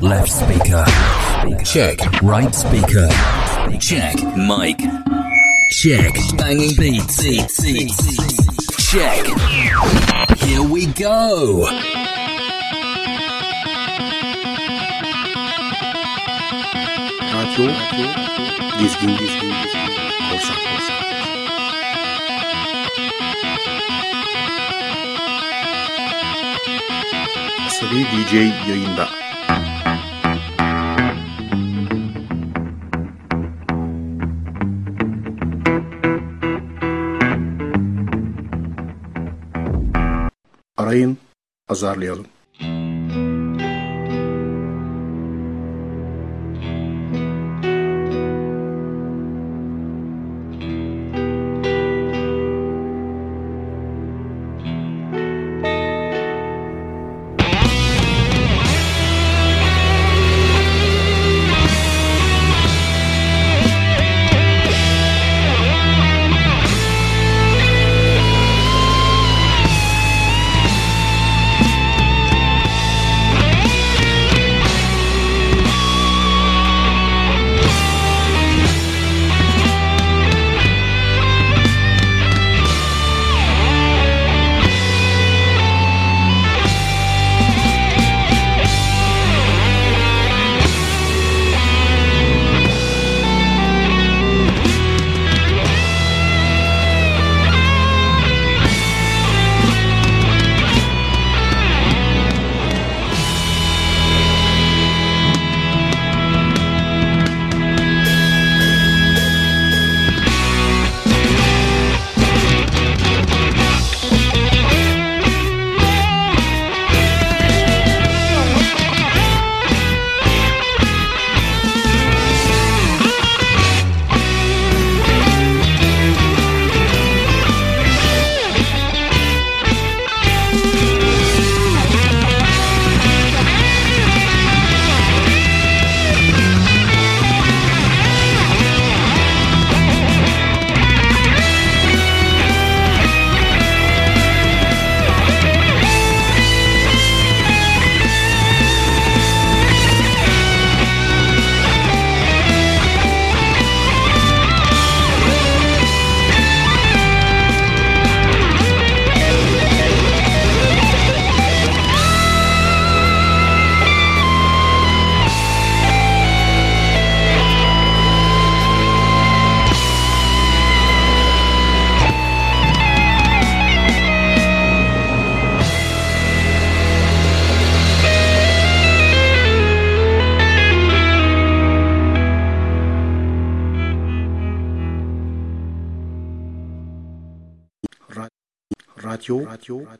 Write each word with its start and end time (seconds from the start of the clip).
Left 0.00 0.30
speaker. 0.30 0.84
Check. 1.64 1.98
Right 2.22 2.54
speaker. 2.54 3.08
Check. 3.80 4.14
Mic. 4.36 4.78
Check. 5.72 6.14
Banging 6.36 6.76
beats. 6.76 7.20
Check. 8.90 9.26
Here 10.38 10.62
we 10.62 10.86
go. 10.86 11.66
Radyo 17.34 17.66
Dizgin 18.78 19.12
Dizgin 19.18 19.52
Korsan 20.30 20.58
Korsan 20.62 20.98
Asabi 27.66 28.00
DJ 28.12 29.27
azarlayalım. 41.68 42.26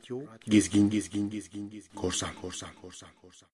Radyo 0.09 0.51
Gezgin 0.51 0.89
Gezgin 0.89 1.29
Gezgin 1.29 1.69
Gezgin. 1.69 1.95
Korsan. 1.95 2.33
Korsan 2.41 2.69
Korsan 2.81 3.09
Korsan 3.21 3.48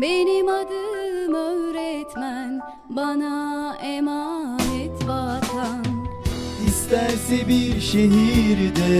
Benim 0.00 0.48
adım 0.48 1.34
öğretmen 1.34 2.60
bana 2.88 3.76
emanet 3.82 5.08
vatan. 5.08 5.84
İsterse 6.66 7.48
bir 7.48 7.80
şehirde 7.80 8.94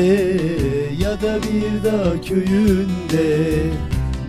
ya 0.99 1.21
da 1.23 1.39
bir 1.43 1.85
dağ 1.85 2.21
köyünde 2.21 3.63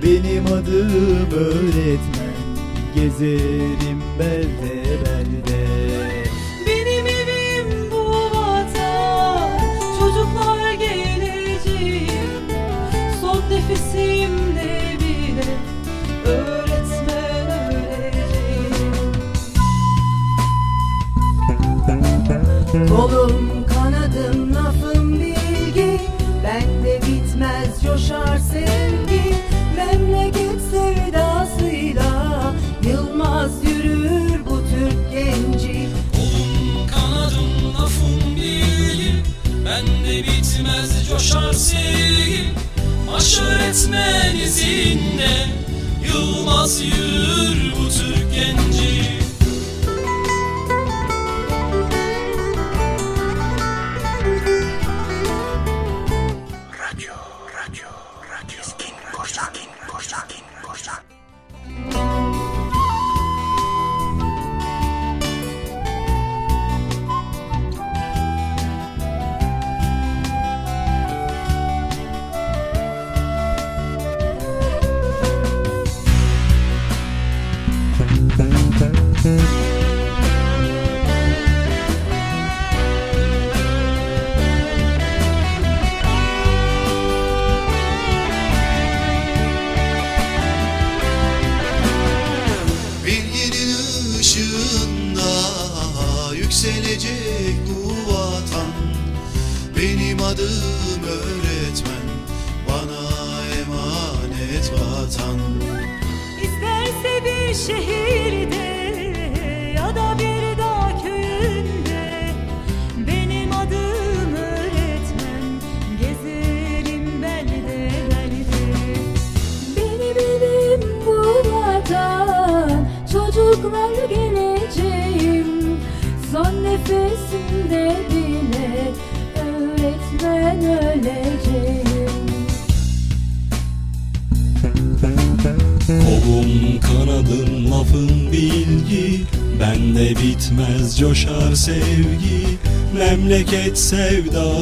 Benim 0.03 0.45
adım 0.45 1.31
öğretmen 1.35 2.41
gezerim 2.95 4.03
belde 4.19 4.80
Kolum 22.95 23.65
kanadım 23.67 24.55
lafım 24.55 25.13
bilgi. 25.13 25.99
Bende 26.43 26.99
bitmez 27.07 27.83
coşar 27.83 28.37
sevgi. 28.37 29.35
Memleket 29.75 30.61
sevdasıyla 30.71 32.53
Yılmaz 32.83 33.51
yürür 33.63 34.45
bu 34.45 34.61
Türk 34.69 35.11
genci. 35.11 35.87
Kanadım 36.91 37.73
lafım 37.79 38.35
bilgi. 38.35 39.23
Bende 39.65 40.17
bitmez 40.17 41.09
coşar 41.09 41.53
sevgi. 41.53 42.43
Baş 43.13 43.39
öğretmen 43.39 44.35
izinde 44.35 45.47
Yılmaz 46.07 46.81
yürür 46.81 47.73
bu 47.79 47.89
Türk 47.89 48.33
genci 48.35 48.90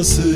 sevdasıyla 0.03 0.28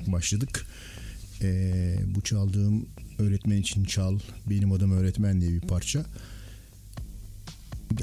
kutlayarak 0.00 0.12
başladık. 0.12 0.66
Ee, 1.42 1.96
bu 2.14 2.20
çaldığım 2.20 2.86
Öğretmen 3.18 3.56
için 3.56 3.84
Çal, 3.84 4.18
Benim 4.50 4.72
Adım 4.72 4.92
Öğretmen 4.92 5.40
diye 5.40 5.52
bir 5.52 5.60
parça. 5.60 6.04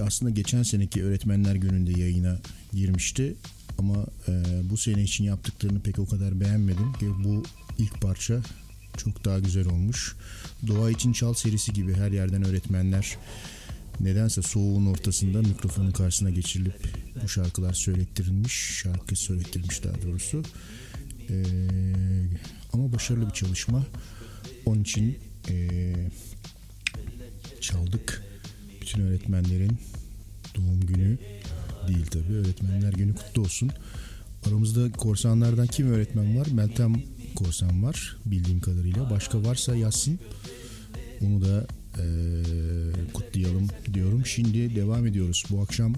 Aslında 0.02 0.32
geçen 0.32 0.64
seneki 0.64 1.04
Öğretmenler 1.04 1.56
Günü'nde 1.56 2.00
yayına 2.00 2.40
girmişti. 2.74 3.36
Ama 3.80 4.06
e, 4.28 4.34
bu 4.70 4.78
sene 4.78 5.04
için 5.04 5.24
yaptıklarını 5.24 5.80
pek 5.80 6.00
o 6.00 6.06
kadar 6.06 6.40
beğenmedim. 6.40 6.94
Ki 6.94 7.08
bu 7.24 7.44
ilk 7.78 8.02
parça 8.02 8.42
çok 8.98 9.26
daha 9.26 9.40
güzel 9.40 9.68
olmuş. 9.68 10.16
Doğa 10.68 10.92
için 10.92 11.14
Çal 11.14 11.34
serisi 11.34 11.74
gibi 11.74 11.94
her 11.94 12.12
yerden 12.12 12.44
öğretmenler 12.44 13.18
nedense 14.00 14.42
soğuğun 14.42 14.86
ortasında 14.86 15.42
mikrofonun 15.42 15.92
karşısına 15.92 16.30
geçirilip 16.30 16.80
bu 17.24 17.28
şarkılar 17.28 17.74
söylettirilmiş. 17.74 18.54
Şarkı 18.54 19.16
söylettirilmiş 19.16 19.84
daha 19.84 20.02
doğrusu. 20.02 20.44
Ee, 21.30 21.44
ama 22.74 22.94
başarılı 22.94 23.28
bir 23.28 23.34
çalışma. 23.34 23.86
Onun 24.66 24.82
için 24.82 25.18
ee, 25.50 25.94
çaldık. 27.62 28.24
Bütün 28.82 29.02
öğretmenlerin 29.02 29.78
doğum 30.56 30.80
günü 30.82 31.18
değil 31.88 32.06
tabi. 32.06 32.34
Öğretmenler 32.34 32.94
günü 32.94 33.16
kutlu 33.16 33.42
olsun. 33.42 33.72
Aramızda 34.48 34.92
korsanlardan 34.92 35.68
kim 35.68 35.92
öğretmen 35.92 36.40
var? 36.40 36.48
Meltem 36.48 36.94
korsan 37.36 37.84
var 37.84 38.18
bildiğim 38.26 38.60
kadarıyla. 38.60 39.10
Başka 39.10 39.44
varsa 39.44 39.76
yazsın. 39.76 40.20
Onu 41.22 41.42
da 41.42 41.68
eee, 41.98 42.04
kutlayalım 43.14 43.68
diyorum. 43.94 44.26
Şimdi 44.26 44.76
devam 44.76 45.08
ediyoruz. 45.08 45.44
Bu 45.50 45.62
akşam 45.62 45.94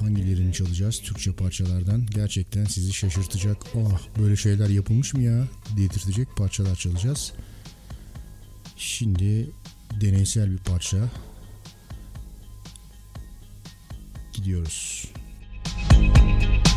hangilerini 0.00 0.52
çalacağız 0.52 1.00
Türkçe 1.00 1.32
parçalardan? 1.32 2.06
Gerçekten 2.06 2.64
sizi 2.64 2.92
şaşırtacak. 2.92 3.56
Ah 3.76 4.00
böyle 4.18 4.36
şeyler 4.36 4.68
yapılmış 4.68 5.14
mı 5.14 5.22
ya? 5.22 5.48
Dedirtecek 5.76 6.28
parçalar 6.36 6.76
çalacağız. 6.76 7.32
Şimdi 8.76 9.50
deneysel 10.00 10.52
bir 10.52 10.58
parça. 10.58 10.98
Gidiyoruz. 14.32 15.04
Eller 15.92 16.67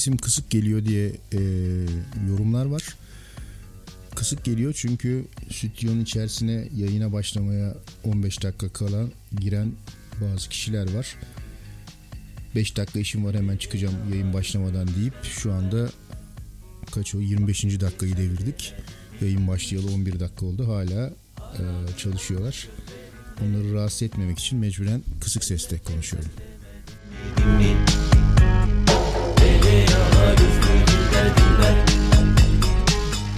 sesim 0.00 0.16
kısık 0.16 0.50
geliyor 0.50 0.84
diye 0.84 1.12
e, 1.32 1.40
yorumlar 2.28 2.66
var. 2.66 2.96
Kısık 4.14 4.44
geliyor 4.44 4.72
çünkü 4.76 5.24
stüdyonun 5.52 6.00
içerisine 6.00 6.68
yayına 6.76 7.12
başlamaya 7.12 7.74
15 8.04 8.42
dakika 8.42 8.68
kala 8.68 9.04
giren 9.40 9.72
bazı 10.20 10.48
kişiler 10.48 10.94
var. 10.94 11.16
5 12.54 12.76
dakika 12.76 12.98
işim 12.98 13.24
var 13.24 13.36
hemen 13.36 13.56
çıkacağım 13.56 13.94
yayın 14.10 14.32
başlamadan 14.32 14.88
deyip 14.88 15.24
şu 15.24 15.52
anda 15.52 15.90
kaç 16.94 17.14
o 17.14 17.20
25. 17.20 17.64
dakikayı 17.80 18.16
devirdik. 18.16 18.72
Yayın 19.20 19.48
başlayalı 19.48 19.92
11 19.92 20.20
dakika 20.20 20.46
oldu. 20.46 20.68
Hala 20.68 21.10
e, 21.38 21.62
çalışıyorlar. 21.98 22.68
Onları 23.44 23.74
rahatsız 23.74 24.02
etmemek 24.02 24.38
için 24.38 24.58
mecburen 24.58 25.02
kısık 25.20 25.44
sesle 25.44 25.78
konuşuyorum. 25.78 26.30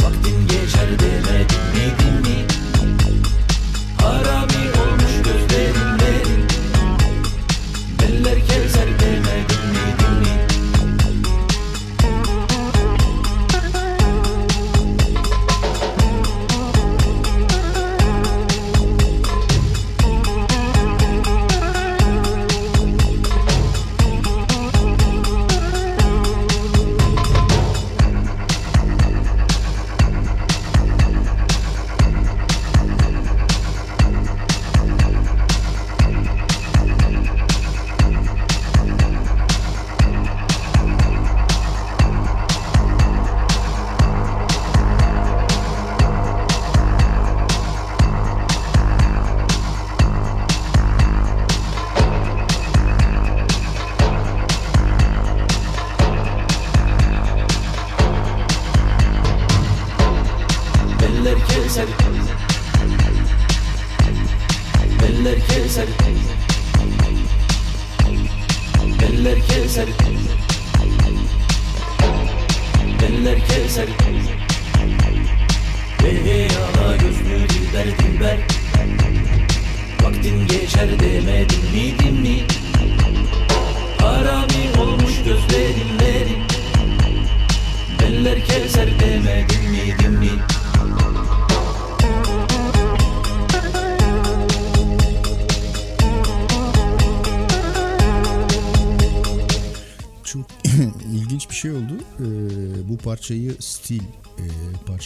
Vaktin 0.02 0.46
geçer 0.46 0.88
demedim 0.98 2.61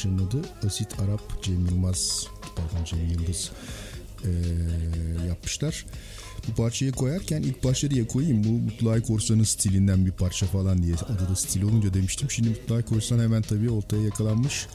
parçanın 0.06 0.44
Asit 0.66 1.00
Arap 1.00 1.42
Cem 1.42 1.66
Yılmaz 1.66 2.26
pardon 2.56 2.84
Cem 2.84 3.06
Yıldız 3.08 3.50
e, 4.24 4.30
yapmışlar. 5.28 5.86
Bu 6.48 6.54
parçayı 6.54 6.92
koyarken 6.92 7.42
ilk 7.42 7.64
başta 7.64 7.90
diye 7.90 8.06
koyayım 8.06 8.44
bu 8.44 8.48
Mutlay 8.48 9.02
Korsan'ın 9.02 9.44
stilinden 9.44 10.06
bir 10.06 10.10
parça 10.10 10.46
falan 10.46 10.82
diye 10.82 10.94
adı 10.94 11.28
da 11.28 11.36
stil 11.36 11.62
olunca 11.62 11.94
demiştim. 11.94 12.30
Şimdi 12.30 12.48
Mutlay 12.48 12.82
Korsan 12.82 13.18
hemen 13.18 13.42
tabii 13.42 13.70
oltaya 13.70 14.02
yakalanmış. 14.02 14.66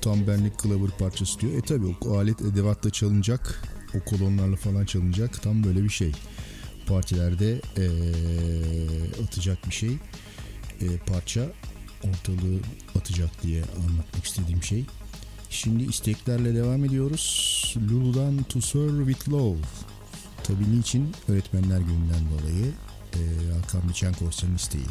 Tam 0.00 0.26
benlik 0.26 0.58
kılavur 0.58 0.90
parçası 0.90 1.40
diyor. 1.40 1.52
E 1.52 1.60
tabii 1.60 1.96
o 2.00 2.18
alet 2.18 2.40
edevatla 2.40 2.90
çalınacak. 2.90 3.62
O 3.94 4.10
kolonlarla 4.10 4.56
falan 4.56 4.84
çalınacak. 4.84 5.42
Tam 5.42 5.64
böyle 5.64 5.84
bir 5.84 5.88
şey. 5.88 6.12
Partilerde 6.86 7.60
eee, 7.76 9.24
atacak 9.24 9.66
bir 9.68 9.74
şey. 9.74 9.90
Eee, 10.80 10.88
parça 11.06 11.52
ortalığı 12.04 12.58
atacak 12.98 13.42
diye 13.42 13.62
anlatmak 13.62 14.24
istediğim 14.24 14.62
şey. 14.62 14.84
Şimdi 15.50 15.82
isteklerle 15.84 16.54
devam 16.54 16.84
ediyoruz. 16.84 17.74
Lulu'dan 17.90 18.42
To 18.42 18.60
Serve 18.60 19.12
With 19.12 19.28
Love. 19.28 19.58
Tabii 20.44 20.78
niçin? 20.78 21.12
Öğretmenler 21.28 21.78
gününden 21.80 22.24
dolayı 22.38 22.72
eee 23.14 23.52
Hakan 23.62 23.88
Biçen 23.88 24.12
Korsan'ın 24.12 24.54
isteği. 24.56 24.86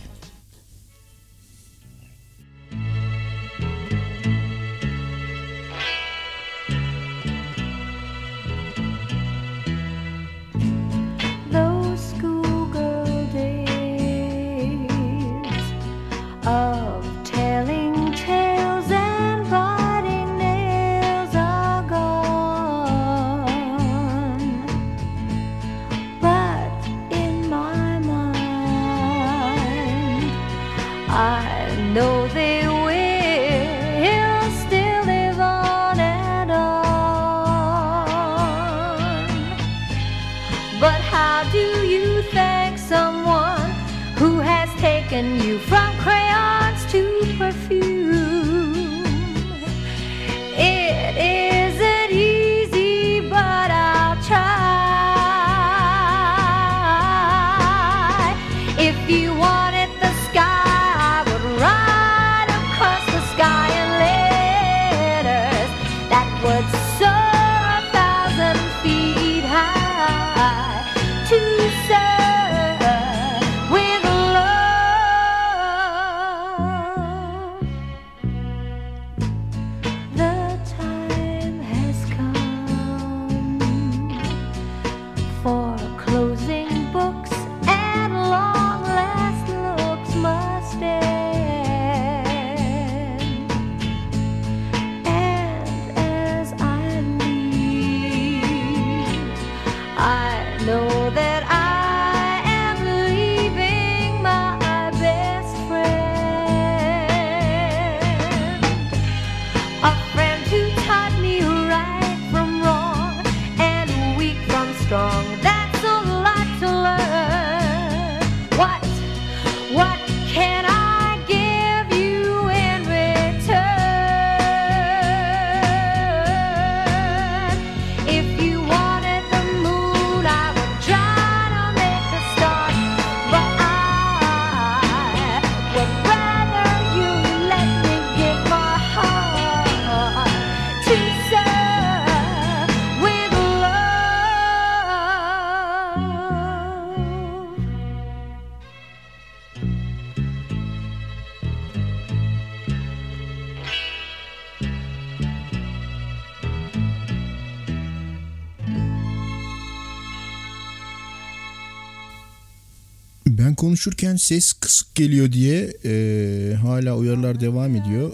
Konuşurken 163.86 164.16
ses 164.16 164.54
kısık 164.54 164.96
geliyor 164.96 165.32
diye 165.32 165.74
e, 165.86 166.56
hala 166.56 166.98
uyarılar 166.98 167.40
devam 167.40 167.76
ediyor. 167.76 168.12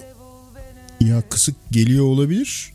Ya 0.99 1.21
kısık 1.29 1.55
geliyor 1.71 2.05
olabilir. 2.05 2.73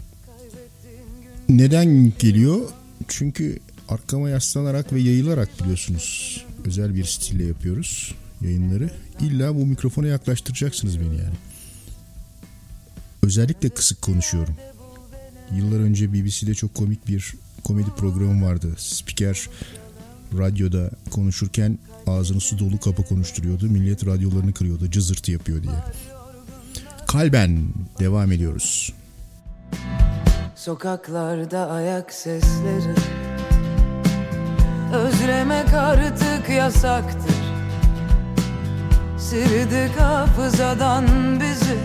Neden 1.49 2.13
geliyor? 2.19 2.69
Çünkü 3.09 3.59
arkama 3.89 4.31
yaslanarak 4.31 4.93
ve 4.93 5.01
yayılarak 5.01 5.49
biliyorsunuz 5.61 6.45
özel 6.65 6.95
bir 6.95 7.05
stille 7.05 7.45
yapıyoruz 7.45 8.15
yayınları. 8.41 8.91
İlla 9.21 9.55
bu 9.55 9.67
mikrofona 9.67 10.07
yaklaştıracaksınız 10.07 11.01
beni 11.01 11.17
yani. 11.17 11.37
Özellikle 13.23 13.69
kısık 13.69 14.03
konuşuyorum. 14.03 14.55
Yıllar 15.57 15.81
önce 15.81 16.13
BBC'de 16.13 16.55
çok 16.55 16.75
komik 16.75 17.09
bir 17.09 17.35
komedi 17.65 17.91
programı 17.97 18.47
vardı. 18.47 18.75
Spiker 18.79 19.49
radyoda 20.39 20.91
konuşurken 21.11 21.79
ağzını 22.07 22.41
su 22.41 22.59
dolu 22.59 22.81
kapa 22.81 23.03
konuşturuyordu. 23.03 23.67
Millet 23.67 24.07
radyolarını 24.07 24.53
kırıyordu. 24.53 24.91
Cızırtı 24.91 25.33
yapıyor 25.33 25.63
diye. 25.63 25.73
Kalben 27.07 27.59
devam 27.99 28.33
ediyoruz. 28.33 28.93
Sokaklarda 30.55 31.71
ayak 31.71 32.13
sesleri 32.13 32.95
Özlemek 34.93 35.75
artık 35.75 36.49
yasaktır 36.49 37.37
Sildik 39.19 40.01
hafızadan 40.01 41.07
bizi 41.41 41.79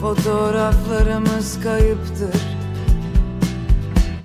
Fotoğraflarımız 0.00 1.60
kayıptır 1.62 2.42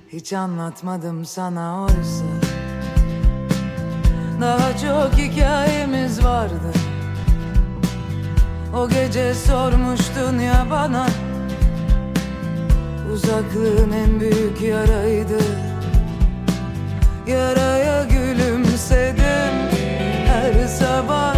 Hiç 0.08 0.32
anlatmadım 0.32 1.24
sana 1.24 1.82
oysa 1.82 2.51
Daha 4.42 4.76
çok 4.76 5.18
hikayemiz 5.18 6.24
vardı. 6.24 6.72
O 8.76 8.88
gece 8.88 9.34
sormuştun 9.34 10.38
ya 10.38 10.66
bana 10.70 11.06
Uzaklığın 13.12 13.92
en 13.92 14.20
büyük 14.20 14.60
yaraydı. 14.62 15.38
Yaraya 17.26 18.04
gülümsedim 18.04 19.54
Her 20.26 20.66
sabah 20.66 21.31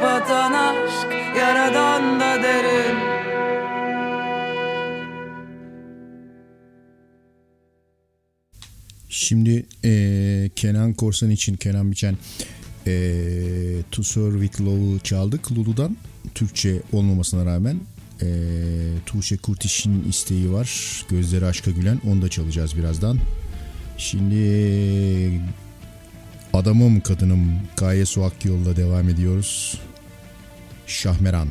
kapatan 0.00 0.52
aşk 0.52 1.36
yaradan 1.38 2.20
da 2.20 2.42
derin 2.42 2.96
Şimdi 9.08 9.66
eee, 9.84 10.50
Kenan 10.56 10.94
Korsan 10.94 11.30
için 11.30 11.56
Kenan 11.56 11.90
Biçen 11.90 12.16
eee 12.86 13.82
To 13.92 14.02
Serve 14.02 14.40
With 14.46 14.60
Love'ı 14.60 14.98
çaldık 14.98 15.52
Lulu'dan. 15.52 15.96
Türkçe 16.34 16.82
olmamasına 16.92 17.44
rağmen 17.44 17.80
eee 18.22 18.28
Tuğçe 19.06 19.36
Kurtiş'in 19.36 20.08
isteği 20.08 20.52
var. 20.52 21.02
Gözleri 21.08 21.44
aşka 21.46 21.70
gülen. 21.70 22.00
Onu 22.10 22.22
da 22.22 22.28
çalacağız 22.28 22.76
birazdan. 22.76 23.18
Şimdi 23.98 25.40
adamım 26.52 27.00
kadınım 27.00 27.52
Gaye 27.76 28.06
Su 28.06 28.24
Akyol'la 28.24 28.76
devam 28.76 29.08
ediyoruz. 29.08 29.80
شاه 30.90 31.22
مران 31.22 31.48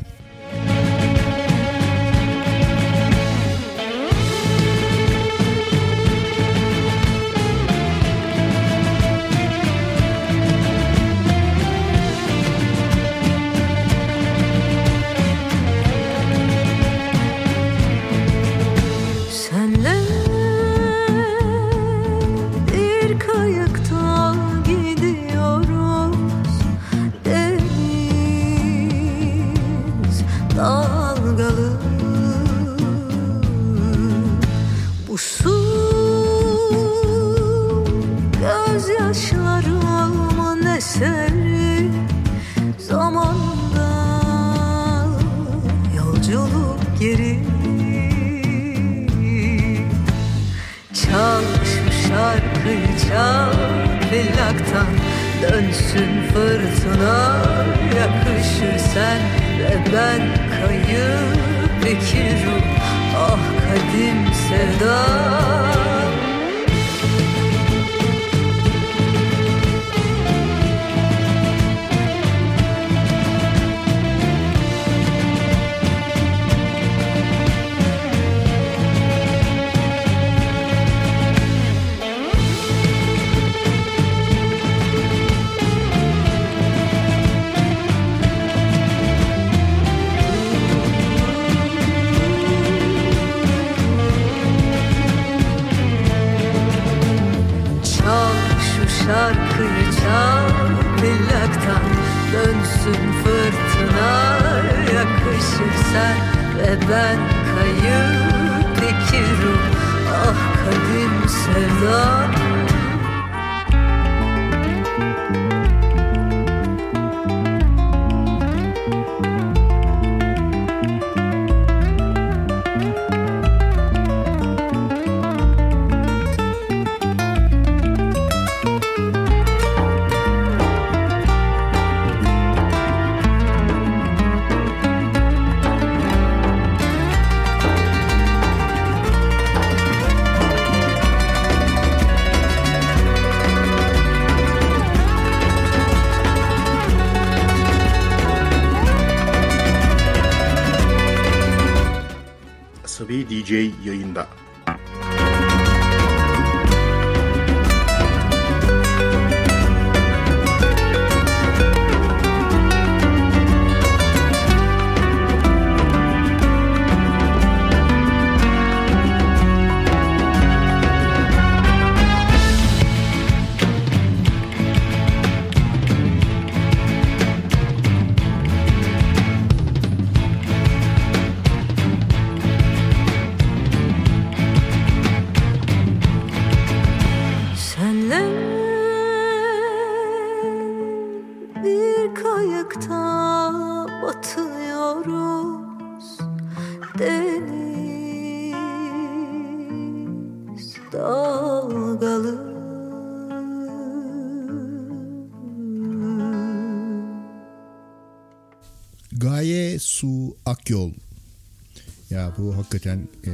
Bu 212.40 212.56
hakikaten 212.56 213.08
e, 213.26 213.32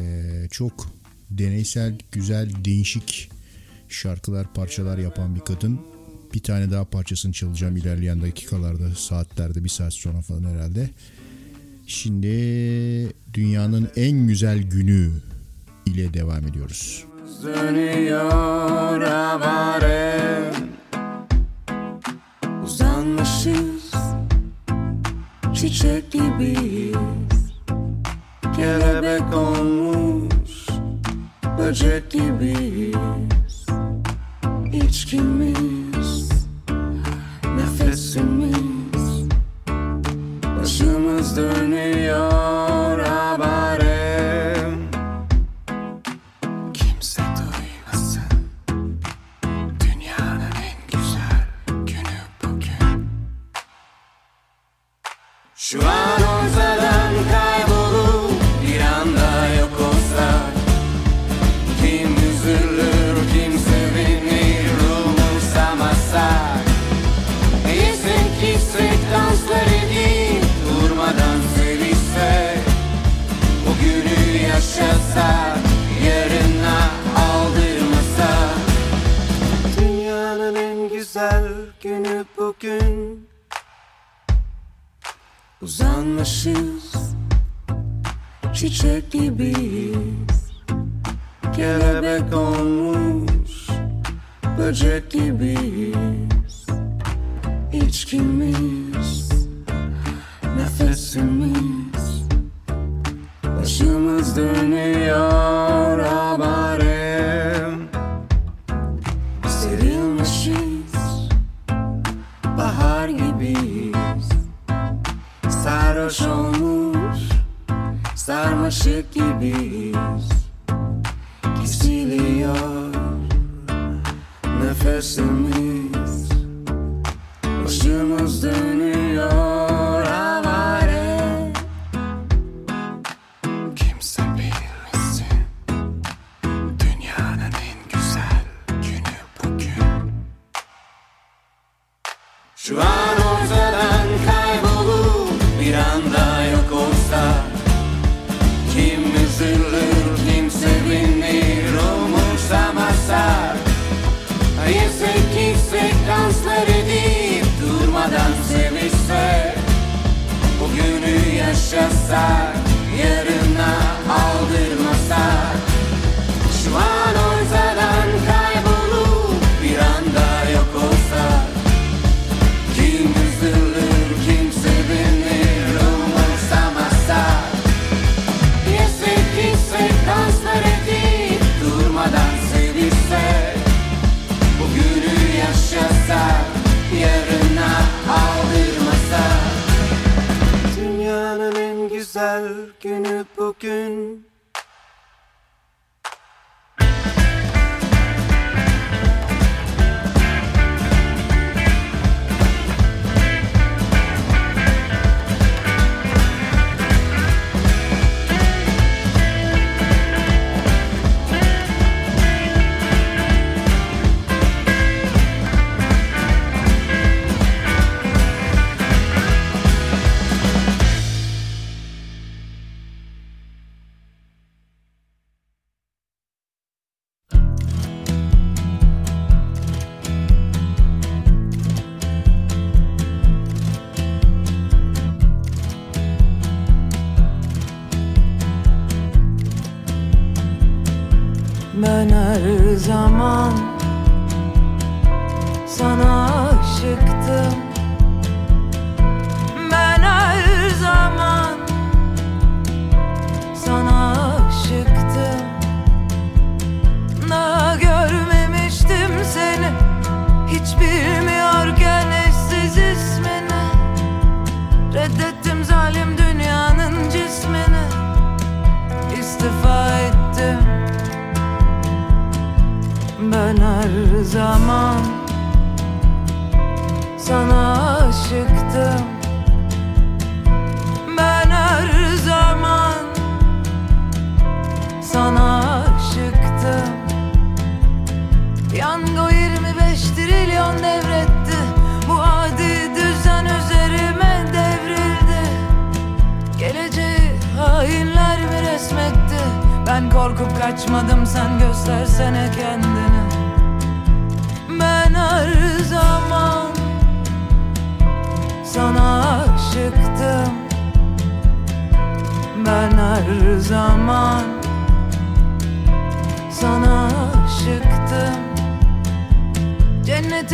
çok 0.51 0.87
deneysel, 1.31 1.99
güzel, 2.13 2.51
değişik 2.65 3.31
şarkılar, 3.89 4.55
parçalar 4.55 4.99
yapan 4.99 5.35
bir 5.35 5.41
kadın. 5.41 5.81
Bir 6.35 6.43
tane 6.43 6.71
daha 6.71 6.85
parçasını 6.85 7.33
çalacağım 7.33 7.77
ilerleyen 7.77 8.23
dakikalarda, 8.23 8.95
saatlerde, 8.95 9.65
bir 9.65 9.69
saat 9.69 9.95
sonra 9.95 10.21
falan 10.21 10.45
herhalde. 10.45 10.91
Şimdi 11.87 12.29
dünyanın 13.35 13.89
en 13.97 14.27
güzel 14.27 14.63
günü 14.63 15.11
ile 15.87 16.15
devam 16.15 16.47
ediyoruz. 16.47 17.05
Dönüyor 17.43 19.01
avare 19.03 20.53
Uzanmışız 22.65 23.93
Çiçek 25.55 26.13
gibiyiz 26.13 27.36
Kelebek 28.57 29.35
olmuş 29.35 30.67
Böcek 31.59 32.11
gibiyiz. 32.11 33.67
İçkimiz 34.73 36.31
Nefesimiz. 37.57 38.56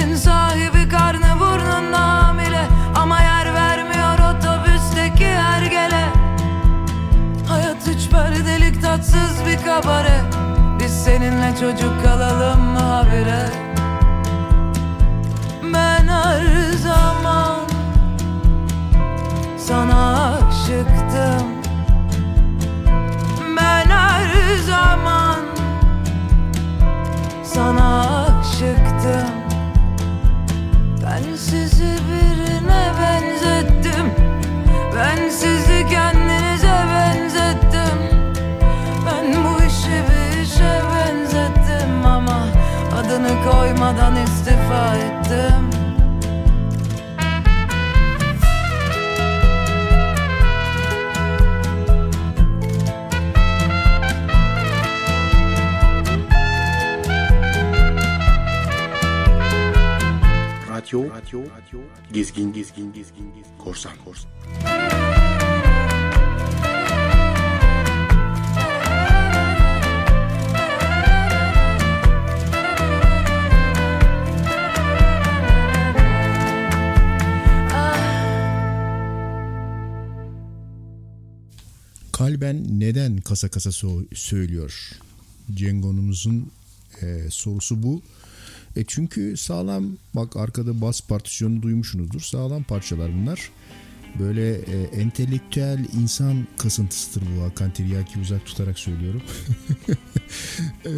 Cennetin 0.03 0.17
sahibi 0.17 0.89
karnı 0.89 1.41
burnunda 1.41 1.99
hamile. 1.99 2.69
Ama 2.97 3.21
yer 3.21 3.55
vermiyor 3.55 4.19
otobüsteki 4.19 5.27
hergele. 5.27 6.05
Hayat 7.49 7.89
üç 7.89 8.11
perdelik 8.11 8.83
tatsız 8.83 9.47
bir 9.47 9.65
kabare. 9.65 10.21
Biz 10.81 11.05
seninle 11.05 11.55
çocuk 11.61 12.05
kalalım 12.05 12.61
mı 12.61 12.79
habire? 12.79 13.47
Ben 15.75 16.09
her 16.09 16.73
zaman 16.73 17.59
sana 19.59 20.31
aşıktım. 20.33 21.49
Ben 23.57 23.87
her 23.87 24.57
zaman 24.57 25.41
sana 27.45 28.01
aşıktım 28.41 29.42
Ben 31.23 31.37
sizi 31.37 31.85
birine 31.85 32.93
benzettim. 33.01 34.07
Ben 34.97 35.29
sizi 35.29 35.87
kendinize 35.91 36.75
benzettim. 36.95 37.99
Ben 39.07 39.45
bu 39.45 39.63
işi 39.65 40.03
bir 40.09 40.43
işe 40.43 40.81
benzettim 40.95 42.07
ama 42.07 42.47
Adını 42.99 43.51
koymadan 43.51 44.17
istifa 44.17 44.97
ettim 44.97 45.72
Radyo, 60.93 61.09
radyo, 61.09 61.41
radyo, 61.41 61.81
gezgin, 62.13 62.53
gezgin, 62.53 62.93
gezgin, 62.93 63.33
gezgin, 63.33 63.57
korsan, 63.59 63.93
korsan. 64.05 64.31
Kalben 82.13 82.81
neden 82.81 83.17
kasa 83.17 83.49
kasa 83.49 83.73
so- 83.73 84.05
söylüyor? 84.15 84.99
Cengo'numuzun 85.55 86.53
e, 87.03 87.31
sorusu 87.31 87.83
bu. 87.83 88.03
E 88.77 88.85
çünkü 88.87 89.37
sağlam 89.37 89.85
bak 90.15 90.37
arkada 90.37 90.81
bas 90.81 91.01
partisyonu 91.01 91.63
duymuşsunuzdur. 91.63 92.21
Sağlam 92.21 92.63
parçalar 92.63 93.11
bunlar. 93.15 93.51
Böyle 94.19 94.55
e, 94.55 94.83
entelektüel 94.83 95.87
insan 96.03 96.47
kasıntısıdır 96.57 97.27
bu 97.37 97.43
Hakan 97.43 97.73
Tiryaki 97.73 98.19
uzak 98.19 98.47
tutarak 98.47 98.79
söylüyorum. 98.79 99.23
E, 100.87 100.93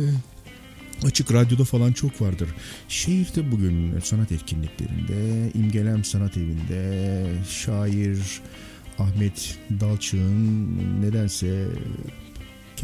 açık 1.07 1.33
radyoda 1.33 1.65
falan 1.65 1.93
çok 1.93 2.21
vardır. 2.21 2.49
Şehirde 2.89 3.53
bugün 3.53 4.01
sanat 4.01 4.33
etkinliklerinde, 4.33 5.51
İmgelem 5.55 6.05
Sanat 6.05 6.37
Evi'nde 6.37 7.25
şair 7.49 8.41
Ahmet 8.99 9.59
Dalçık'ın 9.81 10.79
nedense 11.03 11.67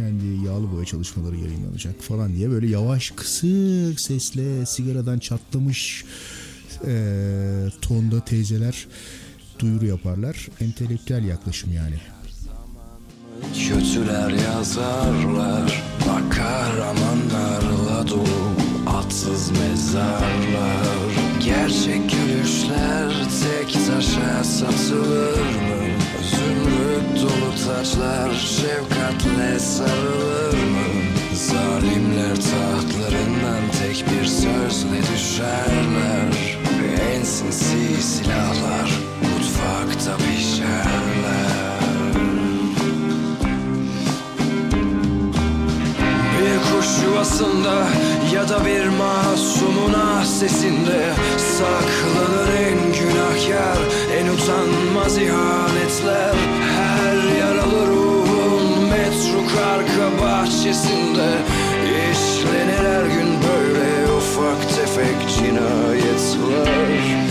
kendi 0.00 0.46
yağlı 0.46 0.72
boya 0.72 0.84
çalışmaları 0.84 1.36
yayınlanacak 1.36 2.02
falan 2.02 2.34
diye 2.34 2.50
böyle 2.50 2.66
yavaş 2.66 3.10
kısık 3.10 4.00
sesle 4.00 4.66
sigaradan 4.66 5.18
çatlamış 5.18 6.04
e, 6.86 6.94
tonda 7.82 8.20
teyzeler 8.24 8.86
duyuru 9.58 9.86
yaparlar. 9.86 10.48
Entelektüel 10.60 11.24
yaklaşım 11.24 11.72
yani. 11.72 11.96
Kötüler 13.68 14.30
yazarlar 14.30 15.82
Bakar 16.08 16.76
dolu 18.08 18.26
Atsız 18.86 19.50
mezarlar 19.50 21.10
Gerçek 21.44 22.10
gülüşler 22.10 23.12
tek 23.40 23.86
taşa 23.86 24.44
satılır 24.44 25.40
mı? 25.40 26.09
Zümrüt 26.22 27.22
dolu 27.22 27.50
taçlar 27.66 28.35
şefkatle 28.35 29.59
sarılır 29.59 30.54
mı? 30.54 31.11
Zalimler 31.35 32.35
tahtlarından 32.37 33.62
tek 33.80 34.04
bir 34.11 34.26
sözle 34.26 35.02
düşerler 35.14 36.59
En 37.14 37.24
sinsi 37.24 38.02
silahlar 38.02 38.90
mutfakta 39.22 40.16
pişerler 40.16 41.00
Bir 46.38 46.59
kuş 46.59 46.87
yuvasında 47.04 47.87
ya 48.35 48.48
da 48.48 48.64
bir 48.64 48.88
masumun 48.88 49.94
ah 49.96 50.24
sesinde 50.24 51.12
Saklanır 51.38 52.48
en 52.59 52.89
günahkar, 53.30 53.78
en 54.18 54.26
utanmaz 54.26 55.18
ihanetler. 55.18 56.34
Her 56.76 57.38
yaralı 57.38 57.86
ruhun 57.86 58.84
metruk 58.84 59.50
arka 59.72 60.22
bahçesinde. 60.22 61.28
İşlenir 62.12 62.78
her 62.78 63.04
gün 63.04 63.28
böyle 63.42 64.12
ufak 64.12 64.68
tefek 64.76 65.28
cinayetler 65.38 67.29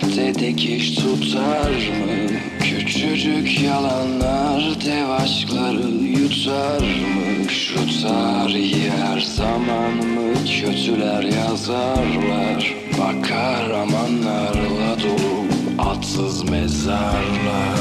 kalpte 0.00 0.34
dikiş 0.34 0.94
tutar 0.94 1.70
mı? 1.70 2.38
Küçücük 2.60 3.62
yalanlar 3.62 4.62
dev 4.86 5.08
aşkları 5.10 5.88
yutar 5.88 6.80
mı? 6.80 7.50
Şu 7.50 8.02
tarihi 8.02 8.90
her 8.90 9.20
zaman 9.20 9.92
mı 9.92 10.34
kötüler 10.60 11.22
yazarlar? 11.22 12.74
Bakar 12.98 13.70
amanlarla 13.70 14.96
dolu 15.02 15.46
atsız 15.78 16.50
mezarlar 16.50 17.78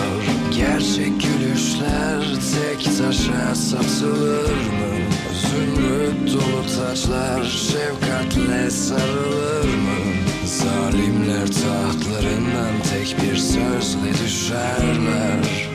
Gerçek 0.58 1.12
gülüşler 1.22 2.24
tek 2.54 2.98
taşa 2.98 3.56
satılır 3.56 4.50
mı? 4.50 4.98
Zümrüt 5.34 6.34
dolu 6.34 6.66
taçlar 6.78 7.44
şefkatle 7.44 8.70
sarılır 8.70 9.66
mı? 9.66 10.27
Zalimler 10.48 11.48
tahtlarından 11.48 12.74
tek 12.92 13.18
bir 13.22 13.38
sözle 13.38 14.14
düşerler. 14.26 15.70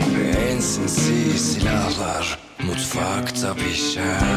En 0.50 0.60
sinsi 0.60 1.38
silahlar 1.38 2.38
mutfakta 2.66 3.54
pişerler. 3.54 4.32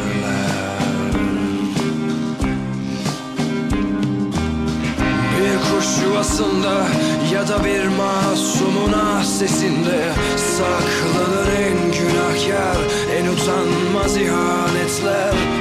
Bir 5.40 5.58
kuş 5.58 6.04
yuvasında 6.04 6.88
ya 7.34 7.48
da 7.48 7.66
bir 7.66 7.88
masumun 7.88 8.94
ah 8.96 9.24
sesinde 9.24 10.14
Saklanır 10.38 11.48
en 11.60 11.78
günahkar, 11.78 12.78
en 13.18 13.28
utanmaz 13.28 14.18
ihanetler 14.18 15.55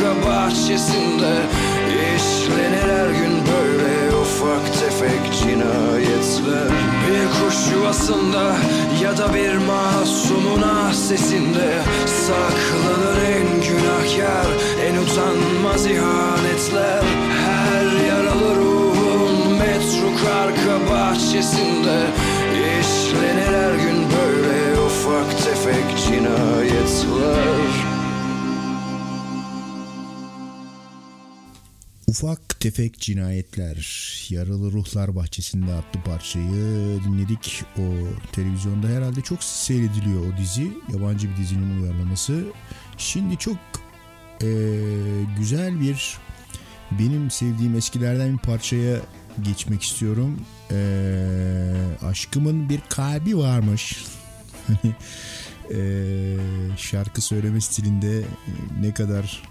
arka 0.00 0.28
bahçesinde 0.28 1.32
İşlenir 2.16 2.82
her 2.82 3.10
gün 3.10 3.32
böyle 3.46 4.16
ufak 4.16 4.80
tefek 4.80 5.32
cinayetler. 5.42 6.70
Bir 7.06 7.26
kuş 7.28 7.72
yuvasında 7.72 8.56
ya 9.02 9.18
da 9.18 9.34
bir 9.34 9.56
masumun 9.56 10.62
ah 10.62 10.92
sesinde 10.92 11.82
Saklanır 12.06 13.22
en 13.22 13.46
günahkar, 13.60 14.46
en 14.86 14.96
utanmaz 14.96 15.86
ihanetler. 15.86 17.02
Her 17.46 18.06
yaralı 18.06 18.56
ruhun 18.56 19.58
metruk 19.58 20.20
arka 20.42 20.92
bahçesinde 20.94 22.06
İşlenir 22.80 23.52
her 23.56 23.74
gün 23.74 24.06
böyle 24.10 24.80
ufak 24.80 25.30
tefek 25.44 25.84
cinayetler 26.08 27.89
Ufak 32.10 32.60
tefek 32.60 32.98
cinayetler, 32.98 33.76
yaralı 34.30 34.72
ruhlar 34.72 35.16
bahçesinde 35.16 35.72
adlı 35.72 36.02
parçayı 36.04 37.00
dinledik. 37.04 37.62
O 37.78 37.82
televizyonda 38.32 38.88
herhalde 38.88 39.20
çok 39.20 39.44
seyrediliyor 39.44 40.20
o 40.34 40.36
dizi. 40.36 40.72
Yabancı 40.92 41.30
bir 41.30 41.36
dizinin 41.36 41.82
uyarlaması. 41.82 42.44
Şimdi 42.98 43.36
çok 43.36 43.56
eee, 44.42 44.48
güzel 45.38 45.80
bir 45.80 46.16
benim 46.90 47.30
sevdiğim 47.30 47.74
eskilerden 47.76 48.32
bir 48.32 48.38
parçaya 48.38 49.00
geçmek 49.42 49.82
istiyorum. 49.82 50.40
Eee, 50.70 50.76
aşkımın 52.02 52.68
bir 52.68 52.80
kalbi 52.88 53.36
varmış. 53.38 54.04
Hani 54.66 54.94
eee, 55.70 56.36
şarkı 56.76 57.20
söyleme 57.20 57.60
stilinde 57.60 58.22
ne 58.80 58.94
kadar 58.94 59.42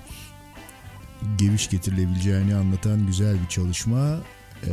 geviş 1.38 1.70
getirilebileceğini 1.70 2.56
anlatan 2.56 3.08
güzel 3.08 3.42
bir 3.44 3.48
çalışma. 3.48 4.18
Ee, 4.64 4.70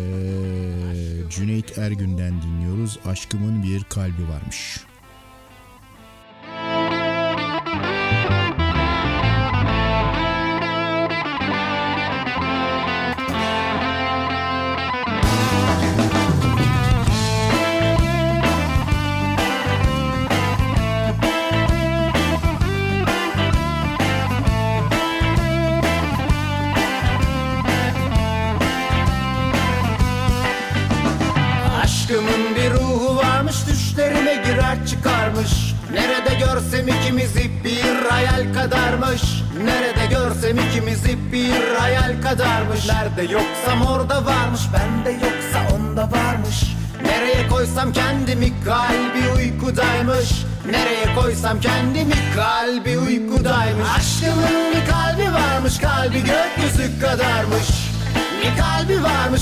Cüneyt 1.30 1.78
Ergün'den 1.78 2.42
dinliyoruz. 2.42 2.98
Aşkımın 3.04 3.62
bir 3.62 3.84
kalbi 3.84 4.28
varmış. 4.28 4.80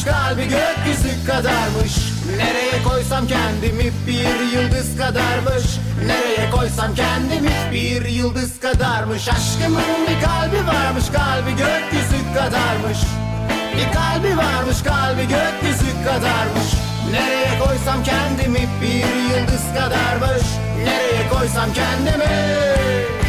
Varmış 0.04 0.24
kalbi 0.24 0.42
gökyüzü 0.42 1.26
kadarmış. 1.26 1.92
Nereye 2.36 2.82
koysam 2.82 3.26
kendimi 3.26 3.92
bir 4.06 4.52
yıldız 4.52 4.96
kadarmış. 4.96 5.64
Nereye 6.06 6.50
koysam 6.50 6.94
kendimi 6.94 7.72
bir 7.72 8.04
yıldız 8.08 8.60
kadarmış. 8.60 9.28
Aşkımın 9.28 9.82
bir 10.08 10.26
kalbi 10.26 10.66
varmış 10.66 11.04
kalbi 11.12 11.50
gökyüzü 11.50 12.34
kadarmış. 12.34 12.98
Bir 13.76 13.92
kalbi 13.92 14.36
varmış 14.36 14.82
kalbi 14.82 15.22
gökyüzü 15.22 16.04
kadarmış. 16.04 16.68
Nereye 17.10 17.58
koysam 17.58 18.02
kendimi 18.04 18.68
bir 18.82 19.36
yıldız 19.36 19.64
kadarmış. 19.74 20.46
Nereye 20.84 21.28
koysam 21.28 21.72
kendimi 21.72 23.23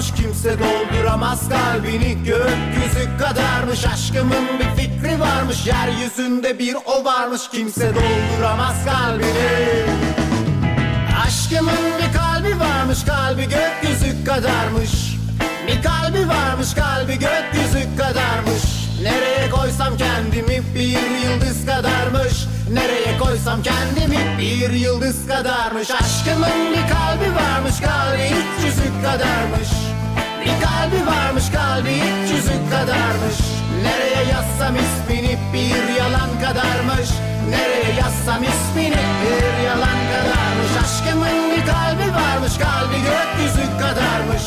o 0.00 0.02
varmış 0.02 0.12
Kimse 0.16 0.56
dolduramaz 0.58 1.48
kalbini. 1.48 2.24
Gökyüzü 2.24 3.18
kadarmış 3.18 3.84
Aşkımın 3.86 4.46
bir 4.58 4.82
fikri 4.82 5.20
varmış. 5.20 5.66
Yeryüzünde 5.66 6.58
bir 6.58 6.76
o 6.86 7.04
varmış 7.04 7.42
Kimse 7.52 7.92
dolduramaz 7.94 8.84
kalbini. 8.84 9.84
Aşkımın 11.26 11.74
bir 11.98 12.18
kalbi 12.18 12.60
varmış 12.60 12.98
Kalbi 13.04 13.42
gökyüzü 13.42 14.24
kadarmış. 14.24 14.90
Bir 15.66 15.82
kalbi 15.82 16.28
varmış 16.28 16.74
Kalbi 16.74 17.12
gökyüzü 17.12 17.96
kadarmış. 17.96 18.80
Nereye 19.02 19.50
koysam 19.50 19.96
kendimi 19.96 20.74
bir 20.74 20.80
yıldız 21.24 21.66
kadarmış. 21.66 22.46
Nereye 22.72 23.18
koysam 23.18 23.62
kendimi 23.62 24.38
bir 24.38 24.70
yıldız 24.70 25.26
kadarmış. 25.26 25.90
Aşkımın 25.90 26.72
bir 26.72 26.94
kalbi 26.94 27.34
varmış 27.34 27.80
kalbi 27.80 28.22
üç 28.22 28.59
kadarmış. 29.02 29.70
Bir 30.40 30.56
kalbi 30.64 31.06
varmış 31.06 31.44
kalbi 31.50 31.90
üç 31.90 32.30
yüzük 32.30 32.70
kadarmış. 32.70 33.38
Nereye 33.82 34.22
yazsam 34.32 34.74
ismini 34.76 35.38
bir 35.52 35.94
yalan 36.00 36.30
kadarmış. 36.44 37.10
Nereye 37.50 37.94
yazsam 38.00 38.42
ismini 38.42 39.02
bir 39.22 39.64
yalan 39.68 40.00
kadarmış. 40.12 40.70
Aşkımın 40.82 41.50
bir 41.50 41.66
kalbi 41.72 42.06
varmış 42.20 42.54
kalbi 42.58 42.96
gökyüzü 43.10 43.66
kadarmış. 43.82 44.44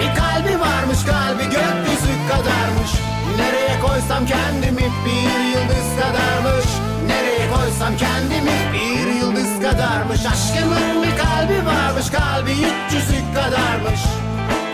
Bir 0.00 0.10
kalbi 0.20 0.60
varmış 0.60 1.00
kalbi 1.10 1.44
gökyüzü 1.44 2.14
kadarmış. 2.30 2.92
Nereye 3.38 3.80
koysam 3.80 4.26
kendimi 4.26 4.86
bir 5.04 5.44
yıldız 5.52 5.88
kadarmış 6.00 6.87
Nereye 7.08 7.50
koysam 7.54 7.96
kendimi? 7.96 8.56
Bir 8.72 9.06
yıldız 9.20 9.62
kadarmış. 9.62 10.20
Aşkımın 10.32 11.02
bir 11.02 11.16
kalbi 11.22 11.66
varmış. 11.66 12.06
Kalbi 12.10 12.52
üç 12.52 12.92
yüzük 12.94 13.26
kadarmış. 13.34 14.00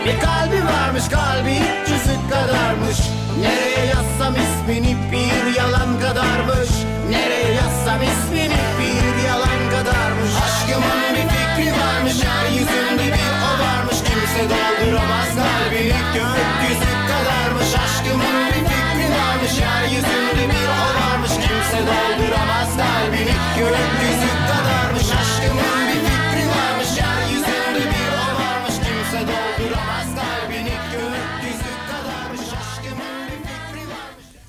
Bir 0.05 0.19
kalbi 0.19 0.65
varmış. 0.65 1.03
Kalbi 1.09 1.51
üç 1.51 1.89
yüzük 1.89 2.23
kadarmış. 2.29 2.97
Nereye 3.41 3.85
yazsam 3.85 4.33
ismini 4.45 4.97
bir 5.11 5.57
yalan 5.59 5.99
kadarmış. 5.99 6.69
Nereye 7.09 7.51
yazsam 7.53 7.99
ismini 8.03 8.59
bir 8.79 9.27
yalan 9.27 9.61
kadarmış. 9.75 10.31
Aşkımın 10.45 11.01
bir 11.15 11.27
fikri 11.33 11.71
varmış. 11.81 12.15
Yeryüzünde 12.23 13.05
bir 13.15 13.31
o 13.49 13.51
varmış 13.63 13.94
Kimse 14.35 14.49
dolduramaz 14.49 15.35
kalbini 15.35 15.87
gökyüzü 16.13 16.91
kadarmış 17.07 17.75
Aşkımın 17.75 18.47
bir 18.47 18.67
fikri 18.69 19.07
varmış. 19.15 19.59
Yeryüzünde 19.59 20.53
bir 20.53 20.67
o 20.67 20.99
varmış. 20.99 21.31
Kimse 21.31 21.79
dolduramaz 21.87 22.77
kalbini 22.77 23.35
gökyüzü 23.57 24.31
kadarmış 24.47 25.03
Aşkımın 25.03 25.85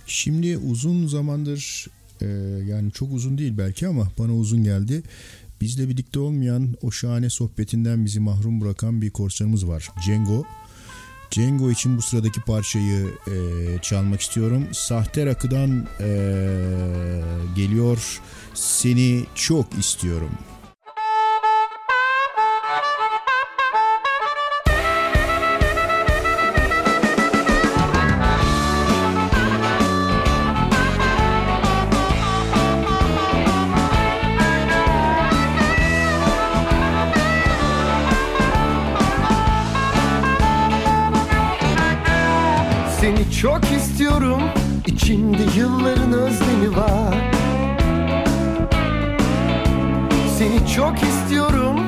Şimdi 0.06 0.58
uzun 0.58 1.06
zamandır 1.06 1.86
e, 2.22 2.26
yani 2.66 2.92
çok 2.92 3.12
uzun 3.12 3.38
değil 3.38 3.52
belki 3.58 3.88
ama 3.88 4.08
bana 4.18 4.34
uzun 4.34 4.64
geldi. 4.64 5.02
Bizle 5.60 5.88
birlikte 5.88 6.18
olmayan 6.18 6.74
o 6.82 6.90
şahane 6.90 7.30
sohbetinden 7.30 8.04
bizi 8.04 8.20
mahrum 8.20 8.60
bırakan 8.60 9.02
bir 9.02 9.10
korsanımız 9.10 9.68
var. 9.68 9.88
Cengo. 10.04 10.44
Cengo 11.30 11.70
için 11.70 11.96
bu 11.96 12.02
sıradaki 12.02 12.40
parçayı 12.40 13.06
e, 13.06 13.36
çalmak 13.82 14.20
istiyorum. 14.20 14.68
Sahte 14.72 15.26
Rakı'dan 15.26 15.86
e, 16.00 16.08
geliyor. 17.56 18.20
Seni 18.54 19.24
çok 19.34 19.78
istiyorum. 19.78 20.30
Seni 43.06 43.32
çok 43.32 43.60
istiyorum. 43.64 44.42
İçimde 44.86 45.42
yılların 45.56 46.12
özlemi 46.12 46.76
var. 46.76 47.14
Seni 50.38 50.74
çok 50.76 51.02
istiyorum. 51.02 51.80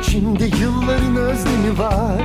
İçimde 0.00 0.44
yılların 0.44 1.16
özlemi 1.16 1.78
var. 1.78 2.22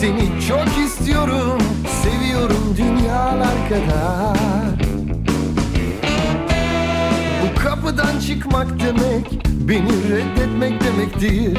Seni 0.00 0.40
çok 0.48 0.86
istiyorum. 0.86 1.58
Seviyorum 2.02 2.76
dünyalar 2.76 3.68
kadar. 3.68 4.36
Bu 7.42 7.62
kapıdan 7.62 8.20
çıkmak 8.20 8.66
demek 8.80 9.44
beni 9.68 10.10
reddetmek 10.10 10.80
demektir 10.84 11.58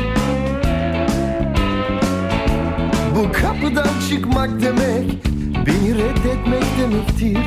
bu 3.16 3.32
kapıdan 3.32 3.90
çıkmak 4.10 4.50
demek 4.62 5.24
Beni 5.66 5.96
reddetmek 5.96 6.64
demektir. 6.80 7.38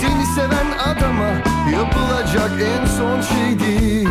Seni 0.00 0.26
seven 0.34 0.78
adama 0.78 1.28
Yapılacak 1.72 2.50
en 2.60 2.86
son 2.86 3.20
şeydir. 3.20 4.08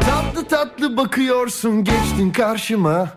Tatlı 0.00 0.48
tatlı 0.48 0.96
bakıyorsun 0.96 1.84
geçtin 1.84 2.30
karşıma. 2.30 3.08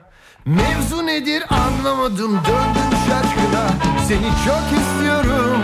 Mevzu 0.46 1.06
nedir 1.06 1.44
anlamadım 1.50 2.32
döndüm 2.32 3.00
şaşkına 3.08 3.70
Seni 4.08 4.30
çok 4.46 4.80
istiyorum 4.82 5.62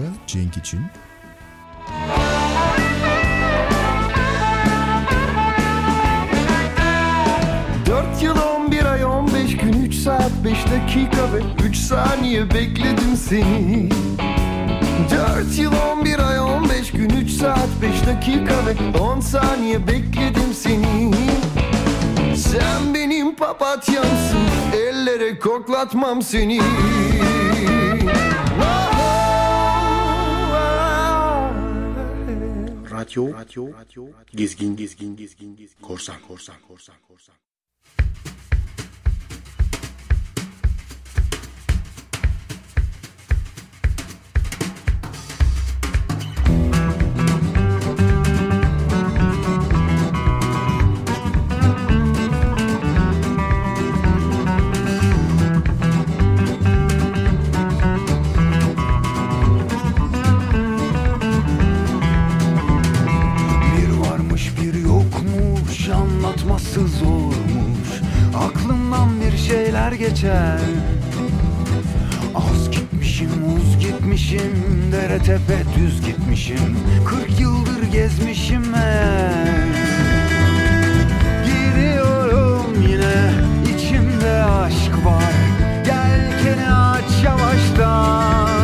parça 0.00 0.12
Cenk 0.26 0.56
için. 0.56 0.80
Dört 7.86 8.22
yıl 8.22 8.36
on 8.36 8.72
bir 8.72 8.84
ay 8.84 9.04
on 9.04 9.34
beş 9.34 9.56
gün 9.56 9.72
üç 9.72 9.94
saat 9.94 10.32
beş 10.44 10.58
dakika 10.66 11.32
ve 11.32 11.66
üç 11.66 11.76
saniye 11.76 12.50
bekledim 12.50 13.16
seni. 13.28 13.88
Dört 15.10 15.58
yıl 15.58 15.72
on 15.72 16.04
bir 16.04 16.18
ay 16.18 16.40
on 16.40 16.70
beş 16.70 16.90
gün 16.90 17.10
üç 17.10 17.30
saat 17.30 17.68
beş 17.82 18.06
dakika 18.06 18.54
ve 18.66 18.98
on 18.98 19.20
saniye 19.20 19.86
bekledim 19.86 20.54
seni. 20.54 21.14
Sen 22.36 22.94
benim 22.94 23.36
papatyamsın 23.36 24.40
ellere 24.74 25.38
koklatmam 25.38 26.22
seni 26.22 26.60
radio, 33.16 33.68
gezgin, 34.32 34.76
korsan, 35.80 36.20
korsan, 36.20 36.60
korsan, 36.68 36.96
korsan. 37.08 37.34
geçer 70.20 70.60
Az 72.34 72.70
gitmişim 72.70 73.30
uz 73.56 73.78
gitmişim 73.78 74.52
Dere 74.92 75.18
tepe 75.18 75.64
düz 75.78 76.06
gitmişim. 76.06 76.76
Kırk 77.06 77.40
yıldır 77.40 77.82
gezmişim 77.92 78.74
eğer 78.74 79.66
Gidiyorum 81.44 82.82
yine 82.88 83.30
içimde 83.74 84.42
aşk 84.42 85.06
var. 85.06 85.32
Yelkeni 85.86 86.72
aç 86.72 87.24
yavaştan. 87.24 88.59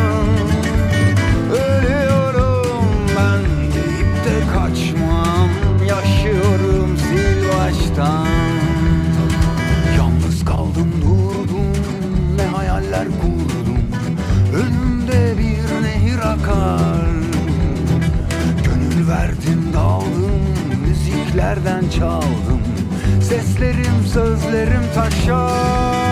ben 21.67 21.89
çaldım. 21.89 22.61
Seslerim 23.21 24.05
sözlerim 24.13 24.83
taşar. 24.95 26.06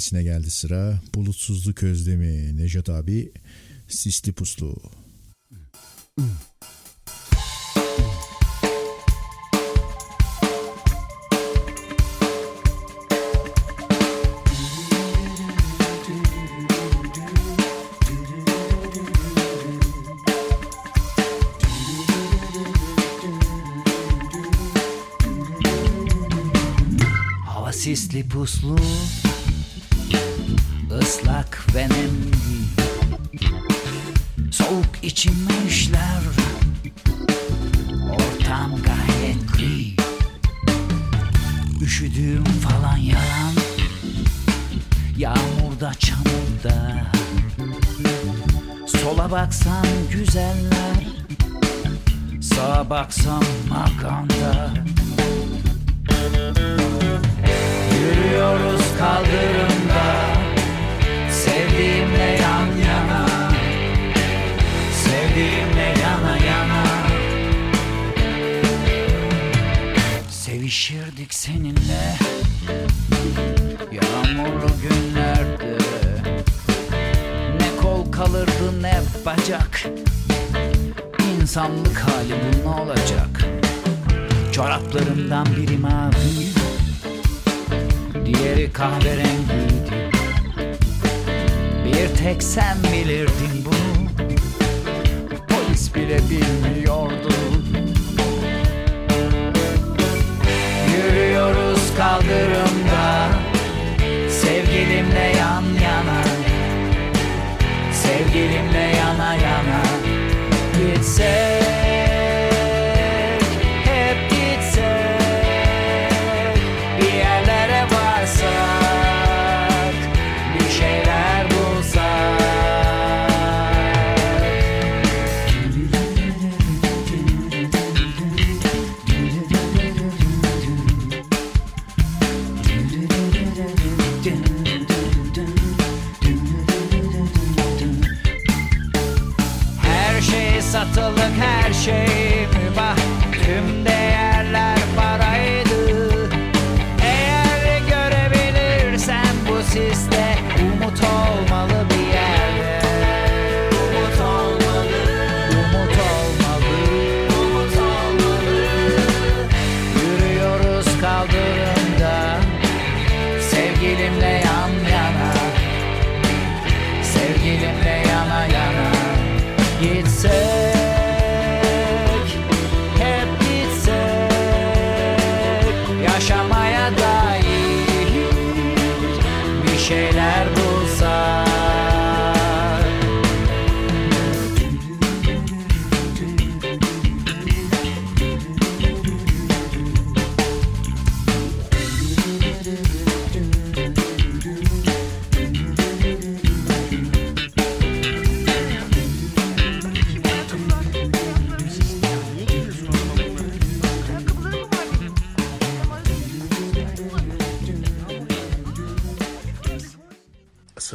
tanesine 0.00 0.22
geldi 0.22 0.50
sıra. 0.50 1.00
Bulutsuzluk 1.14 1.82
özlemi. 1.82 2.56
Nejat 2.56 2.88
abi 2.88 3.32
sisli 3.88 4.32
puslu. 4.32 4.76
Hmm. 6.18 6.26
sisli 27.72 28.28
puslu 28.28 28.76
ıslak 31.10 31.66
ve 31.74 31.82
nemli 31.82 32.34
Soğuk 34.50 34.86
içime 35.02 35.52
işler. 35.68 36.22
Ortam 38.12 38.70
gayet 38.82 39.52
gri. 39.52 39.96
Üşüdüğüm 41.84 42.44
falan 42.44 42.96
yalan. 42.96 43.54
Yağmurda 45.16 45.92
çamurda 45.94 47.06
Sola 48.86 49.30
baksam 49.30 49.86
güzeller. 50.12 51.06
Sağa 52.40 52.90
baksam 52.90 53.44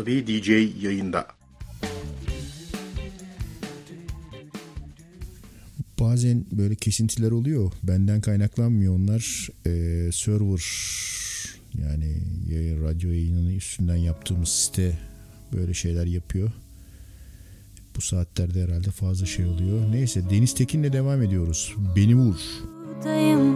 Tabi 0.05 0.27
DJ 0.27 0.49
yayında. 0.83 1.27
Bazen 5.99 6.45
böyle 6.51 6.75
kesintiler 6.75 7.31
oluyor. 7.31 7.71
Benden 7.83 8.21
kaynaklanmıyor 8.21 8.95
onlar. 8.95 9.49
Ee, 9.65 10.09
server 10.13 10.63
yani 11.81 12.17
yayın, 12.49 12.83
radyo 12.83 13.09
yayınını 13.09 13.53
üstünden 13.53 13.95
yaptığımız 13.95 14.49
site 14.49 14.97
böyle 15.53 15.73
şeyler 15.73 16.05
yapıyor. 16.05 16.51
Bu 17.95 18.01
saatlerde 18.01 18.63
herhalde 18.63 18.91
fazla 18.91 19.25
şey 19.25 19.45
oluyor. 19.45 19.91
Neyse 19.91 20.29
Deniz 20.29 20.55
Tekin'le 20.55 20.93
devam 20.93 21.21
ediyoruz. 21.21 21.75
Beni 21.95 22.15
vur. 22.15 22.35
Buradayım. 22.87 23.54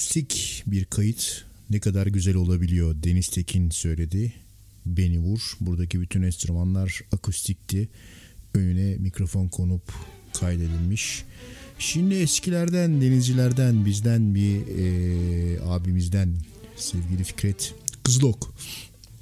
Akustik 0.00 0.62
bir 0.66 0.84
kayıt 0.84 1.44
ne 1.70 1.80
kadar 1.80 2.06
güzel 2.06 2.36
olabiliyor 2.36 2.94
Deniz 3.02 3.28
Tekin 3.28 3.70
söyledi. 3.70 4.32
Beni 4.86 5.18
vur. 5.18 5.56
Buradaki 5.60 6.00
bütün 6.00 6.22
enstrümanlar 6.22 7.00
akustikti. 7.12 7.88
Önüne 8.54 8.96
mikrofon 8.96 9.48
konup 9.48 9.92
kaydedilmiş. 10.40 11.24
Şimdi 11.78 12.14
eskilerden, 12.14 13.00
denizcilerden, 13.00 13.86
bizden 13.86 14.34
bir 14.34 14.60
e, 14.78 15.60
abimizden 15.64 16.36
sevgili 16.76 17.24
Fikret 17.24 17.74
Kızılok. 18.02 18.54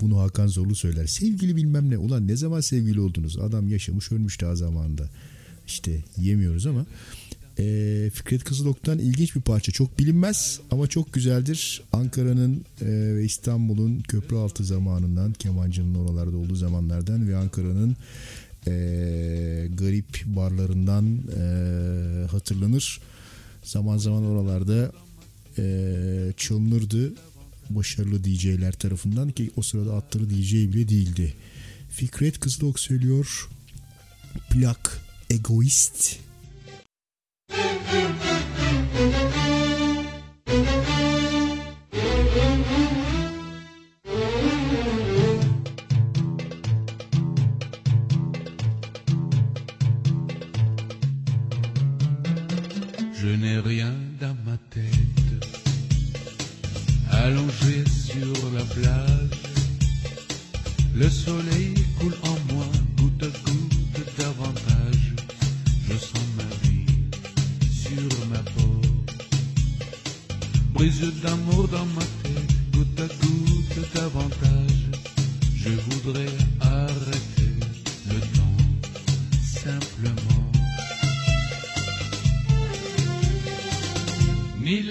Bunu 0.01 0.19
Hakan 0.19 0.47
Zorlu 0.47 0.75
söyler. 0.75 1.07
Sevgili 1.07 1.57
bilmem 1.57 1.91
ne. 1.91 1.99
Ulan 1.99 2.29
ne 2.29 2.37
zaman 2.37 2.61
sevgili 2.61 3.01
oldunuz? 3.01 3.39
Adam 3.39 3.69
yaşamış 3.69 4.13
ölmüş 4.13 4.41
daha 4.41 4.57
zamanında. 4.57 5.11
İşte 5.67 6.05
yemiyoruz 6.17 6.67
ama. 6.67 6.87
E, 7.59 8.11
Fikret 8.15 8.45
Kızılok'tan 8.45 8.99
ilginç 8.99 9.37
bir 9.37 9.41
parça. 9.41 9.73
Çok 9.73 9.99
bilinmez 9.99 10.61
ama 10.71 10.87
çok 10.87 11.13
güzeldir. 11.13 11.83
Ankara'nın 11.93 12.65
e, 12.81 12.87
ve 12.87 13.25
İstanbul'un 13.25 14.01
köprü 14.01 14.37
altı 14.37 14.65
zamanından, 14.65 15.33
kemancının 15.33 15.95
oralarda 15.95 16.37
olduğu 16.37 16.55
zamanlardan 16.55 17.29
ve 17.29 17.37
Ankara'nın 17.37 17.97
e, 18.67 18.73
garip 19.75 20.25
barlarından 20.27 21.19
e, 21.39 22.27
hatırlanır. 22.31 23.01
Zaman 23.63 23.97
zaman 23.99 24.25
oralarda 24.25 24.93
çalınırdı 26.37 27.15
başarılı 27.71 28.25
DJ'ler 28.25 28.73
tarafından 28.73 29.31
ki 29.31 29.51
o 29.57 29.63
sırada 29.63 29.95
atları 29.97 30.31
DJ 30.31 30.53
bile 30.53 30.89
değildi. 30.89 31.35
Fikret 31.91 32.41
Kızılok 32.41 32.81
söylüyor. 32.81 33.49
Plak 34.51 35.01
Egoist. 35.31 36.28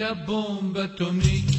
Ni 0.07 0.13
la 0.73 1.56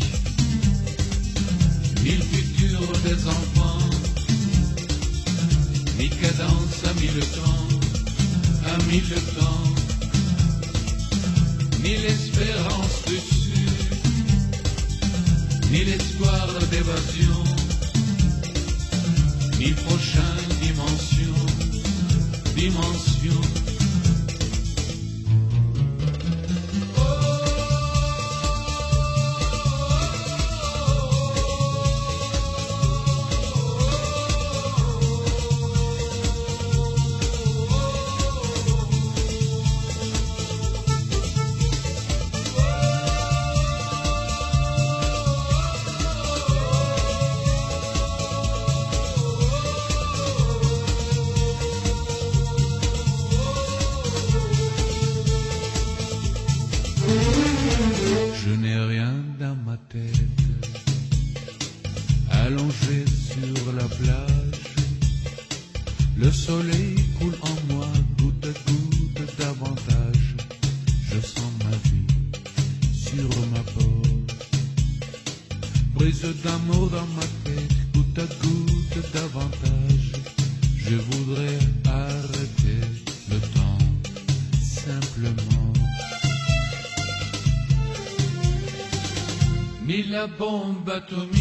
bomba 90.26 91.00
to 91.08 91.14
me. 91.14 91.37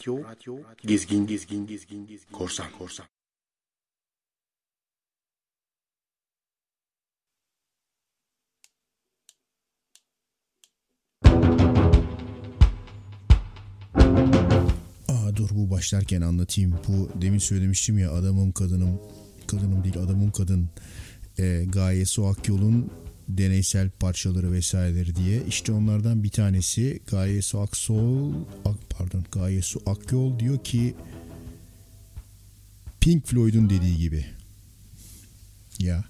Radyo, 0.00 0.24
radyo, 0.24 0.56
gezgin, 0.80 1.26
gezgin, 1.26 1.66
gezgin, 1.66 2.06
gezgin, 2.06 2.32
korsan, 2.32 2.66
korsan. 2.78 3.06
Dur 15.36 15.50
bu 15.50 15.70
başlarken 15.70 16.20
anlatayım. 16.20 16.74
Bu 16.88 17.08
demin 17.22 17.38
söylemiştim 17.38 17.98
ya 17.98 18.12
adamım 18.12 18.52
kadınım. 18.52 19.00
Kadınım 19.46 19.84
değil 19.84 19.98
adamım 19.98 20.30
kadın. 20.30 20.68
E, 21.38 21.64
Gaye 21.68 22.04
Su 22.04 22.26
Akyol'un 22.26 22.90
deneysel 23.38 23.90
parçaları 23.90 24.52
vesaireleri 24.52 25.16
diye. 25.16 25.42
İşte 25.48 25.72
onlardan 25.72 26.24
bir 26.24 26.28
tanesi 26.28 27.00
Gaye 27.06 27.42
Su 27.42 27.60
Aksol 27.60 28.34
Ak, 28.64 28.76
pardon 28.90 29.24
Gaye 29.32 29.62
Su 29.62 29.82
Akyol 29.86 30.38
diyor 30.38 30.64
ki 30.64 30.94
Pink 33.00 33.26
Floyd'un 33.26 33.70
dediği 33.70 33.98
gibi. 33.98 34.26
Ya. 35.78 36.09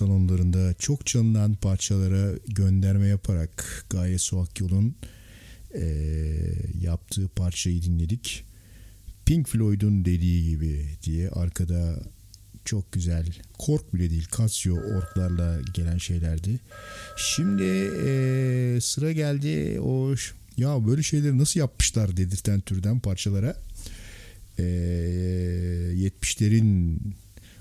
Salonlarında 0.00 0.74
çok 0.78 1.06
çalınan 1.06 1.54
parçalara 1.54 2.32
gönderme 2.48 3.06
yaparak 3.06 3.84
Gaye 3.90 4.18
Suak 4.18 4.60
Yol'un 4.60 4.94
eee, 5.74 6.54
yaptığı 6.80 7.28
parçayı 7.28 7.82
dinledik. 7.82 8.44
Pink 9.26 9.48
Floyd'un 9.48 10.04
dediği 10.04 10.50
gibi 10.50 10.86
diye 11.02 11.30
arkada 11.30 12.02
çok 12.64 12.92
güzel 12.92 13.26
kork 13.58 13.94
bile 13.94 14.10
değil 14.10 14.28
Casio 14.38 14.74
orklarla 14.76 15.60
gelen 15.74 15.98
şeylerdi. 15.98 16.60
Şimdi 17.16 17.62
eee, 17.62 18.80
sıra 18.80 19.12
geldi 19.12 19.80
o 19.80 20.14
ya 20.56 20.86
böyle 20.86 21.02
şeyleri 21.02 21.38
nasıl 21.38 21.60
yapmışlar 21.60 22.16
dedirten 22.16 22.60
türden 22.60 23.00
parçalara 23.00 23.56
ee, 24.58 24.62
70'lerin 25.94 26.98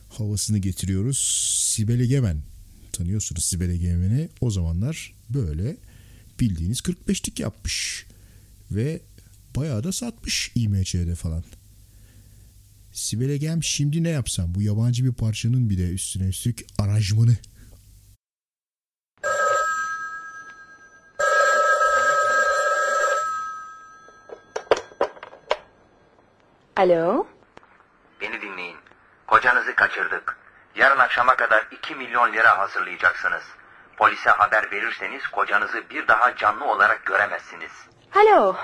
havasını 0.10 0.57
getiriyoruz. 0.57 1.18
Sibel 1.64 1.99
Egemen 1.99 2.41
tanıyorsunuz 2.91 3.45
Sibel 3.45 3.70
Egemen'i. 3.70 4.30
O 4.41 4.51
zamanlar 4.51 5.14
böyle 5.30 5.78
bildiğiniz 6.39 6.80
45'lik 6.80 7.39
yapmış 7.39 8.05
ve 8.72 9.01
bayağı 9.55 9.84
da 9.84 9.91
satmış 9.91 10.51
IMC'de 10.55 11.16
falan. 11.16 11.43
Sibel 12.93 13.30
Egem 13.30 13.64
şimdi 13.64 14.03
ne 14.03 14.10
yapsam 14.10 14.55
bu 14.55 14.62
yabancı 14.62 15.05
bir 15.05 15.12
parçanın 15.12 15.70
bir 15.70 15.78
de 15.78 15.89
üstüne 15.89 16.28
üstlük 16.28 16.66
aranjmanı 16.78 17.38
Alo? 26.80 27.28
Beni 28.22 28.41
dinleyin. 28.41 28.68
Kocanızı 29.30 29.75
kaçırdık. 29.75 30.38
Yarın 30.75 30.99
akşama 30.99 31.36
kadar 31.36 31.65
2 31.71 31.95
milyon 31.95 32.34
lira 32.34 32.57
hazırlayacaksınız. 32.57 33.43
Polise 33.97 34.30
haber 34.30 34.71
verirseniz 34.71 35.27
kocanızı 35.27 35.89
bir 35.89 36.07
daha 36.07 36.36
canlı 36.36 36.65
olarak 36.65 37.05
göremezsiniz. 37.05 37.71
Alo? 38.15 38.55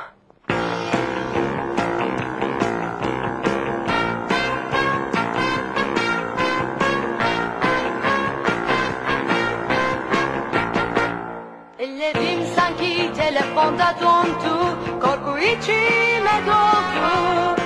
Ellerim 11.79 12.45
sanki 12.55 13.13
telefonda 13.13 13.95
dondu 14.01 14.77
Korku 15.01 15.37
içime 15.39 16.41
doldu 16.47 17.64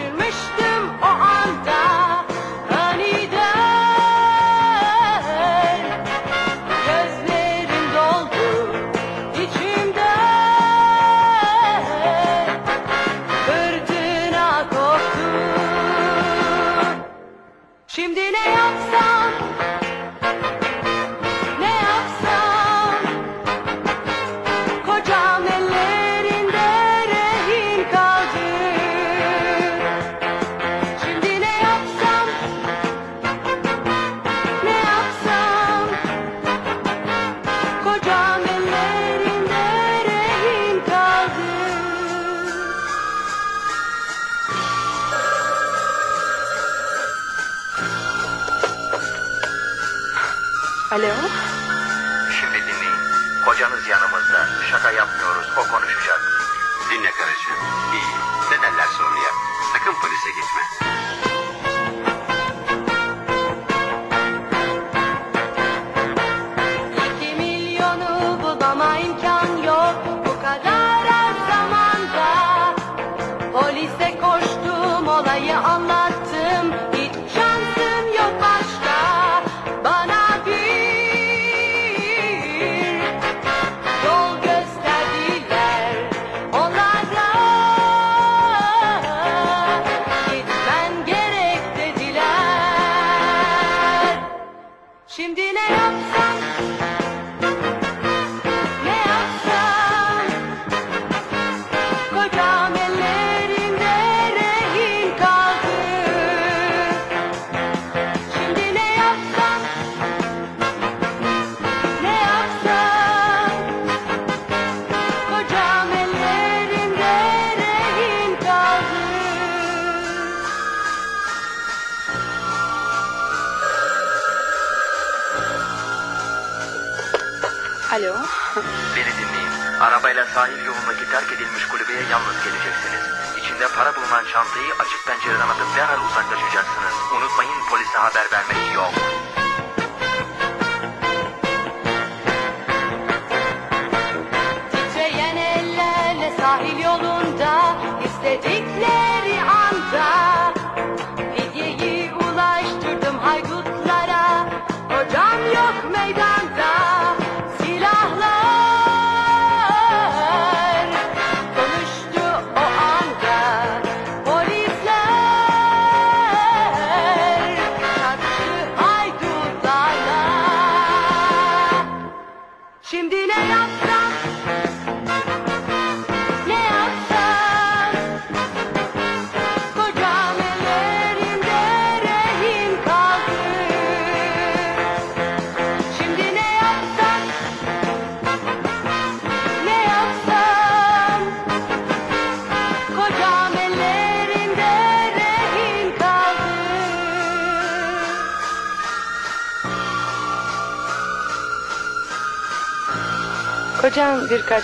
Şaşırmıştım 0.00 0.84
o 1.02 1.06
anda. 1.06 1.80
Aniden 2.80 3.50
Gözlerim 6.86 7.94
doldu 7.94 8.76
içimde. 9.34 10.10
Fırtına 13.46 14.68
koptu. 14.70 15.30
Şimdi 17.88 18.20
ne 18.20 18.50
yapsam 18.50 19.19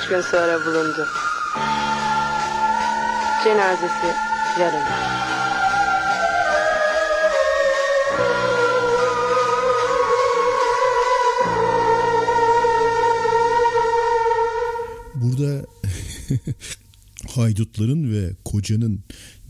gün 0.08 0.20
sonra 0.20 0.66
bulundu. 0.66 1.06
Cenazesi 3.44 4.06
yarın. 4.60 4.82
Burada 15.14 15.66
haydutların 17.34 18.12
ve 18.12 18.30
kocanın 18.44 19.00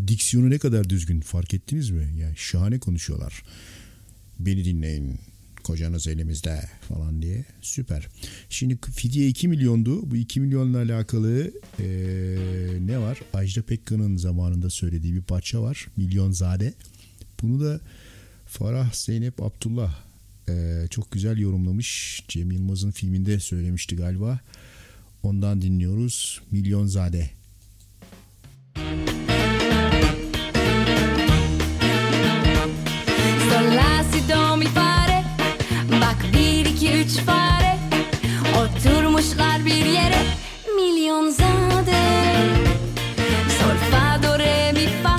diksiyonu 0.07 0.51
ne 0.51 0.59
kadar 0.59 0.91
düzgün 0.91 1.21
fark 1.21 1.55
ettiniz 1.55 1.91
mi? 1.91 2.09
Yani 2.21 2.37
şahane 2.37 2.79
konuşuyorlar. 2.79 3.43
Beni 4.39 4.65
dinleyin. 4.65 5.19
Kocanız 5.63 6.07
elimizde 6.07 6.61
falan 6.89 7.23
diye. 7.23 7.45
Süper. 7.63 8.09
Şimdi 8.57 8.79
fidye 8.95 9.29
2 9.29 9.49
milyondu. 9.49 10.11
Bu 10.11 10.17
2 10.17 10.41
milyonla 10.41 10.79
alakalı 10.79 11.53
eee, 11.79 12.39
ne 12.87 12.99
var? 12.99 13.19
Ajda 13.35 13.63
Pekkan'ın 13.63 14.17
zamanında 14.17 14.71
söylediği 14.71 15.15
bir 15.15 15.23
parça 15.23 15.63
var. 15.63 15.87
Milyonzade. 15.97 16.75
Bunu 17.43 17.65
da 17.65 17.81
Farah 18.47 18.93
Zeynep 18.93 19.43
Abdullah 19.43 19.95
eee, 20.49 20.87
çok 20.91 21.11
güzel 21.11 21.39
yorumlamış. 21.39 22.23
Cem 22.29 22.51
Yılmaz'ın 22.51 22.91
filminde 22.91 23.41
söylemişti 23.41 23.97
galiba. 23.97 24.41
Ondan 25.23 25.63
dinliyoruz. 25.63 26.41
Milyonzade. 26.51 27.31
Sol 33.51 33.77
la 33.77 34.05
si 34.13 34.29
do 34.29 34.57
mi 34.57 34.67
fare 34.67 35.25
Bak 36.01 36.25
bir 36.35 36.67
iki 36.67 36.93
üç 36.93 37.11
fare 37.11 37.37
Oturmuşlar 37.37 37.56
bir 39.67 39.85
yere 39.85 40.23
Milyon 40.77 41.31
zade. 41.31 42.03
Sol 43.59 43.77
fa 43.91 44.23
do 44.23 44.39
re 44.39 44.73
mi 44.73 44.89
fa? 45.03 45.17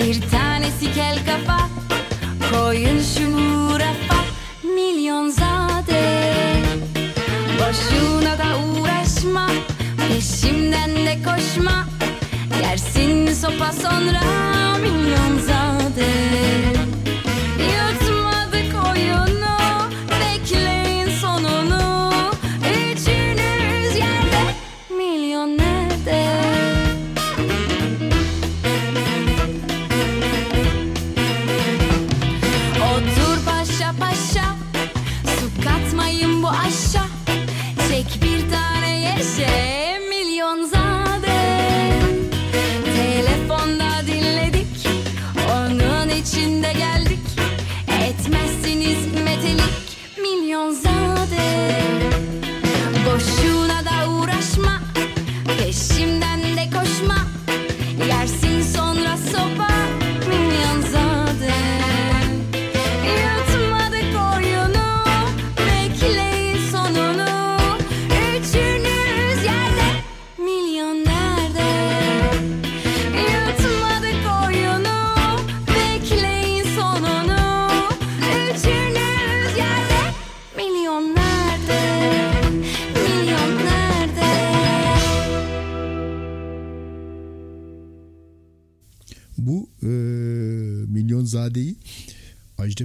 Bir 0.00 0.20
tanesi 0.30 0.94
kel 0.94 1.18
kafa. 1.26 1.68
Koyun 2.50 3.02
şunu 3.14 3.78
rafa 3.78 4.20
Milyon 4.62 5.30
zade. 5.30 6.02
Boşuna 7.58 8.38
da 8.38 8.58
uğraşma 8.58 9.46
Peşimden 10.08 10.96
de 10.96 11.18
koşma. 11.22 11.86
Yersin 12.62 13.32
sopa 13.32 13.72
sonra 13.72 14.22
milyon 14.82 15.38
zade 15.38 15.63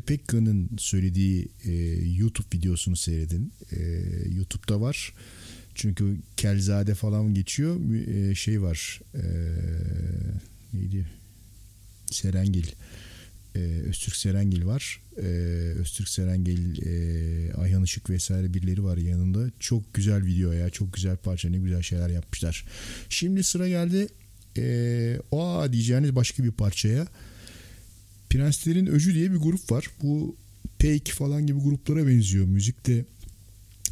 Pekkan'ın 0.10 0.70
söylediği 0.78 1.48
e, 1.64 1.72
YouTube 2.18 2.58
videosunu 2.58 2.96
seyredin. 2.96 3.54
E, 3.72 3.80
YouTube'da 4.36 4.82
var. 4.82 5.14
Çünkü 5.76 6.18
Kelzade 6.38 6.96
falan 6.96 7.34
geçiyor. 7.34 7.80
E, 8.08 8.36
şey 8.36 8.62
var. 8.62 9.02
E, 9.16 9.24
neydi? 10.74 11.06
Serengil. 12.12 12.68
E, 13.56 13.60
Öztürk 13.60 14.16
Serengil 14.16 14.66
var. 14.66 15.02
E, 15.18 15.28
Öztürk 15.80 16.10
Serengil, 16.10 16.82
e, 16.86 17.54
Ayhan 17.54 17.84
Işık 17.84 18.10
vesaire 18.10 18.54
birileri 18.54 18.84
var 18.84 18.98
yanında. 18.98 19.52
Çok 19.60 19.94
güzel 19.94 20.26
video 20.26 20.52
ya. 20.52 20.70
Çok 20.70 20.94
güzel 20.94 21.18
parça. 21.18 21.50
Ne 21.50 21.58
güzel 21.58 21.82
şeyler 21.82 22.10
yapmışlar. 22.10 22.66
Şimdi 23.10 23.44
sıra 23.44 23.68
geldi. 23.68 24.08
E, 24.58 25.20
o 25.32 25.66
diyeceğiniz 25.72 26.16
başka 26.16 26.44
bir 26.44 26.52
parçaya. 26.52 27.08
Prenslerin 28.30 28.86
Öcü 28.86 29.14
diye 29.14 29.32
bir 29.32 29.38
grup 29.38 29.72
var. 29.72 29.88
Bu 30.04 30.36
Peik 30.80 31.12
falan 31.12 31.48
gibi 31.48 31.60
gruplara 31.60 32.08
benziyor 32.08 32.46
müzikte 32.46 33.06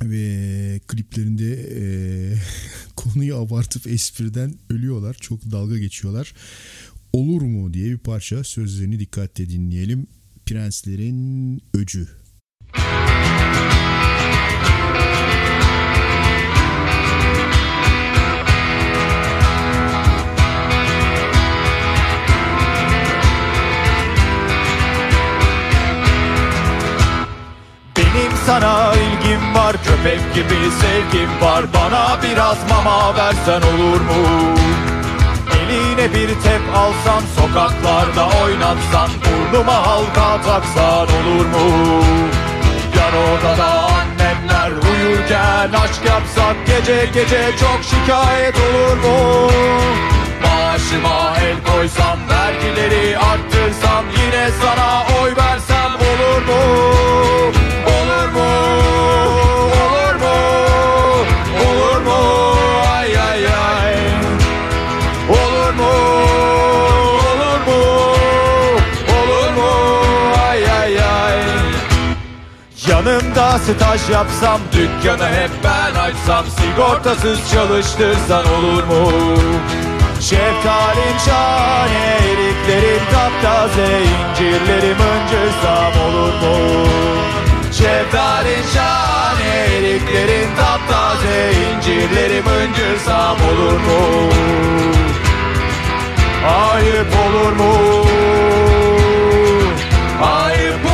ve 0.03 0.80
kliplerinde 0.88 1.53
e, 1.53 1.81
konuyu 2.95 3.35
abartıp 3.35 3.88
espriden 3.88 4.53
ölüyorlar. 4.69 5.18
Çok 5.22 5.51
dalga 5.51 5.77
geçiyorlar. 5.77 6.34
Olur 7.14 7.41
mu 7.41 7.73
diye 7.73 7.91
bir 7.91 7.97
parça 7.97 8.43
sözlerini 8.43 8.99
dikkatle 8.99 9.49
dinleyelim. 9.49 10.07
Prenslerin 10.45 11.61
Öcü. 11.73 12.07
Benim 12.77 13.86
sana 28.48 28.94
ilgim 28.94 29.56
var 29.56 29.76
Köpek 29.84 30.36
gibi 30.36 30.60
sevgim 30.82 31.30
var 31.41 31.65
Bana 31.74 32.18
biraz 32.24 32.57
mama 32.69 33.15
versen 33.15 33.61
olur 33.61 34.02
mu? 34.02 34.22
Eline 35.60 36.14
bir 36.14 36.28
tep 36.28 36.61
alsan 36.76 37.24
Sokaklarda 37.36 38.28
oynatsan 38.44 39.10
Burnuma 39.26 39.88
halka 39.88 40.41
taksan 40.41 41.07
olur 41.18 41.45
mu? 41.45 41.65
Yan 42.98 43.14
odada 43.24 43.68
annemler 43.68 44.72
uyurken 44.72 45.80
Aşk 45.84 46.06
yapsak 46.06 46.56
gece 46.68 47.06
gece 47.14 47.41
çok 47.60 47.80
şikayet 47.84 48.56
olur 48.56 48.98
mu? 48.98 49.52
Maaşıma 50.44 51.34
el 51.41 51.74
koysam 51.74 52.19
Vergileri 52.30 53.18
arttırsam 53.18 54.06
Yine 54.18 54.49
sana 54.61 55.22
oy 55.24 55.36
versem 55.36 55.91
olur 55.95 56.41
mu? 56.48 57.27
Staj 73.58 74.10
yapsam 74.10 74.60
Dükkanı 74.74 75.28
hep 75.28 75.52
ben 75.64 76.00
açsam 76.00 76.46
Sigortasız 76.46 77.52
çalıştırsan 77.54 78.46
olur 78.46 78.84
mu? 78.84 79.12
Şeftalin 80.22 81.18
şahane 81.26 82.18
Eriklerin 82.22 83.02
taptaze 83.12 84.00
incirleri 84.04 84.96
mıncırsam 84.96 85.94
olur 86.08 86.34
mu? 86.34 86.88
Şeftalin 87.72 88.64
şahane 88.74 89.18
Eriklerin 89.78 90.50
taptaze 90.56 91.52
incirleri 91.52 92.42
mıncırsam 92.42 93.38
olur 93.50 93.80
mu? 93.80 94.30
Ayıp 96.72 97.08
olur 97.28 97.52
mu? 97.52 98.06
Ayıp 100.24 100.86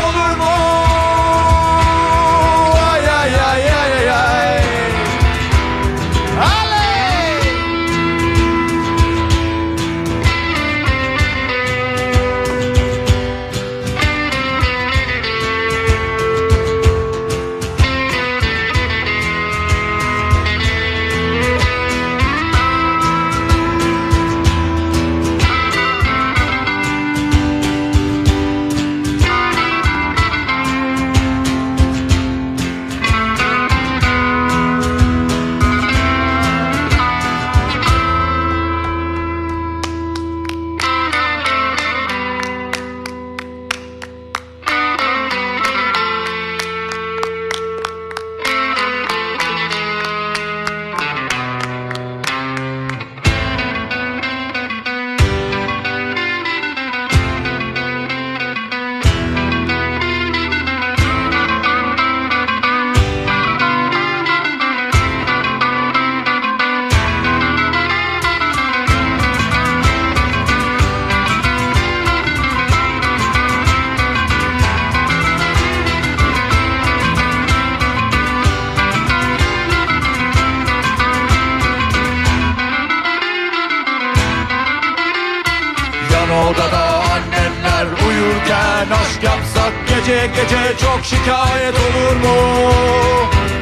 Gece 90.05 90.27
gece 90.27 90.77
çok 90.81 91.05
şikayet 91.05 91.75
olur 91.75 92.15
mu? 92.15 92.35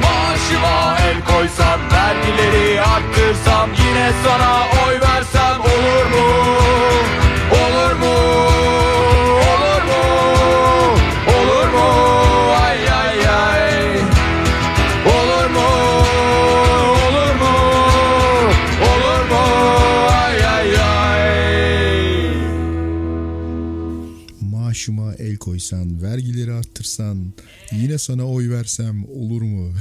Maaşıma 0.01 0.97
el 1.09 1.25
koysam 1.25 1.79
vergileri 1.91 2.81
arttırsam 2.81 3.69
yine 3.69 4.11
sana 4.23 4.63
oy 4.87 4.93
versem 5.01 5.40
maaşıma 24.81 25.13
el 25.13 25.37
koysan, 25.37 26.01
vergileri 26.01 26.53
arttırsan, 26.53 27.33
yine 27.71 27.97
sana 27.97 28.27
oy 28.27 28.49
versem 28.49 29.05
olur 29.09 29.41
mu? 29.41 29.73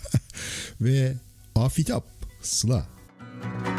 Ve 0.80 1.14
afitap, 1.54 2.04
sıla. 2.42 2.86
Müzik 3.42 3.75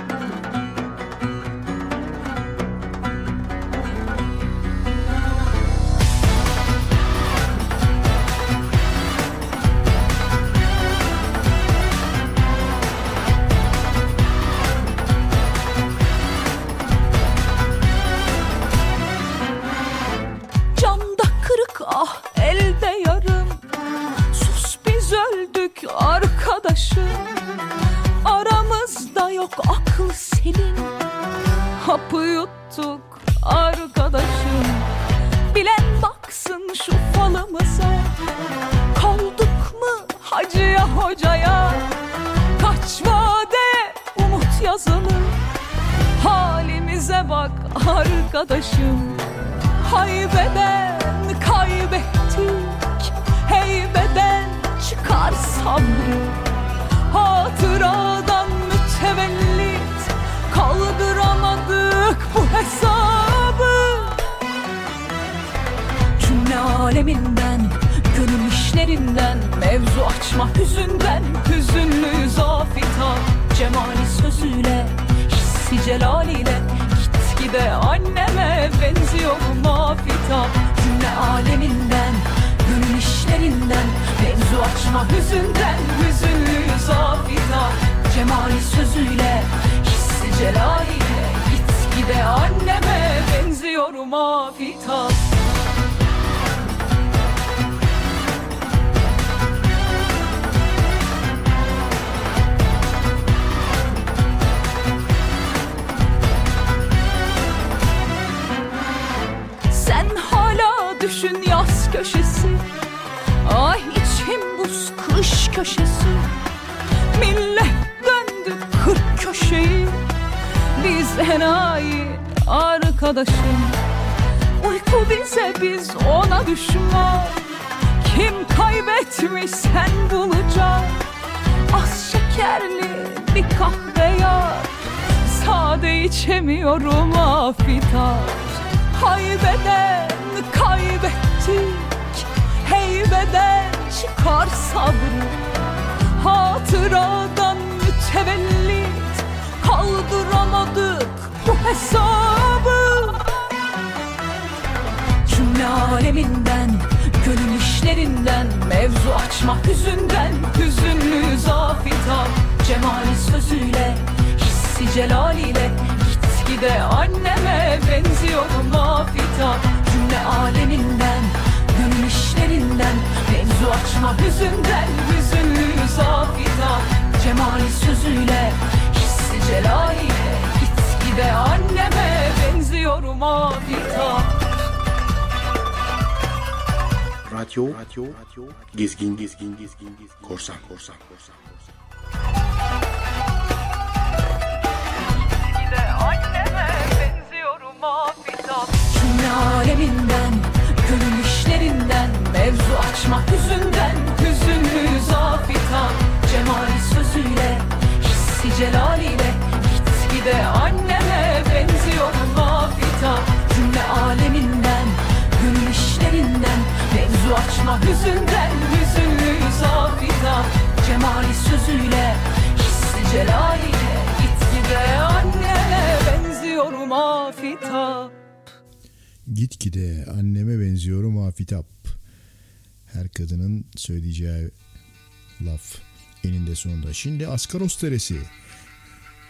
sonunda. 236.58 236.94
Şimdi 236.94 237.28
Askaros 237.28 237.82
Deresi. 237.82 238.22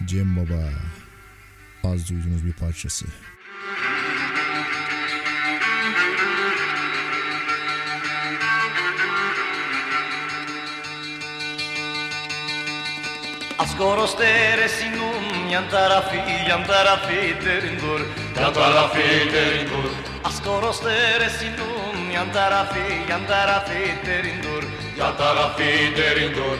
Cem 0.05 0.37
Baba. 0.37 0.69
Az 1.83 2.09
duyduğunuz 2.09 2.45
bir 2.45 2.53
parçası. 2.53 3.05
Askoros 13.59 14.17
deresinun 14.19 15.49
yan 15.49 15.69
tarafı 15.69 16.15
yan 16.49 16.65
tarafı 16.67 17.45
derindur 17.45 18.01
Yan 18.41 18.53
tarafı 18.53 18.97
derindur 19.33 19.89
Askoros 20.23 20.83
deresinun 20.85 22.09
yan 22.13 22.33
tarafı 22.33 22.79
yan 23.09 23.27
tarafı 23.27 23.73
derindur 24.05 24.63
Yan 24.99 25.17
tarafı 25.17 25.63
derindur 25.97 26.57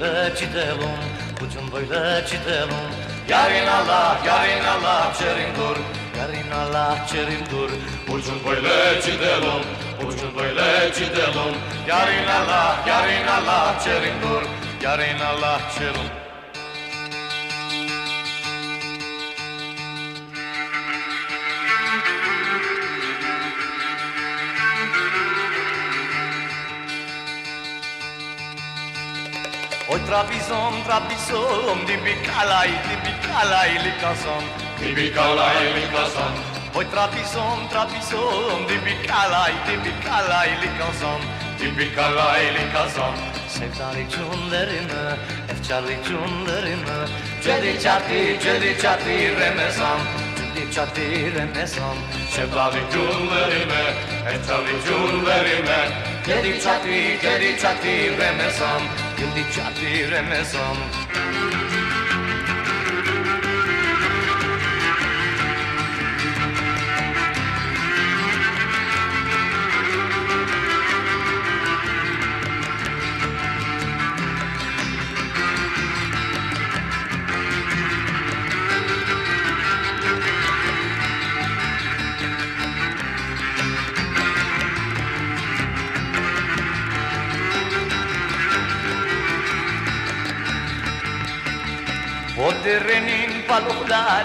böyle 0.00 0.36
çidelum 0.36 0.98
ucun 1.36 1.72
böyle 1.72 2.26
çidelum. 2.26 2.90
Yarın 3.28 3.66
Allah 3.66 4.20
yarın 4.26 4.64
Allah 4.64 5.12
çerin 5.18 5.54
dur. 5.56 5.76
Yarın 6.18 6.50
Allah 6.50 7.06
çerin 7.12 7.44
dur. 7.50 7.70
Ucun 8.14 8.34
böyle 8.46 9.00
çidelum 9.02 9.62
Ucun 10.06 10.36
böyle 10.36 10.92
çidelum. 10.92 11.54
Yarın 11.88 12.26
Allah 12.26 12.76
yarın 12.88 13.26
Allah 13.26 13.78
çerin 13.84 14.22
dur. 14.22 14.42
Yarın 14.82 15.20
Allah 15.20 15.60
çerin 15.78 16.22
Oi 16.22 16.31
Trabzon, 30.00 30.82
Trabzon, 30.84 31.84
di 31.84 31.96
Bicalai, 31.96 32.70
di 32.88 32.96
Bicalai, 33.04 33.72
Licason, 33.84 34.44
di 34.78 34.92
Bicalai, 34.92 35.72
Licason. 35.74 36.32
Oi 36.74 36.86
Trabzon, 36.88 37.68
Trabzon, 37.68 38.66
di 38.66 38.76
Bicalai, 38.78 39.52
di 39.66 39.76
Bicalai, 39.84 40.50
Licason, 40.60 41.20
di 41.58 41.68
Bicalai, 41.76 42.52
Licason. 42.56 43.14
Sevdali 43.48 44.06
cunlarını, 44.08 45.16
efkarlı 45.52 45.92
cunlarını, 46.08 47.08
Cedi 47.44 47.82
çati, 47.82 48.38
cedi 48.42 48.78
çati 48.82 49.36
remezan, 49.36 50.00
cedi 50.36 50.72
çati 50.74 51.34
remezan, 51.34 51.96
Sevdali 52.30 52.82
cunlarını, 52.92 53.84
efkarlı 54.32 54.74
cunlarını, 54.86 55.80
Cedi 56.26 56.62
çati, 56.62 57.18
cedi 57.22 57.60
çati 57.60 58.18
remezan, 58.18 58.82
cedi 59.18 59.52
çati 59.54 60.10
remezan. 60.10 60.76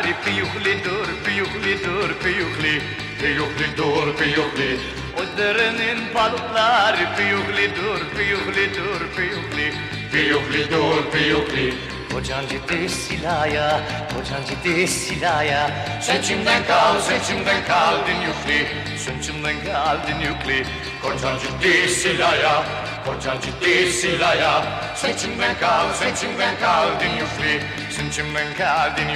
Balokları 0.07 0.13
piyukli 0.25 0.84
dur, 0.84 1.07
piyukli 1.25 1.84
dur, 1.84 2.09
piyukli, 2.23 2.81
piyukli 3.19 3.77
dur, 3.77 4.15
piyukli. 4.17 4.79
O 5.17 5.38
derenin 5.38 6.15
balokları 6.15 7.15
piyukli 7.17 7.75
dur, 7.75 7.99
piyukli 8.17 8.75
dur, 8.75 9.01
piyukli, 9.15 9.73
piyukli 10.11 10.71
dur, 10.71 11.11
piyukli. 11.11 11.73
Kocan 12.13 12.47
ciddi 12.47 12.89
silaya, 12.89 13.79
kocan 14.13 14.43
ciddi 14.47 14.88
silaya. 14.88 15.69
Seçimden 16.01 16.65
kal, 16.65 17.01
seçimden 17.01 17.65
kal 17.67 17.95
din 18.07 18.21
yükli 18.21 18.67
Seçimden 18.97 19.55
kal 19.65 19.97
din 20.07 20.19
yükli 20.19 20.65
Kocan 21.01 21.38
ciddi 21.39 21.89
silaya, 21.89 22.63
kocan 23.05 23.38
ciddi 23.41 23.91
silaya. 23.91 24.63
Seçimden 24.95 25.55
kal, 25.59 25.93
seçimden 25.93 26.55
kal 26.61 26.88
din 26.99 27.11
yükli 27.11 27.63
Seçimden 27.89 28.53
kal 28.57 28.97
din 28.97 29.09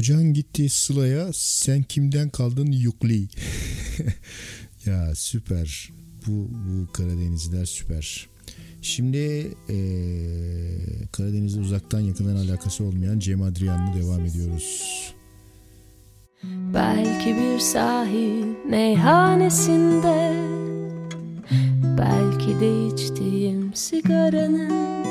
Kocan 0.00 0.32
gitti 0.32 0.68
Sıla'ya 0.68 1.28
sen 1.32 1.82
kimden 1.82 2.28
kaldın 2.28 2.72
yukli. 2.72 3.28
ya 4.86 5.14
süper. 5.14 5.90
Bu, 6.26 6.48
bu 6.50 6.92
Karadenizler 6.92 7.64
süper. 7.64 8.28
Şimdi 8.82 9.18
ee, 9.68 9.76
Karadeniz'de 11.12 11.60
uzaktan 11.60 12.00
yakından 12.00 12.36
alakası 12.36 12.84
olmayan 12.84 13.18
Cem 13.18 13.42
Adrian'la 13.42 13.94
devam 13.94 14.26
ediyoruz. 14.26 14.82
Belki 16.74 17.36
bir 17.36 17.58
sahil 17.58 18.44
meyhanesinde 18.70 20.34
Belki 21.98 22.60
de 22.60 22.94
içtiğim 22.94 23.74
sigaranın 23.74 25.04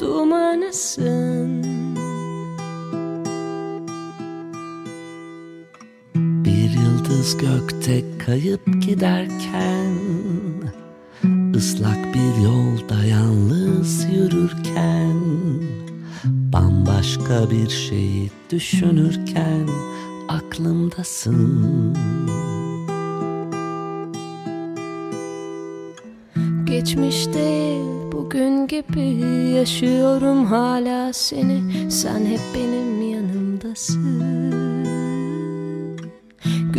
dumanısın 0.00 1.81
yıldız 7.22 7.36
gökte 7.36 8.02
kayıp 8.18 8.82
giderken 8.82 9.94
ıslak 11.56 12.14
bir 12.14 12.44
yolda 12.44 13.04
yalnız 13.04 14.04
yürürken 14.04 15.14
Bambaşka 16.24 17.50
bir 17.50 17.68
şeyi 17.68 18.30
düşünürken 18.50 19.68
aklımdasın. 20.28 21.96
Geçmişte 26.64 27.76
bugün 28.12 28.66
gibi 28.66 29.06
yaşıyorum 29.54 30.44
hala 30.44 31.12
seni. 31.12 31.90
Sen 31.90 32.26
hep 32.26 32.40
benim 32.54 33.10
yanımdasın 33.12 34.81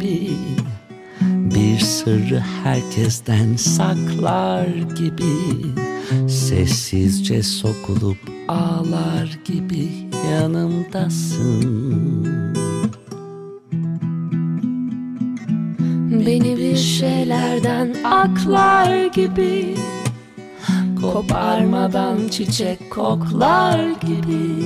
gibi 0.00 0.30
Bir 1.26 1.78
sırrı 1.78 2.42
herkesten 2.64 3.56
saklar 3.56 4.66
gibi 4.96 5.34
Sessizce 6.28 7.42
sokulup 7.42 8.18
ağlar 8.48 9.38
gibi 9.44 9.88
yanımdasın. 10.30 12.24
Beni 16.26 16.56
bir 16.58 16.76
şeylerden 16.76 17.94
aklar 18.04 19.06
gibi 19.06 19.74
Koparmadan 21.00 22.28
çiçek 22.28 22.90
koklar 22.90 23.90
gibi 23.90 24.64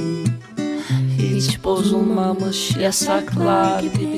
Hiç 1.18 1.64
bozulmamış 1.64 2.76
yasaklar 2.76 3.82
gibi 3.82 4.17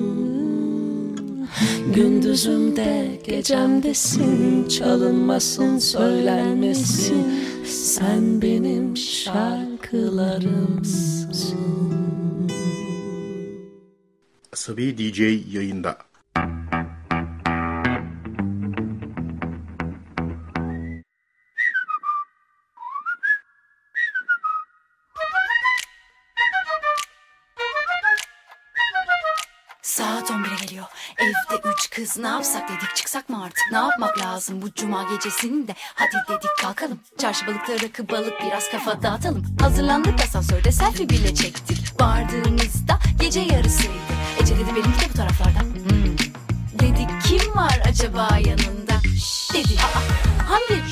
Gündüzümde 1.95 3.19
gecemdesin 3.23 4.67
Çalınmasın 4.67 5.79
söylenmesin 5.79 7.25
Sen 7.65 8.41
benim 8.41 8.97
şarkılarımsın 8.97 11.31
Asabi 14.53 14.97
DJ 14.97 15.19
yayında. 15.55 15.97
Kız 32.13 32.23
ne 32.23 32.27
yapsak 32.27 32.69
dedik 32.69 32.95
çıksak 32.95 33.29
mı 33.29 33.43
artık? 33.43 33.63
Ne 33.71 33.77
yapmak 33.77 34.19
lazım 34.19 34.61
bu 34.61 34.73
cuma 34.73 35.03
gecesinde? 35.03 35.75
Hadi 35.95 36.11
dedik 36.29 36.49
kalkalım. 36.61 36.99
Çarşı 37.17 37.47
balıkta 37.47 37.73
rakı 37.73 38.09
balık 38.09 38.33
biraz 38.45 38.71
kafa 38.71 39.03
dağıtalım. 39.03 39.45
Hazırlandık 39.61 40.21
asansörde 40.21 40.71
selfie 40.71 41.09
bile 41.09 41.35
çektik. 41.35 42.01
Vardığımızda 42.01 42.99
gece 43.19 43.39
yarısıydı. 43.39 43.93
Ece 44.41 44.55
dedi 44.55 44.69
benimki 44.75 44.99
de 44.99 45.09
bu 45.13 45.17
taraflarda. 45.17 45.59
Hmm. 45.59 46.17
Dedi 46.79 47.07
kim 47.27 47.55
var 47.55 47.81
acaba 47.89 48.27
yanında? 48.37 48.93
Şşş, 49.17 49.53
dedi. 49.53 49.73
Aa, 49.81 50.49
Hamdi 50.49 50.83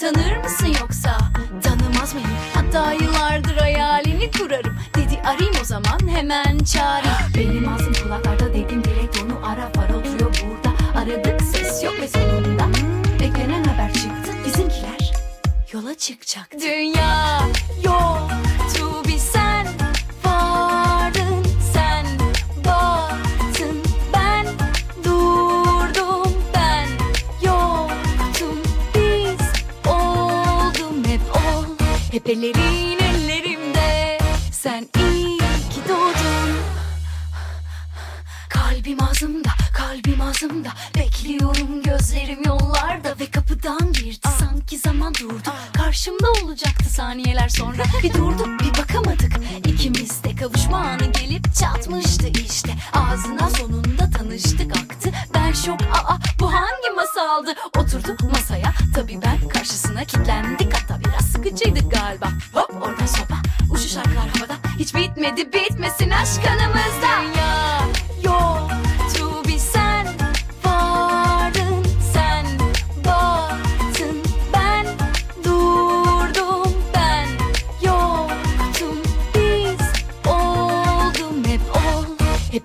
tanır 0.00 0.36
mısın 0.36 0.76
yoksa? 0.80 1.18
Tanımaz 1.62 2.14
mıyım? 2.14 2.30
Hatta 2.54 2.92
yıllardır 2.92 3.56
hayalini 3.56 4.30
kurarım. 4.30 4.76
Dedi 4.94 5.20
arayayım 5.24 5.54
o 5.62 5.64
zaman 5.64 6.08
hemen 6.08 6.58
çağırayım. 6.58 7.34
Benim 7.36 7.68
ağzım 7.68 7.92
kulaklarda 7.92 8.54
dedim 8.54 8.84
direkt 8.84 9.18
onu 9.22 9.46
ara 9.46 9.70
burada. 9.74 10.05
Aradık 11.06 11.42
ses 11.42 11.84
yok 11.84 11.94
ve 12.00 12.08
sonunda 12.08 12.68
beklenen 13.20 13.64
haber 13.64 13.92
çıktı. 13.92 14.32
Bizimkiler 14.44 15.12
yola 15.72 15.94
çıkacaktı. 15.94 16.58
Dünya 16.60 17.40
yoktu 17.84 19.02
bir 19.08 19.18
sen 19.18 19.66
vardın 20.24 21.46
sen 21.72 22.06
baktın 22.64 23.82
ben 24.12 24.46
durdum 25.04 26.32
ben 26.54 26.88
yoktum 27.42 28.58
biz 28.94 29.46
oldum 29.92 31.04
hep 31.06 31.20
ol 31.36 31.64
hep 32.12 32.28
ellerimde 32.28 34.18
sen 34.52 34.88
iyi 34.98 35.38
ki 35.38 35.80
doğdun 35.88 36.56
Kalbim 38.48 39.02
ağzımda, 39.02 39.50
ağzımda 40.36 40.68
Bekliyorum 40.98 41.82
gözlerim 41.82 42.42
yollarda 42.46 43.14
Ve 43.20 43.26
kapıdan 43.26 43.92
girdi 43.92 44.28
sanki 44.38 44.78
zaman 44.78 45.14
durdu. 45.14 45.50
Karşımda 45.72 46.26
olacaktı 46.44 46.84
saniyeler 46.84 47.48
sonra. 47.48 47.82
Bir 48.02 48.14
durduk 48.14 48.60
bir 48.60 48.82
bakamadık. 48.82 49.32
İkimiz 49.66 50.24
de 50.24 50.36
kavuşma 50.36 50.76
anı 50.76 51.12
gelip 51.12 51.54
çatmıştı 51.54 52.28
işte. 52.28 52.74
Ağzına 52.92 53.50
sonunda 53.50 54.10
tanıştık 54.18 54.76
aktı. 54.76 55.10
Ben 55.34 55.52
şok 55.52 55.80
aa 55.82 56.18
bu 56.40 56.52
hangi 56.52 56.90
masaldı? 56.96 57.54
Oturduk 57.78 58.32
masaya. 58.32 58.72
Tabii 58.94 59.20
ben 59.24 59.48
karşısına 59.48 60.04
kilitlendik. 60.04 60.72
Hatta 60.74 61.00
biraz 61.00 61.26
sıkıcıydık 61.26 61.90
galiba. 61.90 62.28
Hop 62.52 62.82
oradan 62.82 63.06
sopa. 63.06 63.36
Uçuş 63.70 63.92
şarkılar 63.92 64.28
havada. 64.28 64.54
Hiç 64.78 64.94
bitmedi 64.94 65.52
bitmesin 65.52 66.10
aşk 66.10 66.44
kanımızda 66.44 67.06
Dünya 67.34 67.78
yoktu 68.24 68.85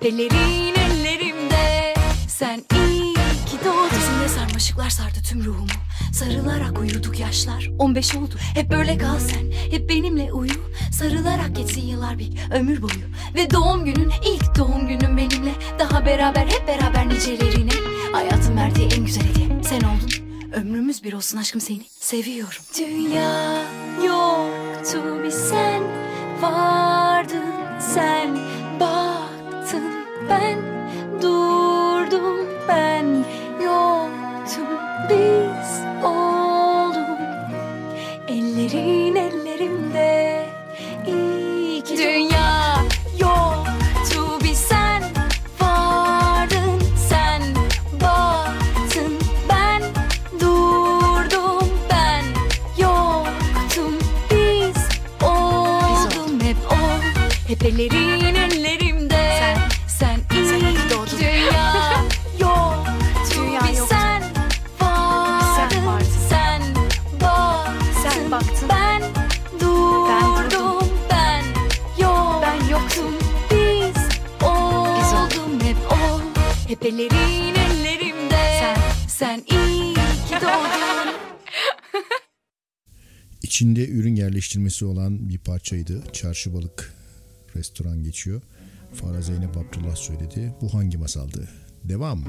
ellerin 0.04 0.74
ellerimde. 0.74 1.94
Sen 2.28 2.64
iyi 2.74 3.14
ki 3.14 3.56
doğdun. 3.64 3.96
Yüzünde 3.96 4.28
sarmaşıklar 4.28 4.90
sardı 4.90 5.18
tüm 5.28 5.44
ruhumu. 5.44 5.66
Sarılarak 6.12 6.78
uyuduk 6.78 7.20
yaşlar. 7.20 7.70
15 7.78 8.14
oldu. 8.14 8.34
Hep 8.54 8.70
böyle 8.70 8.98
kal 8.98 9.18
sen. 9.18 9.50
Hep 9.70 9.88
benimle 9.88 10.32
uyu. 10.32 10.52
Sarılarak 10.92 11.56
geçsin 11.56 11.86
yıllar 11.86 12.18
bir 12.18 12.30
ömür 12.54 12.82
boyu. 12.82 13.02
Ve 13.34 13.50
doğum 13.50 13.84
günün 13.84 14.12
ilk 14.24 14.58
doğum 14.58 14.88
günün 14.88 15.16
benimle. 15.16 15.52
Daha 15.78 16.06
beraber 16.06 16.46
hep 16.46 16.68
beraber 16.68 17.08
nicelerine. 17.08 17.72
Hayatın 18.12 18.56
verdiği 18.56 18.88
en 18.88 19.04
güzel 19.04 19.24
hediye. 19.24 19.62
Sen 19.62 19.80
oldun. 19.80 20.10
Ömrümüz 20.52 21.04
bir 21.04 21.12
olsun 21.12 21.38
aşkım 21.38 21.60
seni. 21.60 21.82
Seviyorum. 22.00 22.62
Dünya 22.78 23.62
yoktu 24.06 25.24
bir 25.24 25.30
sen. 25.30 25.82
Vardın 26.42 27.80
sen. 27.94 28.38
Baktın 28.80 29.31
ben 30.32 30.58
durdum 31.22 32.46
ben 32.68 33.06
yoktum. 33.64 34.66
Biz 35.08 36.04
oldum. 36.04 37.18
Ellerin 38.28 39.16
ellerimde 39.16 40.31
hep 76.82 76.92
ellerin 76.92 77.54
ellerimde 77.54 78.58
sen 78.60 78.76
sen 79.08 79.38
iyi 79.38 79.94
ki 79.94 80.34
doğdun 80.40 81.12
İçinde 83.42 83.88
ürün 83.88 84.14
yerleştirmesi 84.14 84.84
olan 84.84 85.28
bir 85.28 85.38
parçaydı. 85.38 86.02
Çarşı 86.12 86.54
balık 86.54 86.94
restoran 87.56 88.02
geçiyor. 88.02 88.42
Farah 88.94 89.22
Zeynep 89.22 89.56
Abdullah 89.56 89.96
söyledi. 89.96 90.54
Bu 90.60 90.74
hangi 90.74 90.98
masaldı? 90.98 91.48
Devam. 91.84 92.24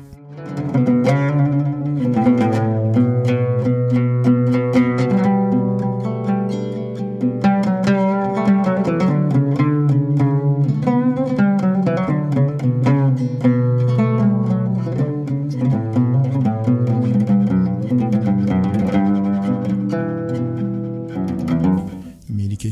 kalbi 3.24 3.73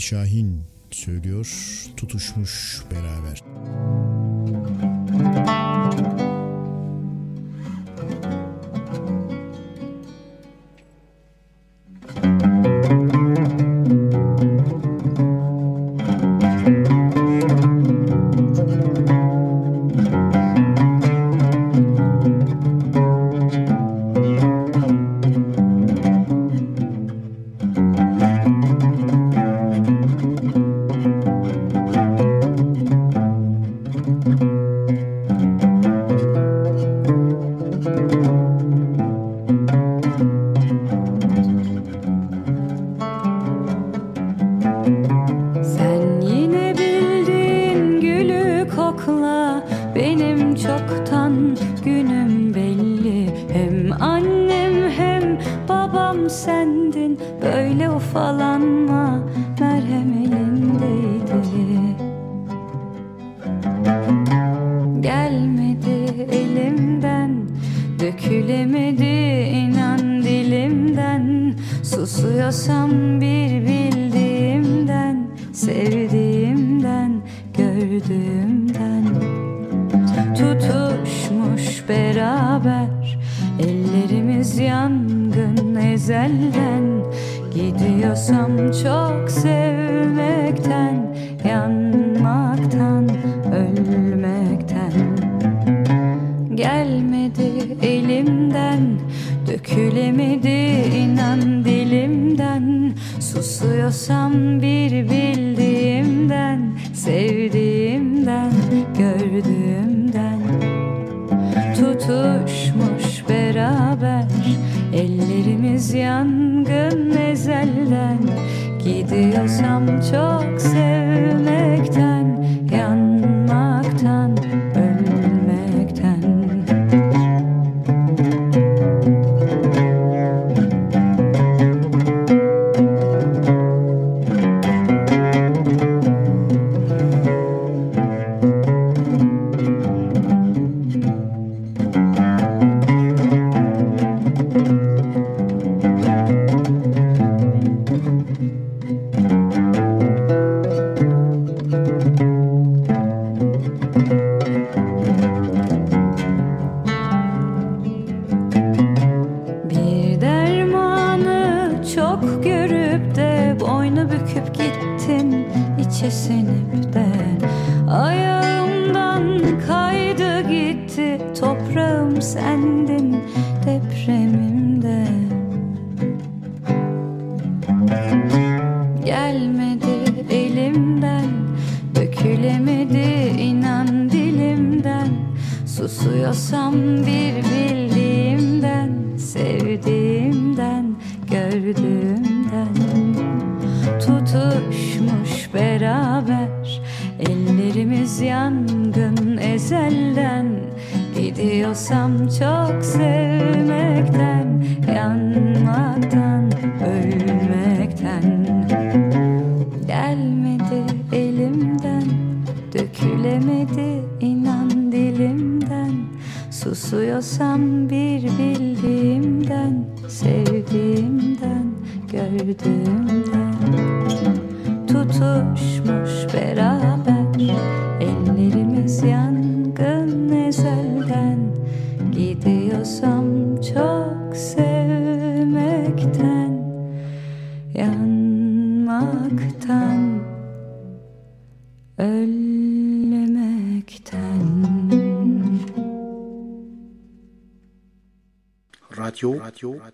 Şahin 0.02 0.64
söylüyor 0.92 1.48
tutuşmuş 1.98 2.84
beraber. 2.92 3.44
Müzik 5.18 5.91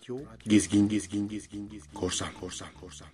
Radyo 0.07 0.25
gezgin 0.47 0.87
gezgin 0.87 1.27
gezgin 1.27 1.69
gezgin 1.69 1.93
korsan 1.93 2.33
korsan 2.39 2.69
korsan. 2.81 3.07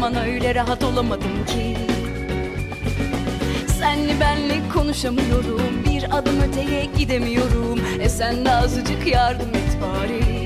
zaman 0.00 0.26
öyle 0.26 0.54
rahat 0.54 0.84
olamadım 0.84 1.46
ki. 1.46 1.76
Senli 3.78 4.20
benli 4.20 4.68
konuşamıyorum 4.74 5.84
Bir 5.90 6.18
adım 6.18 6.40
öteye 6.40 6.84
gidemiyorum. 6.98 7.80
E 8.00 8.08
sen 8.08 8.44
de 8.44 8.50
azıcık 8.52 9.06
yardım 9.06 9.48
et 9.48 9.78
bari. 9.82 10.37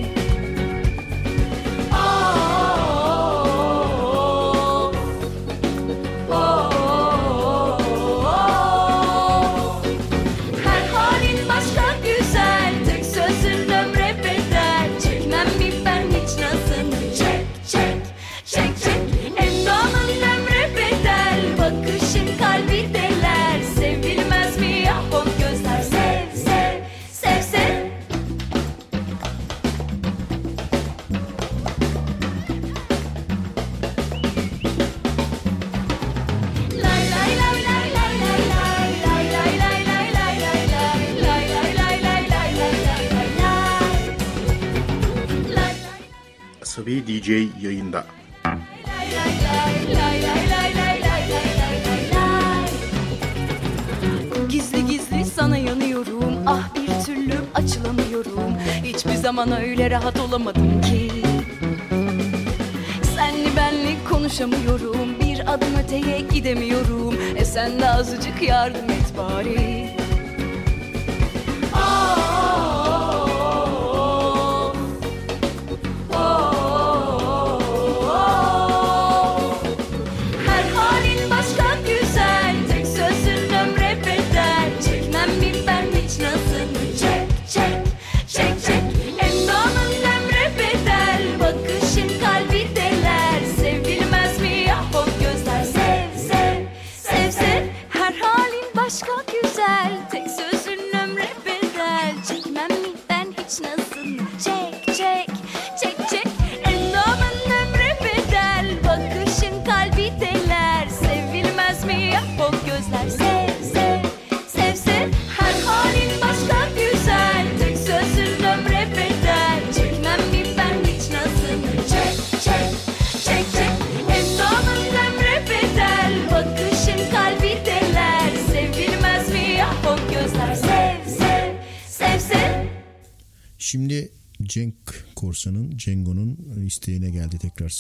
Azıcık 68.13 68.43
yardım 68.43 68.91
et 68.91 69.17
bari 69.19 69.72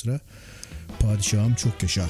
sıra. 0.02 0.20
Padişahım 1.00 1.54
çok 1.54 1.82
yaşa. 1.82 2.08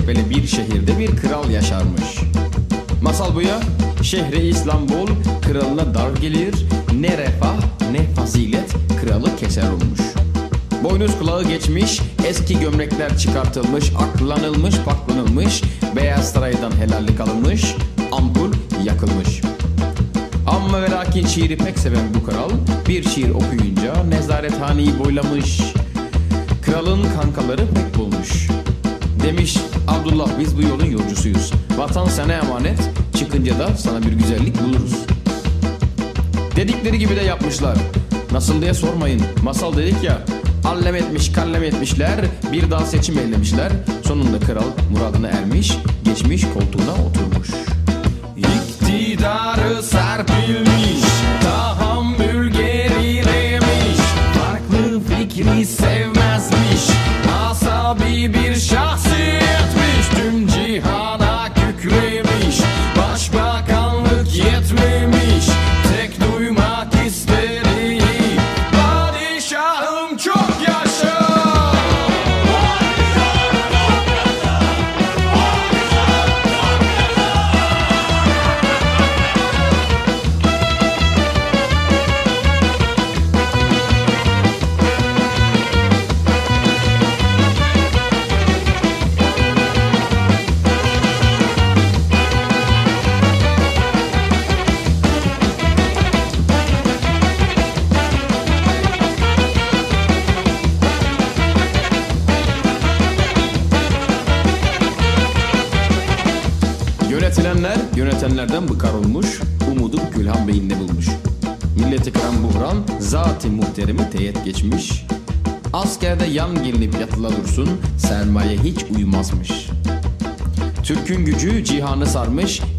Tepeli 0.00 0.30
bir 0.30 0.46
şehirde 0.46 0.98
bir 0.98 1.16
kral 1.16 1.50
yaşarmış. 1.50 2.18
Masal 3.02 3.34
bu 3.34 3.42
ya 3.42 3.60
şehri 4.02 4.48
İstanbul 4.48 5.08
kralına 5.42 5.94
dar 5.94 6.16
gelir 6.20 6.54
ne 7.00 7.18
refah 7.18 7.56
ne 7.92 8.14
fazilet 8.14 8.74
kralı 9.00 9.36
keser 9.36 9.70
olmuş. 9.70 10.00
Boynuz 10.84 11.18
kulağı 11.18 11.44
geçmiş 11.44 12.00
eski 12.26 12.60
gömlekler 12.60 13.18
çıkartılmış 13.18 13.92
aklanılmış 13.98 14.74
paklanılmış 14.84 15.62
beyaz 15.96 16.32
saraydan 16.32 16.72
helallik 16.72 17.20
alınmış 17.20 17.74
ampul 18.12 18.52
yakılmış. 18.84 19.40
Amma 20.46 20.82
ve 20.82 20.90
lakin 20.90 21.26
şiiri 21.26 21.56
pek 21.56 21.78
seven 21.78 22.14
bu 22.14 22.24
kral 22.24 22.50
bir 22.88 23.08
şiir 23.08 23.30
okuyunca 23.30 24.04
nezarethaneyi 24.04 24.98
boylamış. 25.04 25.60
Kralın 26.62 27.02
kankaları 27.20 27.62
pek 27.74 27.98
bulmuş. 27.98 28.48
Demiş 29.22 29.56
Abdullah 29.90 30.38
biz 30.38 30.56
bu 30.56 30.62
yolun 30.62 30.84
yolcusuyuz. 30.84 31.52
Vatan 31.76 32.06
sana 32.06 32.32
emanet 32.32 32.78
çıkınca 33.18 33.58
da 33.58 33.76
sana 33.76 34.02
bir 34.02 34.12
güzellik 34.12 34.62
buluruz. 34.62 34.94
Dedikleri 36.56 36.98
gibi 36.98 37.16
de 37.16 37.20
yapmışlar. 37.20 37.78
Nasıl 38.32 38.62
diye 38.62 38.74
sormayın. 38.74 39.22
Masal 39.42 39.76
dedik 39.76 40.02
ya. 40.02 40.18
Allem 40.64 40.94
etmiş 40.94 41.32
kallem 41.32 41.62
etmişler. 41.62 42.20
Bir 42.52 42.70
daha 42.70 42.86
seçim 42.86 43.18
ellemişler. 43.18 43.72
Sonunda 44.04 44.40
kral 44.40 44.68
muradına 44.92 45.28
ermiş. 45.28 45.72
Geçmiş 46.04 46.42
koltuğuna 46.42 46.92
oturmuş. 46.92 47.48
İktidarı 48.36 49.82
serpilmiş 49.82 50.69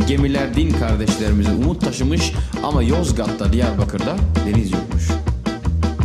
gemiler 0.07 0.55
din 0.55 0.71
kardeşlerimizi 0.71 1.51
umut 1.51 1.81
taşımış 1.81 2.33
ama 2.63 2.83
Yozgat'ta, 2.83 3.53
Diyarbakır'da 3.53 4.15
deniz 4.45 4.71
yokmuş. 4.71 5.07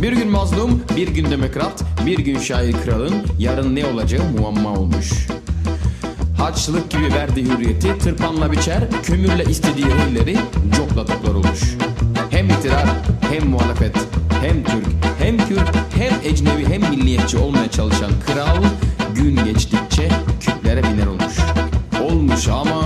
Bir 0.01 0.11
gün 0.11 0.31
mazlum, 0.31 0.83
bir 0.95 1.07
gün 1.07 1.31
demokrat, 1.31 1.83
bir 2.05 2.19
gün 2.19 2.39
şair 2.39 2.75
kralın 2.85 3.15
yarın 3.39 3.75
ne 3.75 3.85
olacağı 3.85 4.23
muamma 4.39 4.73
olmuş. 4.73 5.27
Haçlık 6.37 6.89
gibi 6.89 7.13
verdi 7.13 7.45
hürriyeti 7.45 7.97
tırpanla 7.97 8.51
biçer, 8.51 8.83
kömürle 9.03 9.43
istediği 9.43 9.85
elleri 9.85 10.37
copla 10.77 11.05
toplar 11.05 11.33
olmuş. 11.33 11.75
Hem 12.29 12.49
itirar 12.49 12.87
hem 13.31 13.49
muhalefet, 13.49 13.95
Hem 14.41 14.63
Türk, 14.63 14.85
hem 15.19 15.37
Kürt, 15.37 15.75
hem 15.97 16.31
ecnebi, 16.31 16.65
hem 16.65 16.81
milliyetçi 16.81 17.37
olmaya 17.37 17.71
çalışan 17.71 18.11
kral 18.25 18.63
gün 19.15 19.45
geçtikçe 19.45 20.09
küplere 20.39 20.83
biner 20.83 21.07
olmuş. 21.07 21.37
Olmuş 22.01 22.47
ama 22.47 22.76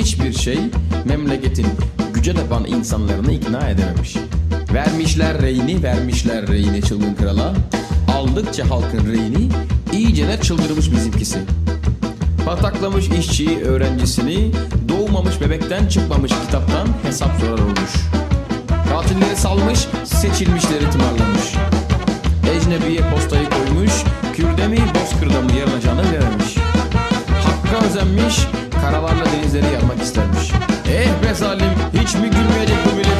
hiçbir 0.00 0.32
şey 0.32 0.58
memleketin 1.04 1.66
güce 2.14 2.34
tapan 2.34 2.64
insanlarını 2.64 3.32
ikna 3.32 3.68
edememiş. 3.68 4.16
Vermişler 4.74 5.42
reyini, 5.42 5.82
vermişler 5.82 6.46
reyini 6.46 6.82
çılgın 6.82 7.14
krala. 7.14 7.54
Aldıkça 8.16 8.70
halkın 8.70 9.12
reyini, 9.12 9.48
iyicene 9.92 10.40
çıldırmış 10.40 10.92
bizimkisi. 10.92 11.38
Pataklamış 12.46 13.08
işçiyi, 13.08 13.60
öğrencisini, 13.60 14.52
doğmamış 14.88 15.40
bebekten 15.40 15.86
çıkmamış 15.86 16.32
kitaptan 16.46 16.88
hesap 17.02 17.40
sorar 17.40 17.58
olmuş. 17.58 17.92
Katilleri 18.88 19.36
salmış, 19.36 19.78
seçilmişleri 20.04 20.90
tımarlamış. 20.90 21.54
Ecnebiye 22.56 23.00
postayı 23.14 23.48
koymuş, 23.50 23.92
Kürde 24.34 24.68
mi, 24.68 24.78
Bozkır'da 24.94 25.40
mı 25.40 25.52
yarınacağını 25.58 26.12
veremiş. 26.12 26.56
Hakka 27.44 27.86
özenmiş, 27.86 28.46
karalarla 28.80 29.24
denizleri 29.32 29.74
yarmak 29.74 30.02
istermiş. 30.02 30.52
Eh 30.88 31.06
be 31.22 31.34
zalim, 31.34 31.70
hiç 31.92 32.14
mi 32.14 32.30
gülmeyecek 32.30 32.76
bu 32.86 32.96
milletin 32.96 33.19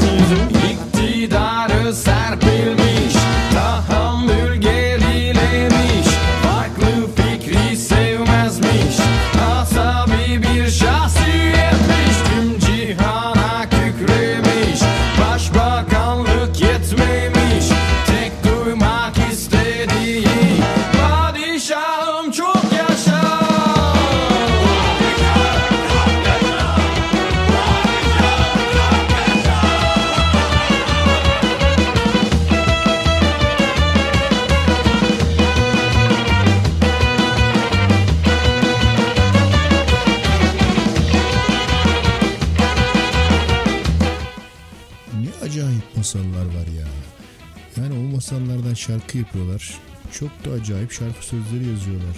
şarkı 49.10 49.18
yapıyorlar. 49.18 49.78
Çok 50.12 50.44
da 50.44 50.50
acayip 50.50 50.92
şarkı 50.92 51.26
sözleri 51.26 51.68
yazıyorlar. 51.68 52.16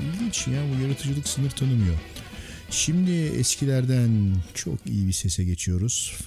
İlginç 0.00 0.46
ya 0.46 0.62
bu 0.70 0.82
yaratıcılık 0.82 1.28
sınır 1.28 1.50
tanımıyor. 1.50 1.96
Şimdi 2.70 3.10
eskilerden 3.10 4.34
çok 4.54 4.86
iyi 4.86 5.06
bir 5.06 5.12
sese 5.12 5.44
geçiyoruz. 5.44 6.18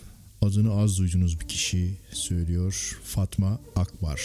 Adını 0.41 0.73
az 0.73 0.97
duyduğunuz 0.97 1.39
bir 1.39 1.47
kişi 1.47 1.91
söylüyor. 2.11 2.99
Fatma 3.03 3.59
Akbar. 3.75 4.21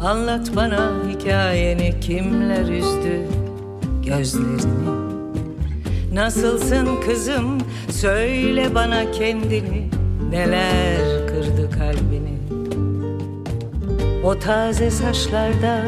Anlat 0.00 0.56
bana 0.56 0.92
hikayeni 1.08 2.00
kimler 2.00 2.68
üzdü 2.68 3.26
gözlerini? 4.06 4.88
Nasılsın 6.12 7.00
kızım? 7.06 7.58
Söyle 7.90 8.74
bana 8.74 9.10
kendini. 9.10 9.88
Neler 10.30 11.26
kırdı 11.26 11.70
kalbini? 11.70 12.38
O 14.24 14.38
taze 14.38 14.90
saçlarda 14.90 15.82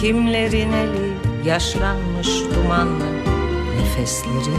kimlerin 0.00 0.72
eli 0.72 1.12
yaşlanmış 1.48 2.28
dumanlı 2.54 3.04
nefesleri? 3.80 4.56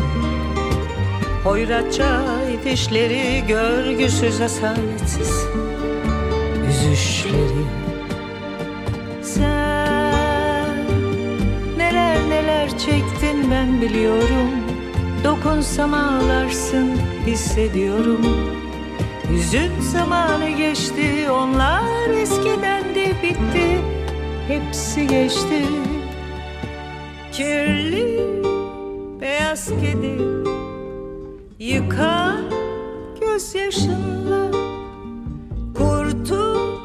Hoyratça 1.44 2.22
itişleri 2.54 3.44
görgüsüz 3.48 4.42
asaletsiz 4.42 5.46
üzüşleri 6.70 7.87
çektin 12.88 13.52
ben 13.52 13.82
biliyorum. 13.82 14.50
Dokunsam 15.24 15.94
ağlarsın 15.94 16.92
hissediyorum. 17.26 18.22
Hüzün 19.30 19.80
zamanı 19.80 20.50
geçti 20.50 21.32
onlar 21.32 22.10
eskiden 22.10 22.84
de 22.96 23.14
bitti. 23.24 23.82
Hepsi 24.48 25.08
geçti. 25.08 25.66
Kirli 27.32 28.20
beyaz 29.22 29.68
kedi 29.68 30.22
Yıkar 31.60 32.36
gözyaşınla. 33.22 34.52
Kurtul 35.78 36.76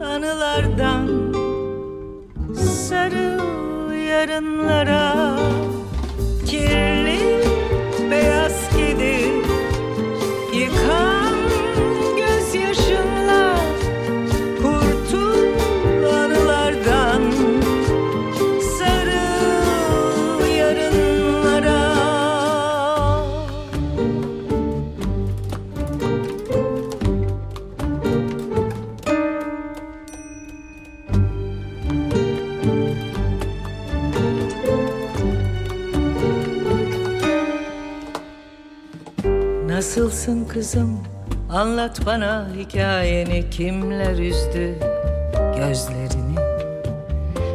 anılardan 0.00 1.08
Sarıl 2.54 3.92
yarınlara 3.92 5.42
Nasılsın 39.92 40.44
kızım? 40.44 41.00
Anlat 41.50 42.06
bana 42.06 42.48
hikayeni. 42.56 43.50
Kimler 43.50 44.18
üzdü 44.18 44.74
gözlerini? 45.56 46.36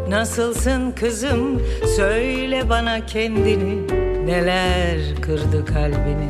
Nasılsın 0.09 0.91
kızım? 0.91 1.61
Söyle 1.95 2.69
bana 2.69 3.05
kendini. 3.05 3.87
Neler 4.25 5.15
kırdı 5.21 5.65
kalbini? 5.65 6.29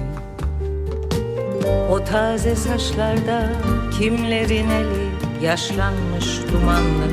O 1.91 2.03
taze 2.03 2.55
saçlarda 2.55 3.51
kimlerin 3.99 4.69
eli? 4.69 5.09
Yaşlanmış 5.45 6.39
dumanlı 6.53 7.07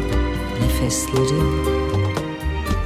nefesleri 0.62 1.40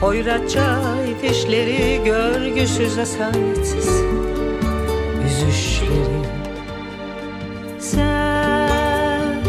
Hoyratça 0.00 0.80
itişleri 1.10 2.04
görgüsüz 2.04 2.98
asaletsiz 2.98 3.88
Üzüşleri 5.48 6.22
Sen 7.78 9.42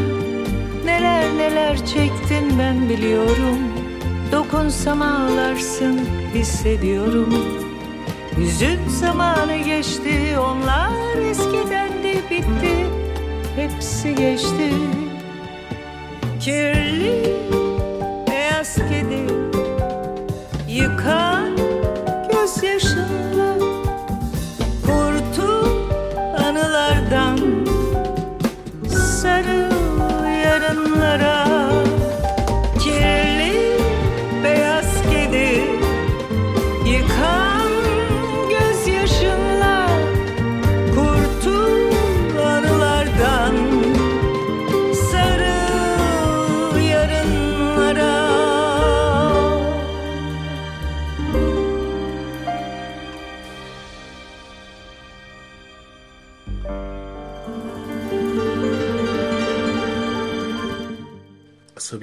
neler 0.85 1.37
neler 1.37 1.85
çektin 1.85 2.59
ben 2.59 2.89
biliyorum. 2.89 3.57
Dokunsam 4.31 5.01
ağlarsın 5.01 5.99
hissediyorum. 6.33 7.33
Hüzün 8.37 8.87
zamanı 8.87 9.57
geçti 9.57 10.35
onlar 10.39 11.17
eskiden 11.29 11.89
de 12.03 12.15
bitti. 12.29 12.87
Hepsi 13.55 14.15
geçti. 14.15 14.73
Kirli 16.39 17.37
beyaz 18.27 18.75
kedi 18.75 19.33
Yıkan 20.67 21.28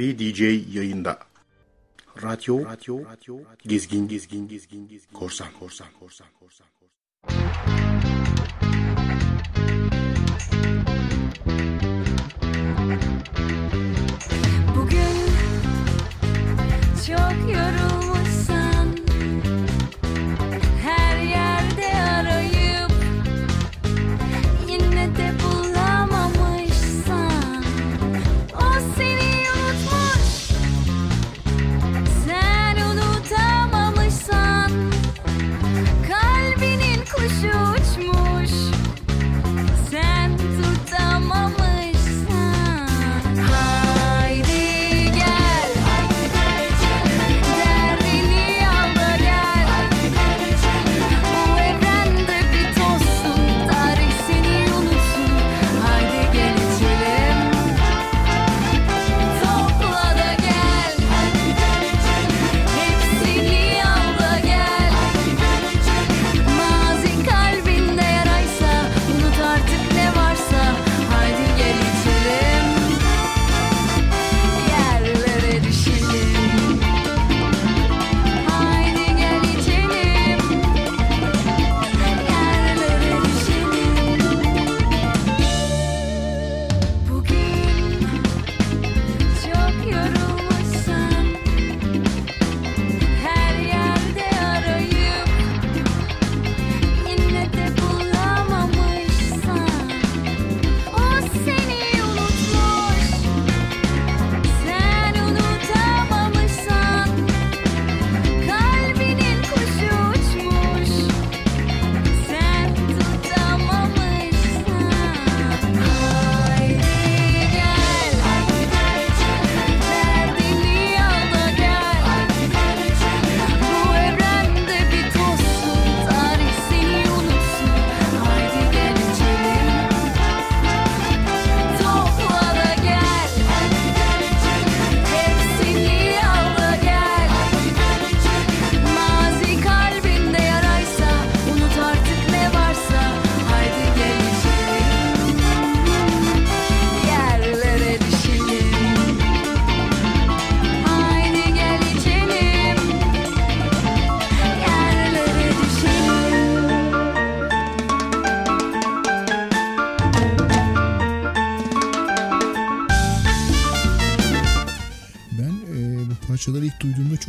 Asabi 0.06 0.18
DJ 0.18 0.40
yayında. 0.76 1.18
Radyo, 2.22 2.64
radyo, 2.64 3.04
radyo, 3.04 3.38
gezgin, 3.66 4.08
gezgin, 4.08 4.48
gezgin, 4.48 4.88
gezgin, 4.88 5.14
korsan, 5.18 5.48
korsan, 5.60 5.86
korsan, 6.00 6.26
korsan. 6.40 6.66
Bugün 9.86 10.05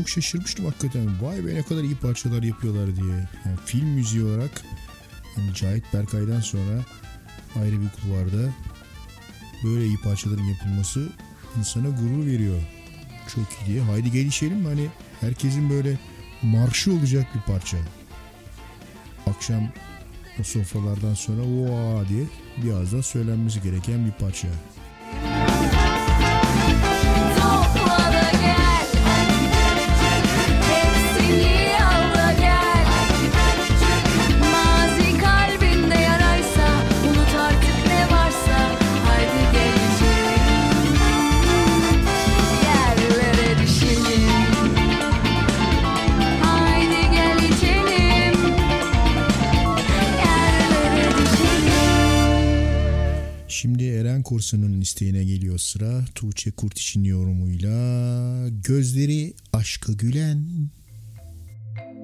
çok 0.07 0.13
şaşırmıştım 0.13 0.65
hakikaten. 0.65 1.21
Vay 1.21 1.45
be 1.45 1.55
ne 1.55 1.63
kadar 1.63 1.83
iyi 1.83 1.95
parçalar 1.95 2.43
yapıyorlar 2.43 2.95
diye. 2.95 3.27
Yani 3.45 3.57
film 3.65 3.87
müziği 3.87 4.23
olarak 4.23 4.61
yani 5.37 5.53
Cahit 5.53 5.93
Berkay'dan 5.93 6.39
sonra 6.39 6.85
ayrı 7.61 7.81
bir 7.81 7.89
kulvarda 7.89 8.53
böyle 9.63 9.85
iyi 9.85 9.97
parçaların 9.97 10.43
yapılması 10.43 11.09
insana 11.57 11.89
gurur 11.89 12.25
veriyor. 12.25 12.61
Çok 13.35 13.43
iyi 13.43 13.67
diye. 13.67 13.81
Haydi 13.81 14.11
gelişelim? 14.11 14.65
Hani 14.65 14.87
herkesin 15.19 15.69
böyle 15.69 15.99
marşı 16.41 16.93
olacak 16.93 17.27
bir 17.35 17.53
parça. 17.53 17.77
Akşam 19.27 19.69
o 20.39 20.43
sofralardan 20.43 21.13
sonra 21.13 21.41
oha 21.41 22.09
diye 22.09 22.23
biraz 22.63 22.93
daha 22.93 23.03
söylenmesi 23.03 23.61
gereken 23.61 24.05
bir 24.05 24.11
parça. 24.11 24.47
Podcast'ine 54.97 55.23
geliyor 55.23 55.57
sıra. 55.57 56.05
Tuğçe 56.15 56.51
Kurtiş'in 56.51 57.03
yorumuyla 57.03 58.49
Gözleri 58.49 59.33
Aşka 59.53 59.93
Gülen. 59.93 60.69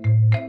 Müzik 0.05 0.42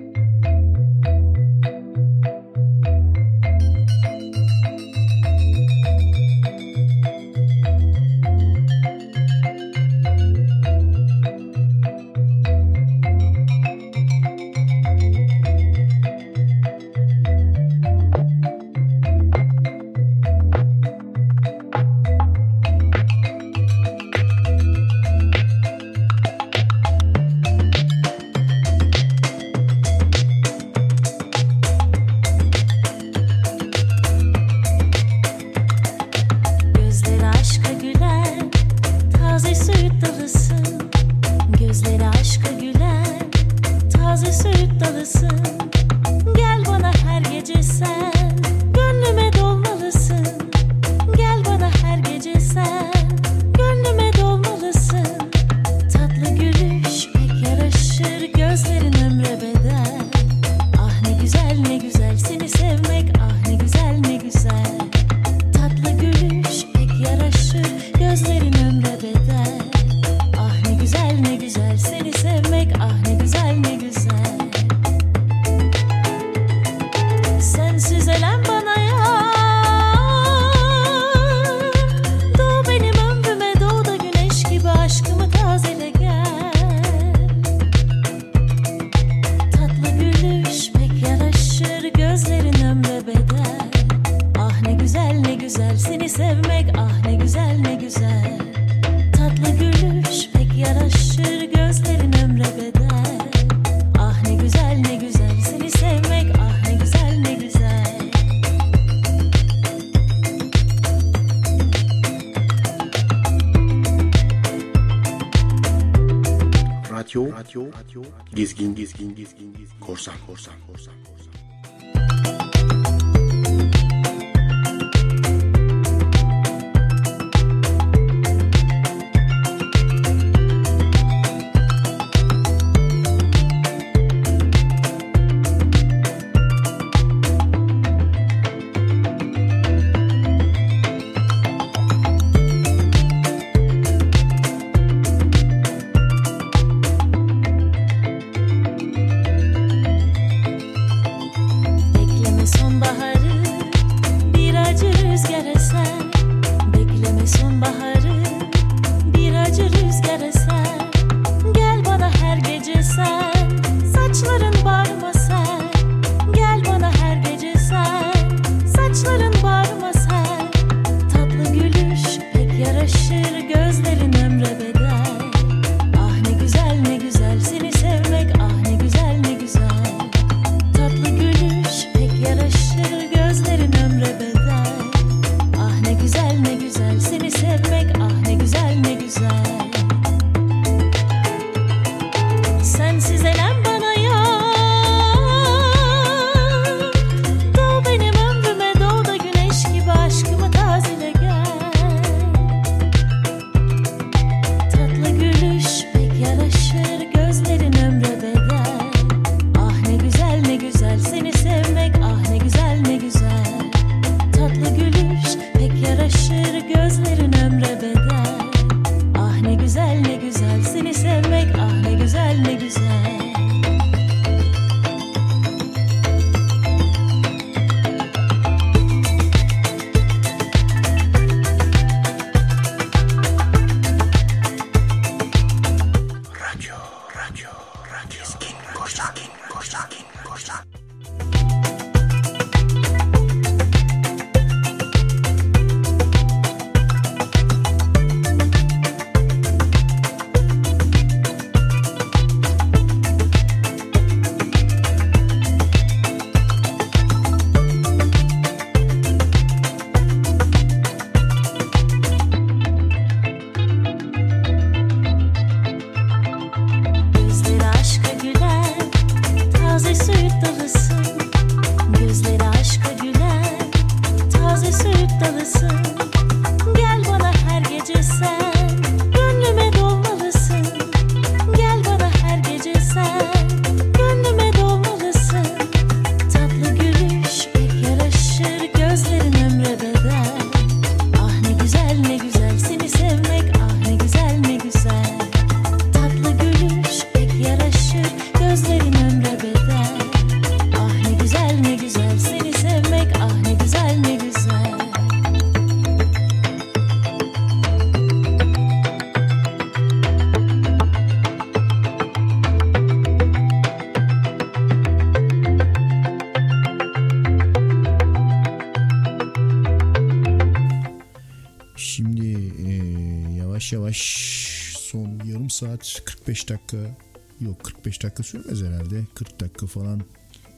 dakika 326.55 326.97
yok 327.41 327.65
45 327.65 328.03
dakika 328.03 328.23
sürmez 328.23 328.63
herhalde 328.63 329.05
40 329.15 329.41
dakika 329.41 329.67
falan 329.67 330.03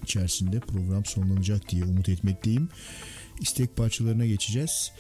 içerisinde 0.03 0.61
program 0.61 1.05
sonlanacak 1.05 1.69
diye 1.69 1.85
umut 1.85 2.09
etmekteyim. 2.09 2.69
İstek 3.41 3.77
parçalarına 3.77 4.27
geçeceğiz. 4.27 4.93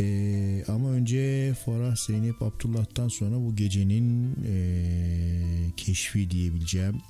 Ee, 0.00 0.64
ama 0.68 0.90
önce 0.90 1.54
Farah 1.64 1.96
Zeynep 1.96 2.42
Abdullah'tan 2.42 3.08
sonra 3.08 3.36
bu 3.36 3.56
gecenin 3.56 4.36
ee, 4.46 5.70
keşfi 5.76 6.30
diyebileceğim 6.30 7.00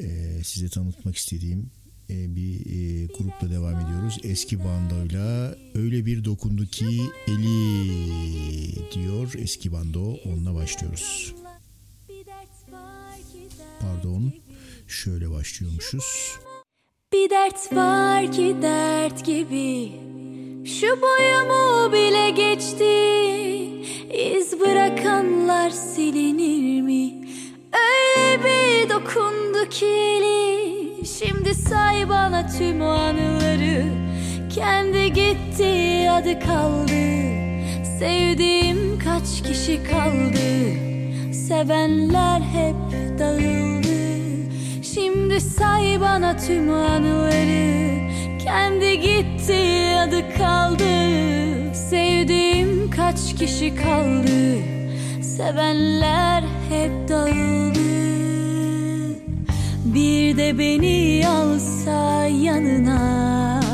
ee, 0.00 0.40
size 0.44 0.68
tanıtmak 0.68 1.16
istediğim 1.16 1.70
ee, 2.10 2.36
bir 2.36 2.60
ee, 2.60 3.06
grupla 3.06 3.50
devam 3.50 3.80
ediyoruz. 3.80 4.18
Eski 4.22 4.64
bandoyla 4.64 5.56
öyle 5.74 6.06
bir 6.06 6.24
dokundu 6.24 6.66
ki 6.66 7.00
eli 7.28 8.92
diyor 8.94 9.34
eski 9.38 9.72
bando 9.72 10.14
onunla 10.24 10.54
başlıyoruz. 10.54 11.34
Pardon. 13.80 14.32
Şöyle 14.88 15.30
başlıyormuşuz. 15.30 16.38
Bir 17.12 17.30
dert 17.30 17.72
var 17.72 18.32
ki 18.32 18.56
dert 18.62 19.24
gibi. 19.24 19.92
Şu 20.66 20.86
boyumu 21.02 21.92
bile 21.92 22.30
geçti. 22.30 22.84
İz 24.14 24.60
bırakanlar 24.60 25.70
silinir 25.70 26.82
mi? 26.82 27.28
Öyle 27.72 28.44
bir 28.44 28.90
dokundu 28.90 29.68
ki 29.70 29.86
eli. 29.86 31.06
Şimdi 31.18 31.54
say 31.54 32.08
bana 32.08 32.46
tüm 32.58 32.80
o 32.80 32.88
anıları. 32.88 33.84
Kendi 34.54 35.12
gitti 35.12 36.10
adı 36.10 36.40
kaldı. 36.40 37.28
Sevdiğim 37.98 38.98
kaç 38.98 39.42
kişi 39.42 39.80
kaldı 39.90 40.97
Sevenler 41.48 42.40
hep 42.40 42.76
dağıldı. 43.18 43.98
Şimdi 44.82 45.40
say 45.40 46.00
bana 46.00 46.36
tüm 46.36 46.72
anıları. 46.72 47.98
Kendi 48.44 49.00
gitti 49.00 49.96
adı 49.98 50.34
kaldı. 50.38 50.84
Sevdiğim 51.74 52.90
kaç 52.90 53.34
kişi 53.38 53.74
kaldı? 53.74 54.58
Sevenler 55.22 56.44
hep 56.70 57.08
dağıldı. 57.08 57.78
Bir 59.84 60.36
de 60.36 60.58
beni 60.58 61.28
alsa 61.28 62.26
yanına 62.26 63.67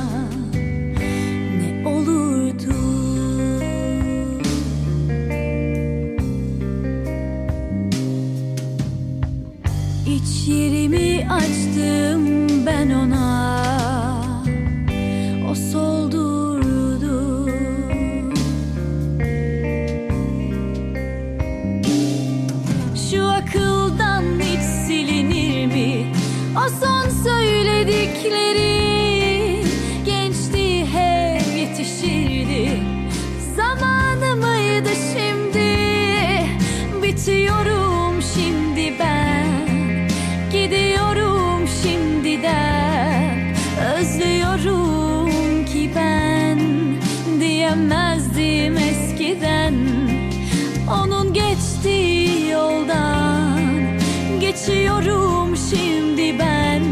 İç 10.45 10.51
yerimi 10.51 11.27
açtım 11.31 12.27
ben 12.67 12.91
ona. 12.91 13.63
O 15.51 15.55
soldurdu 15.55 17.49
Şu 23.11 23.27
akıldan 23.27 24.25
hiç 24.41 24.61
silinir 24.61 25.67
mi? 25.67 26.13
O 26.57 26.69
son 26.81 26.94
Geçiyorum 54.55 55.57
şimdi 55.57 56.39
ben. 56.39 56.83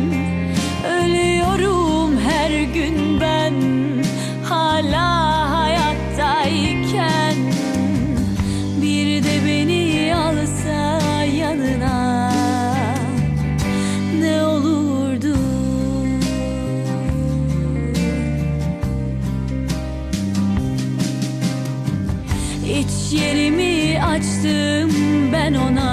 Ölüyorum 0.87 2.21
her 2.21 2.63
gün 2.63 3.21
ben. 3.21 3.55
Hala 4.45 5.51
hayattayken. 5.51 7.37
Bir 8.83 9.25
de 9.25 9.47
beni 9.47 10.15
alsa 10.15 11.25
yanına. 11.25 12.33
Ne 14.21 14.45
olurdu? 14.45 15.37
İç 22.67 23.21
yerimi 23.21 24.03
açtım 24.03 24.91
ben 25.33 25.55
ona 25.55 25.92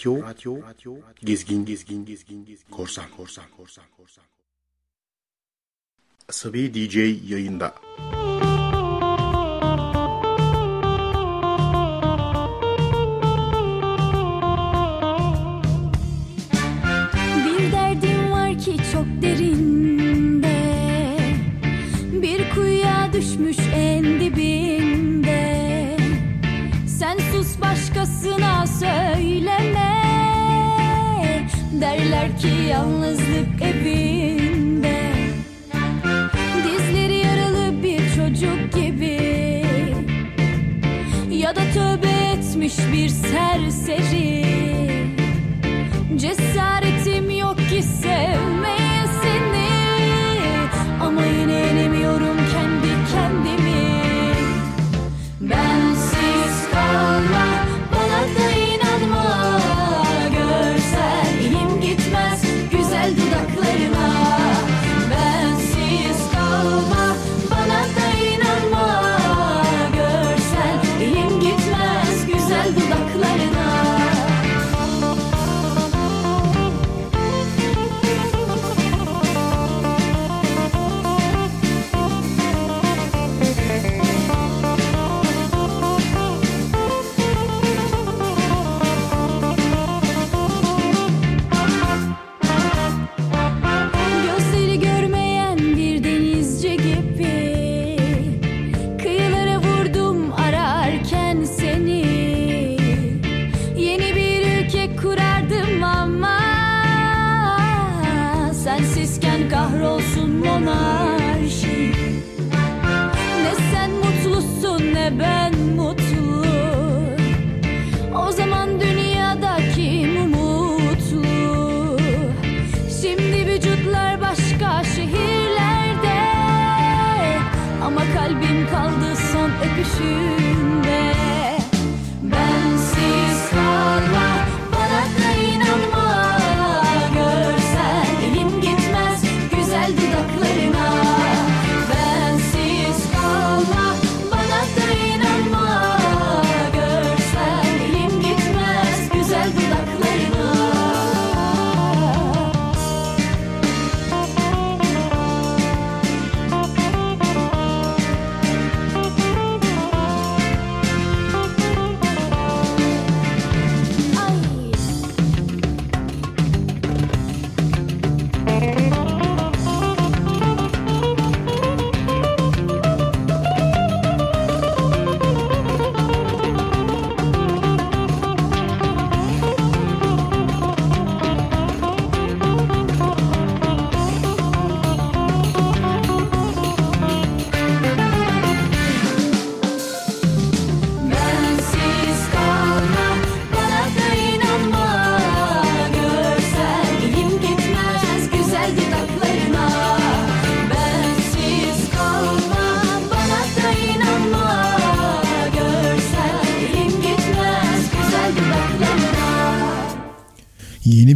Radyo, 0.00 0.22
radyo, 0.22 0.56
radyo, 0.56 0.96
gezgin, 1.24 1.64
gezgin, 1.64 2.04
gezgin, 2.04 2.44
gezgin, 2.44 2.70
korsan, 2.70 3.04
korsan, 3.16 3.44
korsan, 3.56 3.84
korsan. 3.96 4.24
Asabi 6.28 6.74
DJ 6.74 6.96
yayında. 7.30 7.74
Bir 8.12 8.19
Derler 32.30 32.38
ki 32.38 32.68
yalnızlık 32.70 33.62
evinde. 33.62 35.12
Dizleri 36.64 37.16
yaralı 37.16 37.82
bir 37.82 37.98
çocuk 37.98 38.72
gibi. 38.74 39.64
Ya 41.30 41.56
da 41.56 41.60
tövbe 41.74 42.08
etmiş 42.08 42.74
bir 42.92 43.08
serseri. 43.08 44.44
Cesaretim 46.16 47.30
yok 47.30 47.56
ki 47.56 47.82
sevmeye 47.82 48.59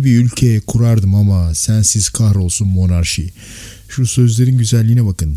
Bir 0.04 0.24
ülke 0.24 0.60
kurardım 0.60 1.14
ama 1.14 1.54
sensiz 1.54 2.08
kahrolsun 2.08 2.68
monarşi. 2.68 3.30
Şu 3.88 4.06
sözlerin 4.06 4.58
güzelliğine 4.58 5.06
bakın. 5.06 5.36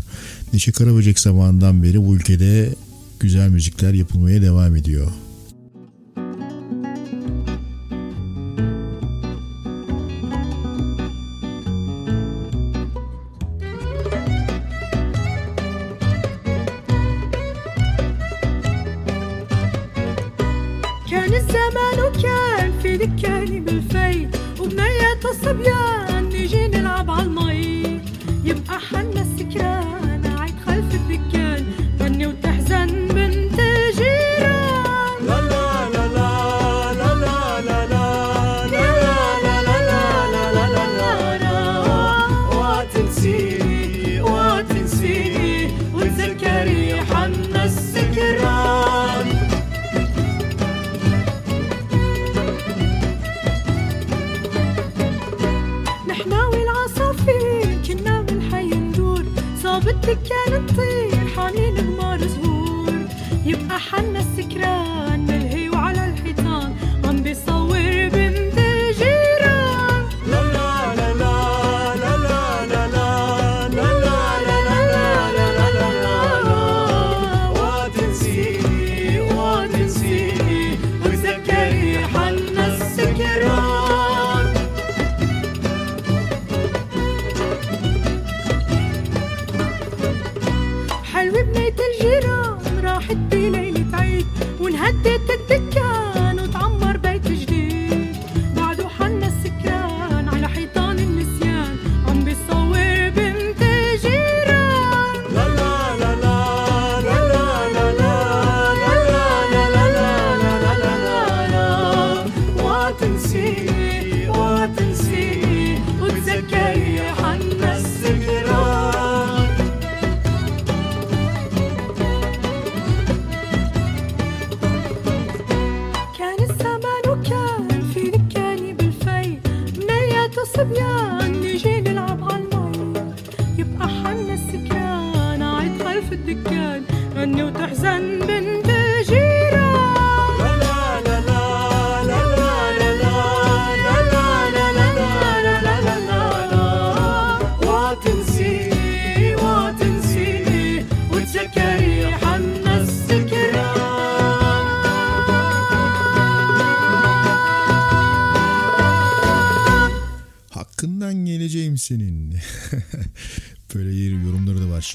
Neşe 0.52 0.72
Karaböcek 0.72 1.20
zamanından 1.20 1.82
beri 1.82 2.06
bu 2.06 2.16
ülkede 2.16 2.74
güzel 3.20 3.48
müzikler 3.48 3.94
yapılmaya 3.94 4.42
devam 4.42 4.76
ediyor. 4.76 5.10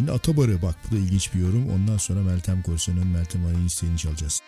Şimdi 0.03 0.15
Atabar'ı 0.15 0.61
bak 0.61 0.75
bu 0.83 0.95
da 0.95 0.99
ilginç 0.99 1.33
bir 1.33 1.39
yorum. 1.39 1.69
Ondan 1.69 1.97
sonra 1.97 2.21
Meltem 2.21 2.61
Korsan'ın 2.61 3.07
Meltem 3.07 3.45
Aray'ın 3.45 3.65
isteğini 3.65 3.97
çalacağız. 3.97 4.41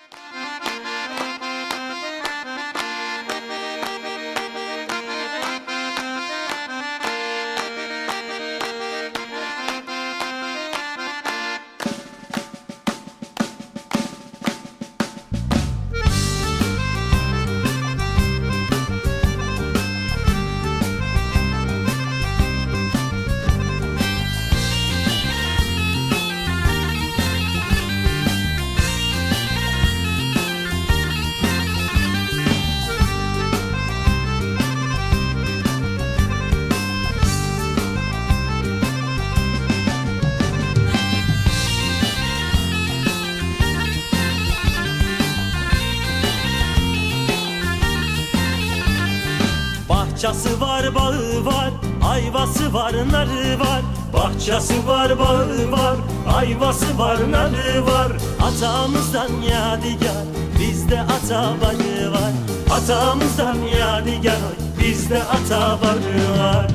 Ayvası 57.36 57.86
var. 57.86 58.12
Atamızdan 58.42 59.30
yadigar, 59.42 60.26
bizde 60.60 61.02
ata 61.02 61.54
barı 61.62 62.12
var. 62.12 62.32
Atamızdan 62.72 63.58
yadigar, 63.80 64.36
bizde 64.82 65.24
ata 65.24 65.80
barı 65.82 66.40
var. 66.40 66.68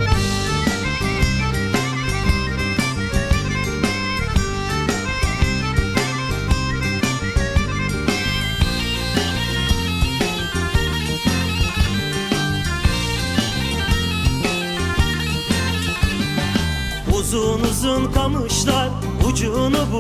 Uzun 17.18 17.60
uzun 17.60 18.12
kamışlar 18.12 18.88
ucunu 19.28 19.92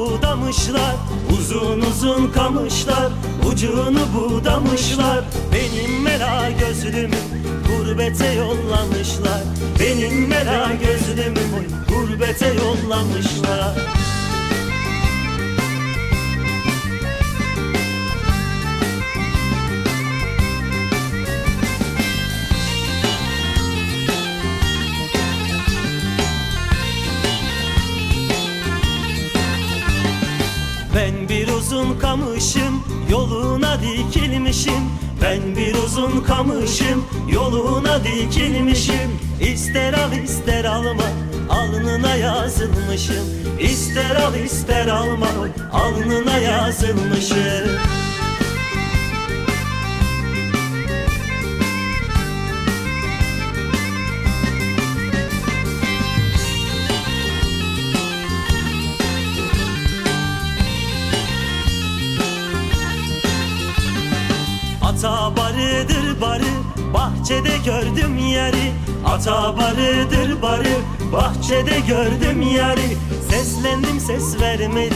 budamışlar 0.50 0.96
Uzun 1.32 1.80
uzun 1.80 2.32
kamışlar 2.32 3.12
ucunu 3.52 4.00
budamışlar. 4.14 5.24
Benim 5.52 6.02
mela 6.02 6.50
gözlümü 6.50 7.16
gurbete 7.66 8.32
yollamışlar. 8.32 9.42
Benim 9.80 10.28
mela 10.28 10.70
gözlümü 10.82 11.40
gurbete 11.88 12.46
yollamışlar 12.46 13.99
uzun 36.40 36.50
kamışım 36.50 37.04
yoluna 37.32 38.04
dikilmişim. 38.04 39.20
İster 39.40 39.92
al 39.92 40.12
ister 40.12 40.64
alma 40.64 41.02
alnına 41.50 42.16
yazılmışım. 42.16 43.24
İster 43.60 44.16
al 44.16 44.34
ister 44.34 44.86
alma 44.86 45.26
alnına 45.72 46.38
yazılmışım 46.38 47.99
bahçede 67.30 67.58
gördüm 67.64 68.18
yeri. 68.18 68.72
Ata 69.04 69.56
barıdır 69.58 70.42
barı 70.42 70.76
bahçede 71.12 71.80
gördüm 71.88 72.42
yeri. 72.42 72.96
Seslendim 73.30 74.00
ses 74.00 74.40
vermedi 74.40 74.94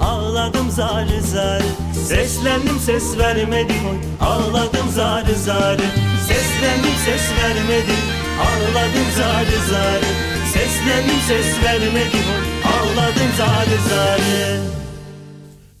ağladım 0.00 0.70
zarı 0.70 1.22
zarı 1.22 1.64
Seslendim 2.08 2.78
ses 2.78 3.18
vermedi 3.18 3.74
ağladım 4.20 4.88
zarı 4.94 5.34
zarı 5.34 5.82
Seslendim 6.28 6.96
ses 7.04 7.22
vermedi 7.42 7.96
ağladım 8.40 9.08
zarı 9.16 9.58
zarı 9.70 10.06
Seslendim 10.52 11.20
ses 11.28 11.64
vermedi 11.64 12.16
ağladım 12.64 13.30
zarı 13.38 13.88
zarı 13.88 14.60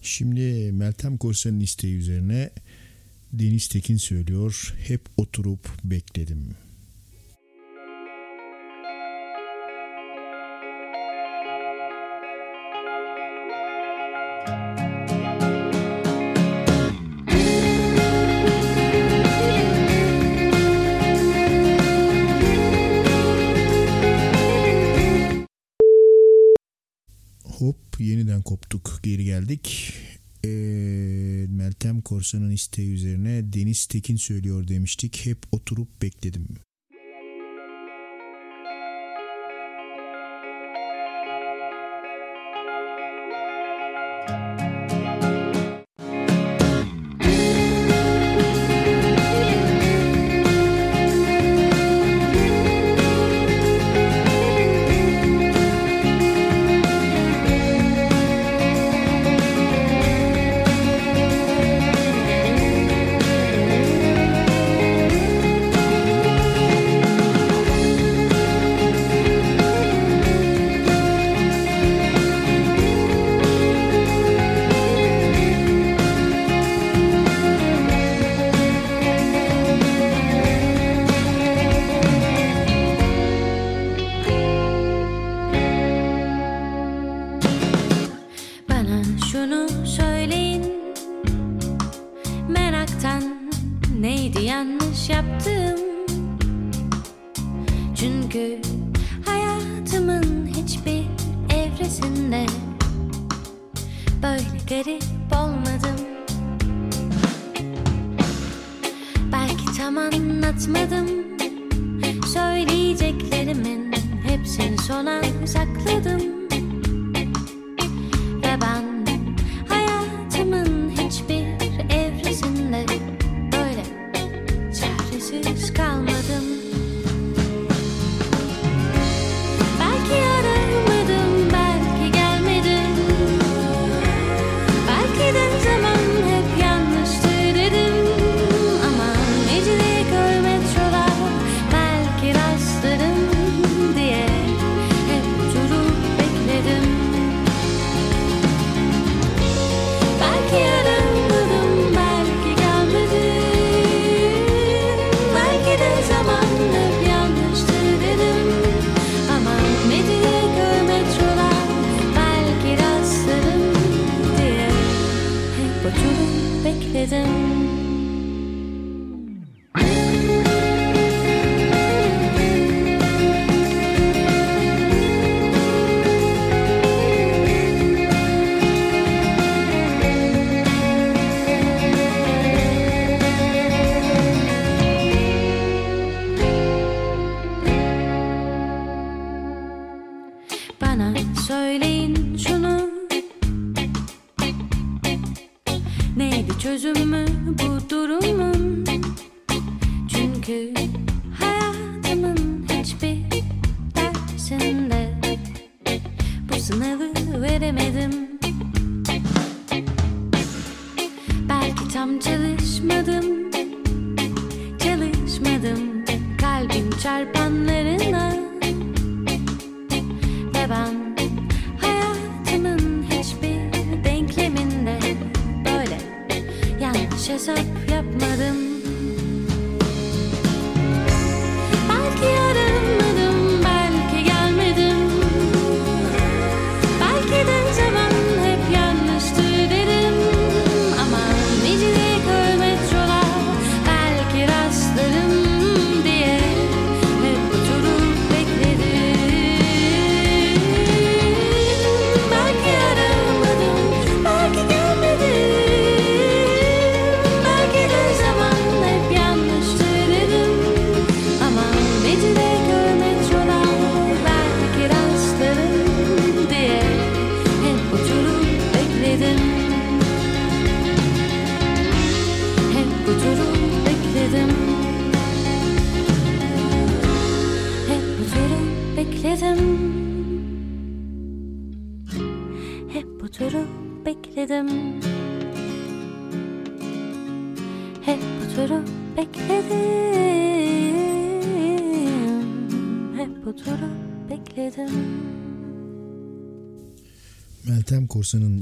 Şimdi 0.02 0.72
Meltem 0.72 1.16
Korsan'ın 1.18 1.60
isteği 1.60 1.96
üzerine 1.96 2.50
Deniz 3.38 3.68
Tekin 3.68 3.96
söylüyor. 3.96 4.74
Hep 4.78 5.00
oturup 5.16 5.68
bekledim. 5.84 6.56
Hop 27.44 27.76
yeniden 27.98 28.42
koptuk 28.42 29.00
geri 29.02 29.24
geldik. 29.24 29.94
Ee, 30.46 31.46
Meltem 31.48 32.00
Korsan'ın 32.00 32.50
isteği 32.50 32.92
üzerine 32.92 33.52
Deniz 33.52 33.86
Tekin 33.86 34.16
söylüyor 34.16 34.68
demiştik. 34.68 35.26
Hep 35.26 35.38
oturup 35.52 36.02
bekledim. 36.02 36.48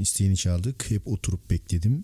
İsteğini 0.05 0.37
çaldık. 0.37 0.91
Hep 0.91 1.07
oturup 1.07 1.49
bekledim. 1.49 2.03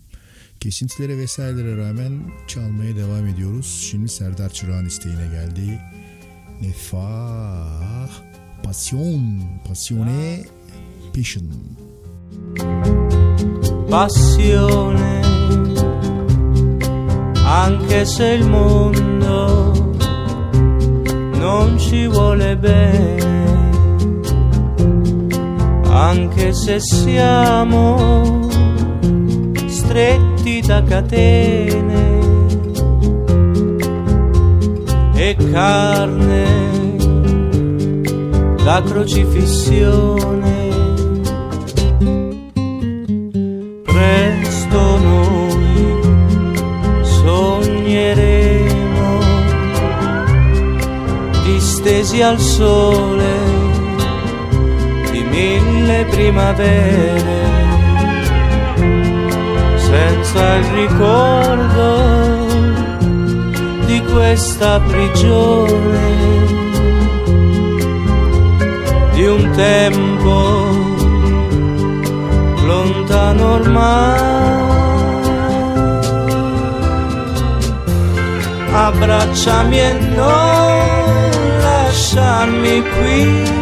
Kesintilere 0.60 1.18
vesairelere 1.18 1.76
rağmen 1.76 2.22
çalmaya 2.48 2.96
devam 2.96 3.26
ediyoruz. 3.26 3.88
Şimdi 3.90 4.08
Serdar 4.08 4.50
Çırağan 4.50 4.86
isteğine 4.86 5.26
geldi. 5.26 5.80
Nefah, 6.62 8.10
passion, 8.62 9.42
passione, 9.68 10.44
passion. 11.16 11.52
passione, 13.92 15.20
anche 17.44 18.06
se 18.06 18.36
il 18.36 18.48
mondo 18.48 19.72
non 21.38 21.76
ci 21.78 22.06
vuole 22.06 22.56
bene, 22.56 23.51
anche 25.92 26.54
se 26.54 26.80
siamo 26.80 28.48
stretti 29.66 30.62
da 30.62 30.82
catene 30.82 32.18
e 35.14 35.36
carne 35.52 36.96
da 38.64 38.82
crocifissione. 38.82 40.70
Presto 43.84 44.98
noi 44.98 46.00
sogneremo 47.02 48.70
distesi 51.44 52.22
al 52.22 52.40
sole 52.40 53.41
mille 55.82 56.04
primavere 56.04 57.40
senza 59.76 60.54
il 60.54 60.64
ricordo 60.64 61.90
di 63.86 64.00
questa 64.12 64.80
prigione 64.80 66.20
di 69.12 69.26
un 69.26 69.50
tempo 69.50 70.70
lontano 72.64 73.52
ormai. 73.54 74.60
Abbracciami 78.74 79.78
e 79.78 79.92
non 80.16 81.12
lasciarmi 81.60 82.82
qui, 82.82 83.61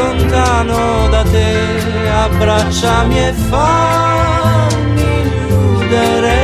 lontano 0.00 1.08
da 1.08 1.22
te, 1.22 2.08
abbracciami 2.24 3.18
e 3.18 3.32
fammi 3.32 5.02
illudere. 5.22 6.38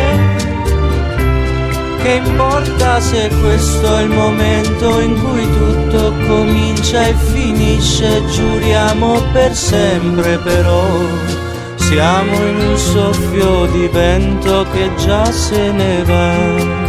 Che 2.03 2.12
importa 2.24 3.01
se 3.01 3.31
questo 3.41 3.97
è 3.97 4.03
il 4.03 4.11
momento 4.11 5.01
in 5.01 5.15
cui 5.20 5.45
tutto 5.59 6.12
comincia 6.28 7.07
e 7.07 7.15
finisce, 7.15 8.24
giuriamo 8.27 9.23
per 9.33 9.55
sempre 9.55 10.39
però. 10.39 10.87
Siamo 11.74 12.35
in 12.47 12.57
un 12.69 12.77
soffio 12.77 13.66
di 13.66 13.89
vento 13.89 14.66
che 14.73 14.91
già 14.97 15.24
se 15.33 15.73
ne 15.73 16.03
va. 16.05 16.86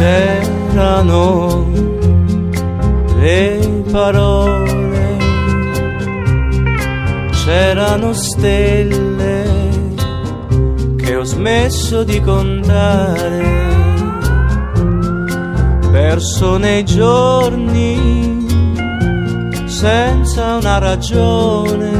C'erano 0.00 1.68
le 3.18 3.84
parole, 3.92 5.18
c'erano 7.44 8.14
stelle 8.14 9.44
che 10.96 11.16
ho 11.16 11.22
smesso 11.24 12.02
di 12.02 12.18
contare. 12.22 13.58
Perso 15.92 16.56
nei 16.56 16.82
giorni 16.86 18.46
senza 19.66 20.56
una 20.56 20.78
ragione, 20.78 21.90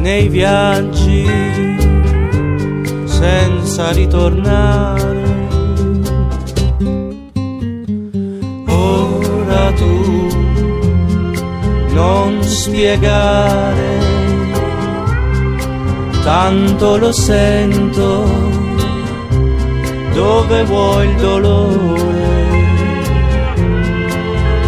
nei 0.00 0.26
viaggi 0.26 1.70
senza 3.04 3.61
ritornare. 3.92 5.22
Ora 8.68 9.72
tu 9.72 10.28
non 11.94 12.42
spiegare, 12.42 13.98
tanto 16.22 16.98
lo 16.98 17.12
sento 17.12 18.24
dove 20.12 20.64
vuoi 20.64 21.08
il 21.08 21.16
dolore. 21.16 22.20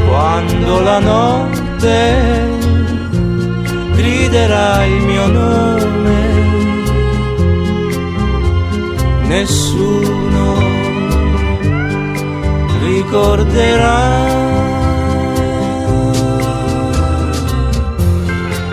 Quando 0.08 0.80
la 0.80 0.98
notte 1.00 2.52
griderà 3.92 4.84
il 4.84 5.02
mio 5.02 5.26
nome 5.26 5.73
nessuno 9.34 10.46
ricorderà. 12.80 14.02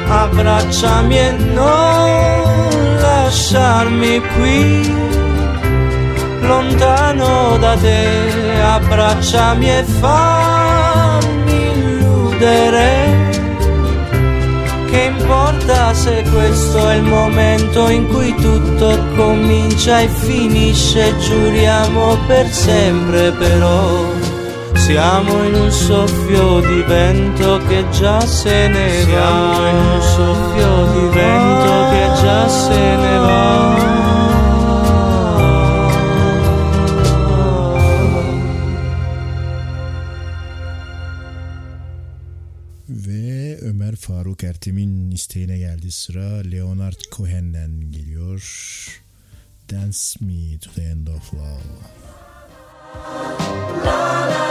Abbracciami 0.07 1.17
e 1.17 1.31
non 1.31 2.97
lasciarmi 2.99 4.21
qui 4.35 4.93
lontano 6.41 7.57
da 7.57 7.75
te, 7.77 8.61
abbracciami 8.61 9.69
e 9.69 9.83
fammi 9.83 11.59
illudere 11.71 13.00
importa 15.31 15.93
se 15.93 16.25
questo 16.29 16.89
è 16.89 16.95
il 16.95 17.03
momento 17.03 17.87
in 17.87 18.05
cui 18.07 18.35
tutto 18.35 18.97
comincia 19.15 20.01
e 20.01 20.09
finisce, 20.09 21.17
giuriamo 21.19 22.17
per 22.27 22.47
sempre 22.51 23.31
però. 23.31 24.11
Siamo 24.73 25.43
in 25.43 25.53
un 25.53 25.71
soffio 25.71 26.59
di 26.59 26.81
vento 26.81 27.61
che 27.67 27.85
già 27.91 28.19
se 28.19 28.67
ne 28.67 29.05
va. 29.05 29.53
Siamo 29.53 29.67
in 29.67 29.75
un 29.75 30.01
soffio 30.01 30.85
di 30.91 31.07
vento 31.17 31.89
che 31.91 32.21
già 32.21 32.47
se 32.49 32.95
ne 32.95 33.17
va. 33.17 34.30
İsteğine 45.21 45.57
geldi 45.57 45.91
sıra. 45.91 46.51
Leonard 46.51 46.99
Cohen'den 47.11 47.91
geliyor. 47.91 48.41
Dance 49.69 49.99
Me 50.19 50.59
to 50.59 50.71
the 50.71 50.83
End 50.83 51.07
of 51.07 51.33
Love. 51.33 51.61
Dance 53.85 54.50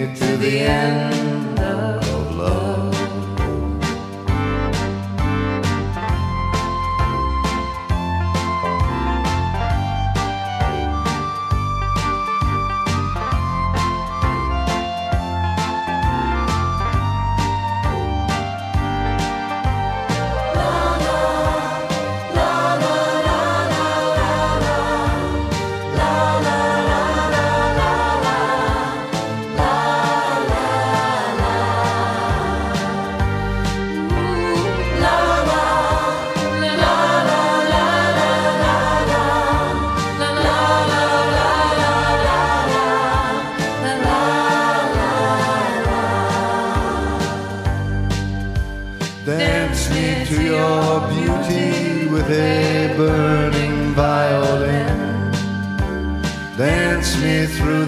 the 0.41 0.61
end 0.61 1.30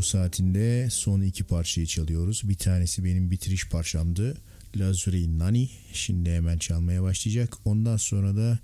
kamu 0.00 0.06
saatinde 0.06 0.90
son 0.90 1.20
iki 1.20 1.44
parçayı 1.44 1.86
çalıyoruz. 1.86 2.42
Bir 2.44 2.54
tanesi 2.54 3.04
benim 3.04 3.30
bitiriş 3.30 3.68
parçamdı. 3.68 4.36
Lazuri 4.76 5.38
Nani 5.38 5.70
şimdi 5.92 6.30
hemen 6.30 6.58
çalmaya 6.58 7.02
başlayacak. 7.02 7.56
Ondan 7.64 7.96
sonra 7.96 8.36
da 8.36 8.58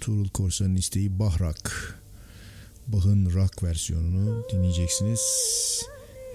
Tuğrul 0.00 0.28
Korsan'ın 0.28 0.74
isteği 0.74 1.18
Bahrak. 1.18 1.98
Bach'ın 2.86 3.30
rock 3.34 3.62
versiyonunu 3.62 4.44
dinleyeceksiniz. 4.52 5.20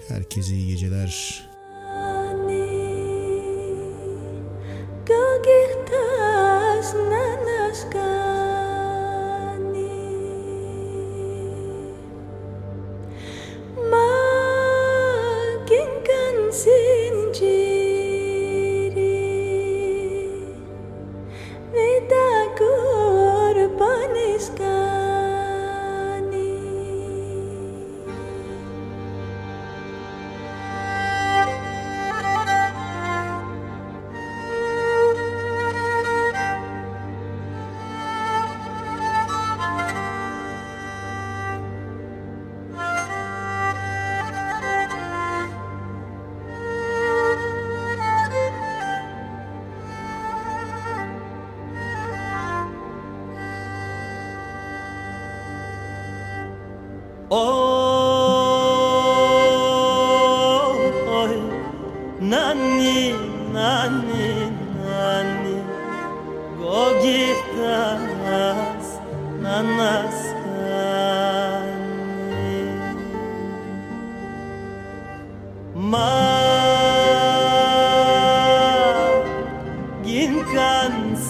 Herkese 0.08 0.56
iyi 0.56 0.68
geceler. 0.68 1.42
Anne. 1.86 2.67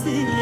see. 0.08 0.37